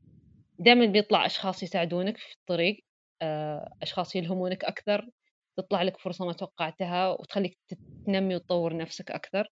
دائما 0.59 0.87
بيطلع 0.87 1.27
أشخاص 1.27 1.63
يساعدونك 1.63 2.17
في 2.17 2.35
الطريق 2.35 2.85
آه، 3.23 3.73
أشخاص 3.83 4.17
يلهمونك 4.17 4.65
أكثر 4.65 5.09
تطلع 5.57 5.83
لك 5.83 5.97
فرصة 5.97 6.27
ما 6.27 6.33
توقعتها 6.33 7.09
وتخليك 7.09 7.59
تنمي 8.07 8.37
وتطور 8.37 8.77
نفسك 8.77 9.11
أكثر. 9.11 9.53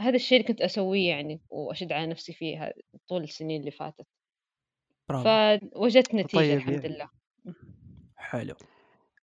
هذا 0.00 0.16
الشيء 0.16 0.40
اللي 0.40 0.48
كنت 0.48 0.60
أسويه 0.60 1.10
يعني 1.10 1.40
وأشد 1.50 1.92
على 1.92 2.06
نفسي 2.06 2.32
فيه 2.32 2.74
طول 3.08 3.22
السنين 3.22 3.60
اللي 3.60 3.70
فاتت. 3.70 4.06
فوجدت 5.08 6.14
نتيجة 6.14 6.40
طيب 6.40 6.56
الحمد 6.56 6.86
لله. 6.86 7.08
حلو. 8.16 8.54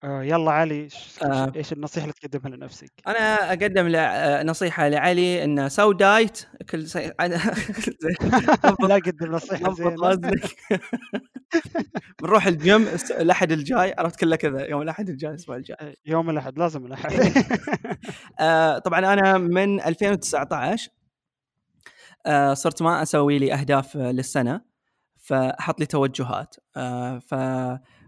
آه 0.04 0.24
يلا 0.24 0.52
علي 0.52 0.88
آه. 1.24 1.52
إيش 1.56 1.74
النصيحة 1.74 2.04
اللي 2.04 2.14
تقدمها 2.22 2.58
لنفسك؟ 2.58 2.91
أنا 3.08 3.50
أقدم 3.50 3.95
آه، 3.95 4.43
نصيحة 4.43 4.88
لعلي 4.88 5.43
إنه 5.43 5.68
سو 5.68 5.91
diet 5.91 6.48
كل 6.70 6.88
سي... 6.88 7.12
لا 8.89 8.95
قدم 8.95 9.32
نصيحة 9.32 9.74
زينة 9.74 10.32
بنروح 12.22 12.48
الجيم 12.48 12.88
الأحد 13.12 13.52
الجاي 13.52 13.95
عرفت 13.98 14.20
كله 14.20 14.36
كذا 14.36 14.70
يوم 14.70 14.82
الأحد 14.82 15.10
الجاي 15.10 15.30
الأسبوع 15.30 15.56
الجاي 15.56 15.78
آه، 15.80 15.93
يوم 16.06 16.30
الأحد 16.30 16.60
لازم 16.60 16.86
الأحد 16.86 17.43
آه 18.39 18.78
طبعا 18.78 19.14
أنا 19.14 19.38
من 19.38 19.82
2019 19.82 20.91
آه 22.26 22.54
صرت 22.54 22.82
ما 22.82 23.02
أسوي 23.02 23.39
لي 23.39 23.54
أهداف 23.54 23.98
للسنة 23.98 24.62
فاحط 25.18 25.80
لي 25.80 25.86
توجهات 25.86 26.56
آه 26.78 27.20
ف 27.20 27.34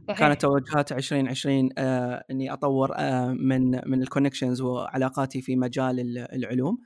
صحيح. 0.10 0.20
كانت 0.20 0.41
توجهات 0.41 0.91
2020 0.91 1.70
آه 1.78 2.26
إني 2.32 2.53
أطور 2.53 2.91
آه 2.95 3.28
من 3.28 3.72
من 3.89 4.01
ال 4.02 4.07
connections 4.07 4.62
وعلاقاتي 4.62 5.41
في 5.41 5.55
مجال 5.55 6.18
العلوم 6.34 6.78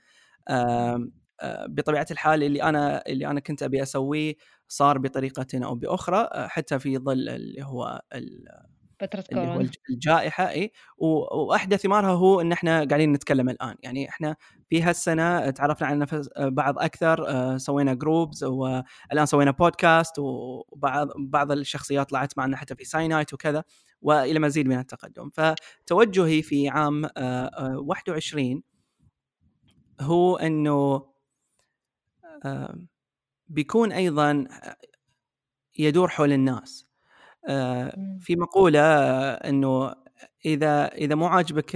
آه 0.49 1.09
آه 1.41 1.65
بطبيعة 1.65 2.07
الحال 2.11 2.43
اللي 2.43 2.63
أنا 2.63 3.03
اللي 3.07 3.27
أنا 3.27 3.39
كنت 3.39 3.63
أبي 3.63 3.83
أسويه 3.83 4.35
صار 4.67 4.97
بطريقة 4.97 5.47
أو 5.53 5.75
بأخرى 5.75 6.17
آه، 6.17 6.47
حتى 6.47 6.79
في 6.79 6.97
ظل 6.97 7.29
اللي 7.29 7.63
هو 7.63 8.01
فترة 9.03 9.23
كورونا. 9.33 9.69
الجائحة 9.89 10.49
اي 10.49 10.71
وأحدى 10.97 11.77
ثمارها 11.77 12.09
هو 12.11 12.41
إن 12.41 12.51
إحنا 12.51 12.83
قاعدين 12.83 13.13
نتكلم 13.13 13.49
الآن. 13.49 13.75
يعني 13.83 14.09
إحنا 14.09 14.35
في 14.69 14.81
هالسنة 14.81 15.49
تعرفنا 15.49 15.87
على 15.87 15.97
نفس 15.97 16.29
بعض 16.37 16.79
أكثر 16.79 17.27
آه، 17.29 17.57
سوينا 17.57 17.93
groups 17.93 18.43
والآن 18.43 19.25
سوينا 19.25 19.51
بودكاست 19.51 20.19
وبعض 20.19 21.07
بعض 21.17 21.51
الشخصيات 21.51 22.09
طلعت 22.09 22.37
معنا 22.37 22.57
حتى 22.57 22.75
في 22.75 22.83
ساينايت 22.83 23.33
وكذا 23.33 23.63
وإلى 24.01 24.39
مزيد 24.39 24.67
من 24.67 24.79
التقدم. 24.79 25.29
فتوجهي 25.29 26.41
في 26.41 26.69
عام 26.69 27.09
21 27.75 28.63
آه، 29.99 30.03
هو 30.03 30.35
إنه 30.37 31.13
بيكون 33.47 33.91
أيضا 33.91 34.47
يدور 35.79 36.07
حول 36.07 36.31
الناس. 36.31 36.87
آه، 36.87 36.92
في 38.19 38.35
مقولة 38.35 38.81
إنه 39.33 39.93
إذا 40.45 40.87
إذا 40.87 41.15
مو 41.15 41.25
عاجبك 41.25 41.75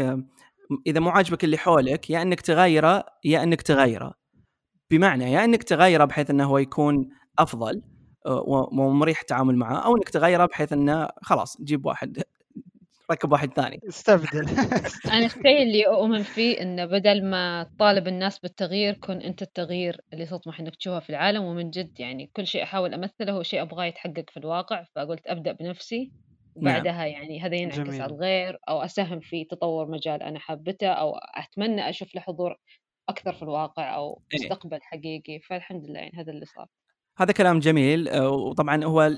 إذا 0.88 1.00
مو 1.00 1.10
عاجبك 1.10 1.44
اللي 1.44 1.58
حولك 1.58 2.10
يا 2.10 2.22
إنك 2.22 2.42
تغيره 2.42 3.04
يا 3.26 3.44
إنك 3.44 3.62
تغيره 3.62 4.14
بمعنى 4.92 5.32
يا 5.32 5.46
إنك 5.46 5.64
تغيره 5.64 6.06
بحيث 6.06 6.30
إنه 6.30 6.46
هو 6.46 6.58
يكون 6.58 7.10
أفضل 7.40 7.82
آه، 8.26 8.44
ومريح 8.48 9.20
التعامل 9.20 9.56
معه 9.56 9.76
أو 9.78 9.98
إنك 9.98 10.10
تغيره 10.10 10.46
بحيث 10.46 10.74
إنه 10.74 11.10
خلاص 11.22 11.62
جيب 11.62 11.86
واحد. 11.86 12.24
ركب 13.12 13.32
واحد 13.32 13.54
ثاني 13.54 13.80
استبدل 13.90 14.50
أنا 15.14 15.26
الشيء 15.26 15.64
اللي 15.64 15.88
أؤمن 15.88 16.24
فيه 16.24 16.62
إنه 16.62 16.86
بدل 16.86 17.26
ما 17.26 17.64
تطالب 17.64 18.08
الناس 18.08 18.40
بالتغيير 18.40 18.94
كن 18.94 19.18
أنت 19.22 19.42
التغيير 19.42 20.02
اللي 20.14 20.26
تطمح 20.26 20.60
إنك 20.60 20.76
تشوفه 20.76 21.00
في 21.00 21.10
العالم 21.10 21.44
ومن 21.44 21.70
جد 21.70 22.00
يعني 22.00 22.30
كل 22.34 22.48
شيء 22.48 22.64
أحاول 22.64 22.94
أمثله 22.94 23.32
هو 23.32 23.44
شيء 23.44 23.62
أبغاه 23.62 23.86
يتحقق 23.86 24.30
في 24.30 24.38
الواقع 24.38 24.84
فقلت 24.96 25.28
أبدأ 25.28 25.52
بنفسي. 25.52 26.12
وبعدها 26.58 26.92
نعم. 26.92 27.08
يعني 27.08 27.42
هذا 27.42 27.56
ينعكس 27.56 27.80
جميل. 27.80 28.02
على 28.02 28.14
الغير 28.14 28.60
أو 28.70 28.82
أساهم 28.82 29.20
في 29.20 29.46
تطور 29.46 29.92
مجال 29.92 30.24
أنا 30.24 30.40
حابته 30.40 30.88
أو 30.88 31.18
أتمنى 31.18 31.90
أشوف 31.90 32.16
له 32.16 32.22
حضور 32.22 32.58
أكثر 33.10 33.34
في 33.34 33.44
الواقع 33.44 33.96
أو 33.96 34.22
إيه. 34.34 34.40
مستقبل 34.40 34.80
حقيقي 34.82 35.40
فالحمد 35.40 35.86
لله 35.90 36.00
يعني 36.00 36.18
هذا 36.18 36.32
اللي 36.32 36.46
صار 36.46 36.68
هذا 37.18 37.32
كلام 37.32 37.60
جميل 37.60 38.10
آه، 38.10 38.30
وطبعا 38.30 38.84
هو 38.84 39.12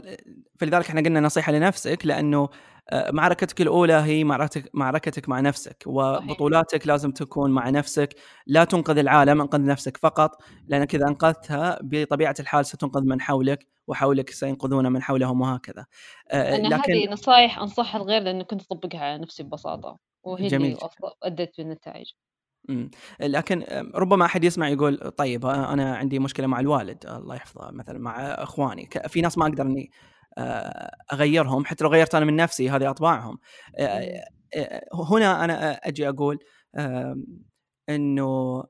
فلذلك 0.60 0.88
إحنا 0.88 1.02
قلنا 1.02 1.20
نصيحة 1.20 1.52
لنفسك 1.52 2.06
لأنه 2.06 2.50
آه، 2.92 3.12
معركتك 3.12 3.62
الأولى 3.62 3.94
هي 3.94 4.24
معركتك 4.24 4.70
معركتك 4.74 5.30
مع 5.30 5.40
نفسك 5.40 5.84
وبطولاتك 5.86 6.88
لازم 6.88 7.12
تكون 7.12 7.52
مع 7.52 7.70
نفسك. 7.70 8.16
لا 8.48 8.64
تنقذ 8.64 8.98
العالم 8.98 9.42
انقذ 9.42 9.66
نفسك 9.66 9.98
فقط 9.98 10.42
لأنك 10.68 10.96
إذا 10.96 11.08
أنقذتها 11.08 11.80
بطبيعة 11.82 12.36
الحال 12.40 12.66
ستنقذ 12.66 13.02
من 13.04 13.22
حولك 13.22 13.68
وحولك 13.88 14.30
سينقذون 14.30 14.92
من 14.92 15.02
حولهم 15.02 15.42
وهكذا. 15.42 15.86
آه، 16.32 16.56
أنا 16.56 16.68
لكن 16.68 16.94
هذه 16.94 17.10
نصائح 17.10 17.60
أنصحها 17.60 18.02
الغير 18.02 18.22
لأنه 18.22 18.44
كنت 18.44 18.62
اطبقها 18.62 19.00
على 19.00 19.18
نفسي 19.22 19.44
ببساطة 19.44 20.00
وهي 20.24 20.48
جميل. 20.48 20.66
اللي 20.66 21.14
أدت 21.24 21.58
بالنتائج. 21.58 22.12
لكن 23.20 23.64
ربما 23.96 24.26
أحد 24.26 24.44
يسمع 24.44 24.70
يقول 24.70 24.98
طيب 24.98 25.46
أنا 25.46 25.96
عندي 25.96 26.20
مشكلة 26.20 26.48
مع 26.48 26.60
الوالد 26.60 27.06
الله 27.06 27.36
يحفظه 27.36 27.72
مثلا 27.72 28.00
مع 28.00 28.20
إخواني. 28.20 28.90
في 29.08 29.22
ناس 29.22 29.38
ما 29.38 29.46
أقدر 29.48 29.64
إني 29.64 29.92
أغيرهم 31.14 31.66
حتى 31.66 31.84
لو 31.84 31.90
غيرت 31.90 32.16
أنا 32.16 32.26
من 32.26 32.36
نفسي 32.36 32.70
هذه 32.70 32.90
أطباعهم. 32.90 33.40
هنا 34.94 35.44
أنا 35.44 35.74
أجي 35.74 36.10
أقول 36.10 36.40
إنه 37.90 38.64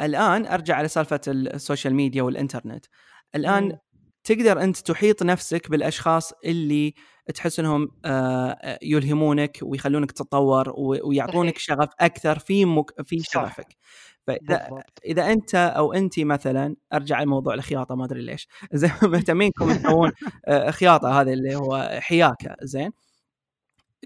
الآن 0.00 0.46
أرجع 0.46 0.76
على 0.76 0.88
سالفه 0.88 1.20
السوشيال 1.28 1.94
ميديا 1.94 2.22
والإنترنت. 2.22 2.86
الآن. 3.34 3.78
تقدر 4.24 4.62
أنت 4.62 4.76
تحيط 4.76 5.22
نفسك 5.22 5.70
بالأشخاص 5.70 6.32
اللي 6.44 6.94
تحس 7.34 7.60
إنهم 7.60 7.88
آه، 8.04 8.78
يلهمونك 8.82 9.58
ويخلونك 9.62 10.12
تتطور 10.12 10.72
ويعطونك. 10.76 11.58
شغف 11.58 11.88
أكثر 12.00 12.38
في 12.38 12.64
مك... 12.64 13.02
في 13.02 13.20
شغفك. 13.22 13.76
فإذا 14.26 14.68
إذا 15.04 15.32
أنت 15.32 15.54
أو 15.54 15.92
انت 15.92 16.20
مثلا 16.20 16.76
أرجع 16.92 17.22
لموضوع 17.22 17.54
الخياطة 17.54 17.94
ما 17.94 18.04
أدري 18.04 18.22
ليش. 18.22 18.48
زين 18.72 18.90
مهتمينكم 19.02 19.72
تسوون 19.72 20.12
آه، 20.46 20.70
خياطة 20.70 21.20
هذا 21.20 21.32
اللي 21.32 21.56
هو 21.56 21.98
حياكة 22.02 22.56
زين. 22.62 22.92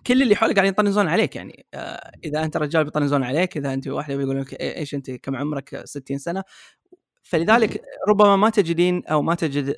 كل 0.06 0.22
اللي 0.22 0.36
حولك 0.36 0.54
قاعدين 0.54 0.72
يطنزون 0.72 1.08
عليك 1.08 1.36
يعني. 1.36 1.66
آه، 1.74 2.10
إذا 2.24 2.44
أنت 2.44 2.56
رجال 2.56 2.84
بيطنزون 2.84 3.24
عليك 3.24 3.56
إذا 3.56 3.74
أنت 3.74 3.88
واحدة 3.88 4.16
بيقولون 4.16 4.42
لك 4.42 4.54
إيش 4.54 4.94
أنت 4.94 5.10
كم 5.10 5.36
عمرك؟ 5.36 5.82
60 5.84 6.18
سنة. 6.18 6.44
فلذلك 7.28 7.82
ربما 8.08 8.36
ما 8.36 8.50
تجدين 8.50 9.06
أو 9.06 9.22
ما 9.22 9.34
تجد 9.34 9.74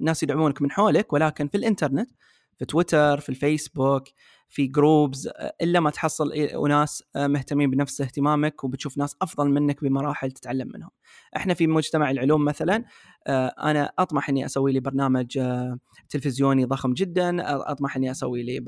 ناس 0.00 0.22
يدعمونك 0.22 0.62
من 0.62 0.70
حولك 0.70 1.12
ولكن 1.12 1.48
في 1.48 1.56
الإنترنت 1.56 2.10
في 2.58 2.64
تويتر 2.64 3.20
في 3.20 3.28
الفيسبوك 3.28 4.04
في 4.48 4.66
جروبز 4.66 5.30
إلا 5.62 5.80
ما 5.80 5.90
تحصل 5.90 6.32
أناس 6.32 7.02
مهتمين 7.16 7.70
بنفس 7.70 8.00
اهتمامك 8.00 8.64
وبتشوف 8.64 8.98
ناس 8.98 9.16
أفضل 9.22 9.50
منك 9.50 9.84
بمراحل 9.84 10.32
تتعلم 10.32 10.70
منهم. 10.74 10.90
إحنا 11.36 11.54
في 11.54 11.66
مجتمع 11.66 12.10
العلوم 12.10 12.44
مثلا 12.44 12.84
أنا 13.62 13.92
أطمح 13.98 14.28
إني 14.28 14.46
أسوي 14.46 14.72
لي 14.72 14.80
برنامج 14.80 15.40
تلفزيوني 16.08 16.64
ضخم 16.64 16.92
جدا، 16.92 17.36
أطمح 17.70 17.96
إني 17.96 18.10
أسوي 18.10 18.42
لي 18.42 18.64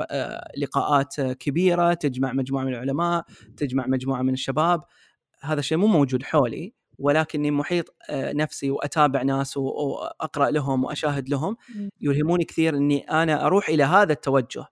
لقاءات 0.59 1.21
كبيرة 1.21 1.95
تجمع 1.95 2.33
مجموعة 2.33 2.64
من 2.64 2.75
العلماء، 2.75 3.25
تجمع 3.57 3.87
مجموعة 3.87 4.23
من 4.23 4.33
الشباب، 4.33 4.81
هذا 5.41 5.61
الشيء 5.61 5.79
مو 5.79 5.87
موجود 5.87 6.23
حولي 6.23 6.78
ولكني 6.99 7.51
محيط 7.51 7.95
آه، 8.11 8.33
نفسي 8.33 8.71
وأتابع 8.71 9.23
ناس 9.23 9.57
وأقرأ 9.57 10.51
لهم 10.51 10.85
وأشاهد 10.85 11.29
لهم. 11.29 11.57
يلهموني 12.01 12.45
كثير 12.45 12.77
إني 12.77 13.01
أنا 13.01 13.47
أروح 13.47 13.69
إلى 13.69 13.85
هذا 13.85 14.13
التوجه. 14.13 14.65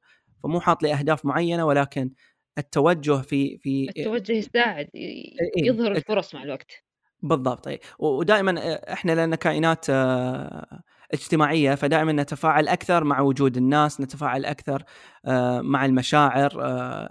فمو 0.42 0.60
حاط 0.60 0.82
لي 0.82 0.92
أهداف 0.94 1.24
معينة 1.24 1.66
ولكن 1.66 2.10
التوجه 2.58 3.22
في 3.22 3.58
في 3.58 3.88
التوجه 3.96 4.32
يساعد 4.32 4.88
يظهر 5.56 5.92
الفرص 5.92 6.34
مع 6.34 6.42
الوقت. 6.42 6.72
بالضبط 7.22 7.68
إي. 7.68 7.80
ودائما 7.98 8.60
آه، 8.60 8.92
إحنا 8.92 9.12
لأن 9.12 9.34
كائنات 9.34 9.86
آه، 9.90 10.82
اجتماعية 11.12 11.74
فدائما 11.74 12.12
نتفاعل 12.12 12.68
أكثر 12.68 13.04
مع 13.04 13.20
وجود 13.20 13.56
الناس 13.56 14.00
نتفاعل 14.00 14.44
أكثر 14.44 14.84
مع 15.60 15.84
المشاعر 15.84 16.52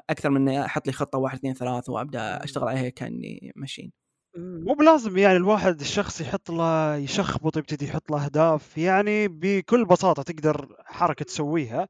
أكثر 0.10 0.30
من 0.30 0.50
أحط 0.50 0.88
لي 0.88 0.94
خطة 0.94 1.18
واحد 1.18 1.38
اثنين 1.38 1.54
ثلاث 1.54 1.90
وأبدأ 1.90 2.44
أشتغل 2.44 2.68
عليها 2.68 2.90
كأني 2.90 3.52
ماشين. 3.56 4.05
مو 4.38 4.74
بلازم 4.74 5.18
يعني 5.18 5.38
الواحد 5.38 5.80
الشخص 5.80 6.22
يحط 6.22 6.52
له 6.52 6.96
يشخبط 6.96 7.58
يبتدي 7.58 7.86
يحط 7.86 8.12
له 8.12 8.26
أهداف. 8.26 8.78
يعني 8.78 9.28
بكل 9.28 9.86
بساطة 9.86 10.24
تقدر 10.24 10.76
حركة 10.86 11.26
تسويها 11.26 11.88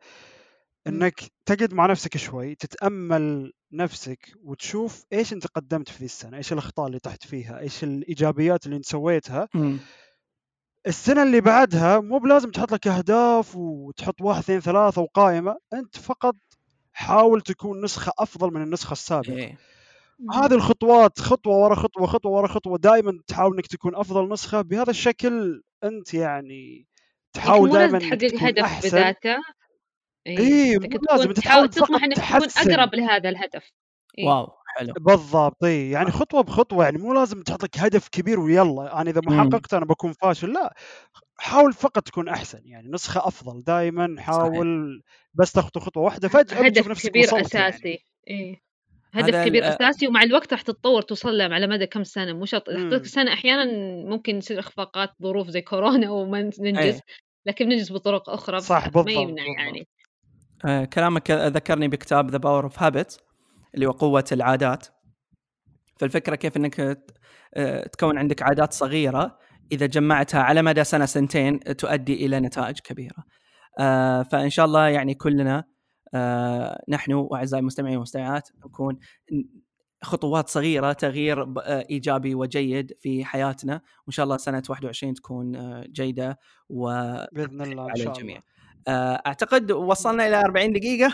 إنك 0.88 1.22
تقعد 1.46 1.74
مع 1.74 1.86
نفسك 1.86 2.18
شوي 2.18 2.56
تتأمل 2.56 3.54
نفسك 3.72 4.32
وتشوف 4.43 5.06
إيش 5.14 5.34
أنت 5.34 5.48
قدمت 5.48 5.89
في 5.89 6.00
ذي 6.00 6.06
السنة 6.06 6.38
إيش 6.38 6.54
الأخطاء 6.54 6.88
اللي 6.88 7.00
طحت 7.00 7.26
فيها 7.26 7.60
إيش 7.60 7.84
الإيجابيات 7.84 8.66
اللي 8.66 8.78
أنت 8.78 8.86
سويتها. 8.86 9.48
السنة 10.88 11.24
اللي 11.24 11.41
بعدها 11.41 12.00
مو 12.00 12.18
بلازم 12.18 12.52
تحط 12.52 12.72
لك 12.72 12.88
أهداف 12.88 13.56
وتحط 13.56 14.22
واحد 14.22 14.39
اثنين 14.39 14.60
ثلاثة 14.60 15.02
وقائمة 15.02 15.58
أنت 15.74 15.98
فقط 15.98 16.36
حاول 16.93 17.41
تكون 17.41 17.82
نسخة 17.84 18.12
أفضل 18.20 18.54
من 18.54 18.62
النسخة 18.62 18.91
السابقة. 18.91 19.34
إيه. 19.34 19.58
هذه 20.34 20.53
الخطوات 20.53 21.20
خطوة 21.20 21.57
ورا 21.57 21.76
خطوة 21.76 22.07
خطوة 22.07 22.32
ورا 22.32 22.47
خطوة 22.47 22.78
دائما 22.78 23.20
تحاول 23.28 23.53
إنك 23.53 23.68
تكون 23.68 23.95
أفضل 23.95 24.30
نسخة 24.30 24.61
بهذا 24.61 24.89
الشكل 24.89 25.63
أنت 25.84 26.13
يعني 26.13 26.88
تحاول 27.34 27.72
دائما 27.72 27.99
تحقق 27.99 28.43
هدف 28.43 28.86
بذاته. 28.86 29.38
إي 30.28 30.38
إيه 30.38 30.78
لازم 31.11 31.32
تحاول 31.32 31.70
تطمح 31.70 32.03
إنك 32.03 32.16
تكون 32.16 32.74
أقرب 32.74 32.95
لهذا 32.95 33.30
الهدف. 33.30 33.72
إيه؟ 34.18 34.26
واو 34.26 34.47
حلو. 34.78 34.93
بالضبط 34.93 35.63
إي 35.63 35.89
يعني 35.89 36.11
خطوة 36.11 36.41
بخطوة 36.41 36.84
يعني 36.84 36.97
مو 36.97 37.13
لازم 37.13 37.41
تحط 37.41 37.63
لك 37.63 37.78
هدف 37.78 38.07
كبير 38.07 38.39
ويلا 38.39 39.01
أنا 39.01 39.09
إذا 39.09 39.22
ما. 39.26 39.43
حققت 39.43 39.74
أنا 39.74 39.86
بكون 39.86 40.13
فاشل 40.13 40.53
لا. 40.53 40.76
حاول 41.38 41.74
فقط 41.74 42.07
تكون 42.07 42.30
أحسن 42.30 42.61
يعني 42.66 42.91
نسخة 42.91 43.28
أفضل 43.28 43.63
دائما 43.63 44.16
حاول 44.22 45.01
بس 45.34 45.51
تخطو 45.51 45.80
خطوة 45.80 46.03
واحدة 46.03 46.28
فجأة 46.28 46.66
هدف 46.66 46.88
نفسك 46.88 47.09
كبير 47.09 47.28
يعني. 47.34 47.41
أساسي. 47.41 48.05
إيه 48.28 48.51
هذا 48.51 48.64
هدف 49.16 49.45
كبير 49.45 49.68
أساسي 49.70 50.07
ومع 50.07 50.24
الوقت 50.24 50.53
راح 50.53 50.61
تتطور 50.61 51.01
توصل 51.01 51.38
له 51.38 51.43
على 51.43 51.68
مدى 51.68 51.86
كم 51.86 52.03
سنة 52.03 52.34
مو 52.34 52.45
شرط 52.45 52.70
مم. 52.70 52.89
تحط 52.89 53.05
سنة 53.05 53.34
أحيانا 53.34 53.66
ممكن 54.09 54.38
يصير 54.38 54.59
إخفاقات 54.59 55.09
ظروف 55.24 55.49
زي 55.49 55.61
كورونا 55.61 56.11
وما 56.11 56.51
ننجز. 56.59 56.99
لكن 57.45 57.70
ننجز 57.70 57.91
بطرق 57.91 58.30
أخرى 58.30 58.59
صح، 58.59 58.86
ما 58.86 58.91
بالضبط، 58.91 59.09
يمنع 59.09 59.43
بالضبط. 59.43 59.59
يعني 59.59 59.88
آه، 60.66 60.86
كلامك 60.86 61.32
ذكرني 61.32 61.88
بكتاب 61.88 62.32
The 62.32 62.38
Power 62.38 62.64
of 62.64 62.84
Habit 62.84 63.20
اللي 63.76 63.86
هو 63.86 63.91
قوة 63.91 64.26
العادات 64.32 64.88
فالفكرة 65.99 66.36
كيف 66.36 66.57
إنك 66.57 66.99
آه، 67.53 67.88
تكون 67.88 68.18
عندك 68.18 68.41
عادات 68.41 68.74
صغيرة 68.74 69.38
إذا 69.72 69.86
جمعتها 69.86 70.41
على 70.41 70.61
مدى 70.61 70.84
سنة 70.84 71.05
سنتين 71.05 71.59
تؤدي 71.59 72.26
إلى 72.26 72.39
نتائج 72.39 72.80
كبيرة. 72.80 73.24
آه، 73.80 74.24
فإن 74.24 74.49
شاء 74.49 74.66
الله 74.66 74.88
يعني 74.88 75.13
كلنا 75.13 75.63
آه، 76.16 76.84
نحن 76.89 77.13
وأعزائي 77.13 77.59
المستمعين 77.61 77.95
والمستمعات 77.95 78.49
نكون 78.66 78.97
خطوات 80.03 80.49
صغيرة 80.49 80.93
تغيير 80.93 81.43
آه، 81.43 81.86
إيجابي 81.89 82.36
وجيد 82.36 82.93
في 82.99 83.26
حياتنا. 83.26 83.74
وإن 83.74 84.11
شاء 84.11 84.24
الله 84.24 84.38
سنة 84.38 84.63
21 84.70 85.13
تكون 85.13 85.55
آه، 85.55 85.84
جيدة 85.91 86.39
و 86.70 86.86
بإذن 87.32 87.61
الله 87.61 87.84
إن 87.84 87.89
على 87.89 88.03
شاء 88.03 88.13
الجميع. 88.13 88.36
الله. 88.36 88.55
آه، 88.88 89.22
أعتقد 89.28 89.72
وصلنا 89.72 90.28
إلى 90.28 90.41
40 90.41 90.74
دقيقة. 90.74 91.13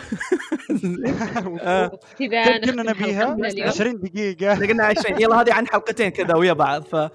آه، 1.60 1.90
وبكذا 1.92 2.58
كنا 2.58 2.82
نبيها؟ 2.82 3.24
حلقتنا 3.26 3.48
اليوم. 3.48 3.68
20 3.68 4.00
دقيقة. 4.00 4.54
قلنا 4.54 4.84
20 4.84 5.20
يلا 5.22 5.40
هذه 5.40 5.54
عن 5.54 5.66
حلقتين 5.66 6.08
كذا 6.08 6.34
ويا 6.34 6.52
بعض. 6.52 6.82
ف 6.82 6.96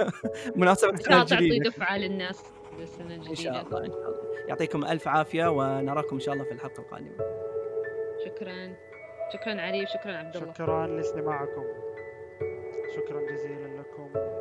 شاء 0.74 0.90
الله 0.90 1.24
تعطي 1.24 1.58
دفعة 1.58 1.98
للناس. 1.98 2.38
للسنه 2.78 3.14
إن 3.14 3.22
شاء 3.22 3.30
الجديدة. 3.32 3.60
الله 3.60 3.84
إن 3.84 3.90
شاء 3.90 4.08
الله. 4.08 4.48
يعطيكم 4.48 4.84
ألف 4.84 5.08
عافية 5.08 5.46
ونراكم 5.46 6.16
إن 6.16 6.20
شاء 6.20 6.34
الله 6.34 6.44
في 6.44 6.52
الحلقة 6.52 6.80
القادمة. 6.80 7.16
شكرا. 8.24 8.76
شكرا 9.32 9.60
علي 9.60 9.82
وشكرا 9.82 10.16
عبد 10.16 10.36
الله. 10.36 10.52
شكرا 10.52 10.86
لاستماعكم 10.86 11.64
شكرا 12.96 13.20
جزيلا 13.20 13.80
لكم. 13.80 14.35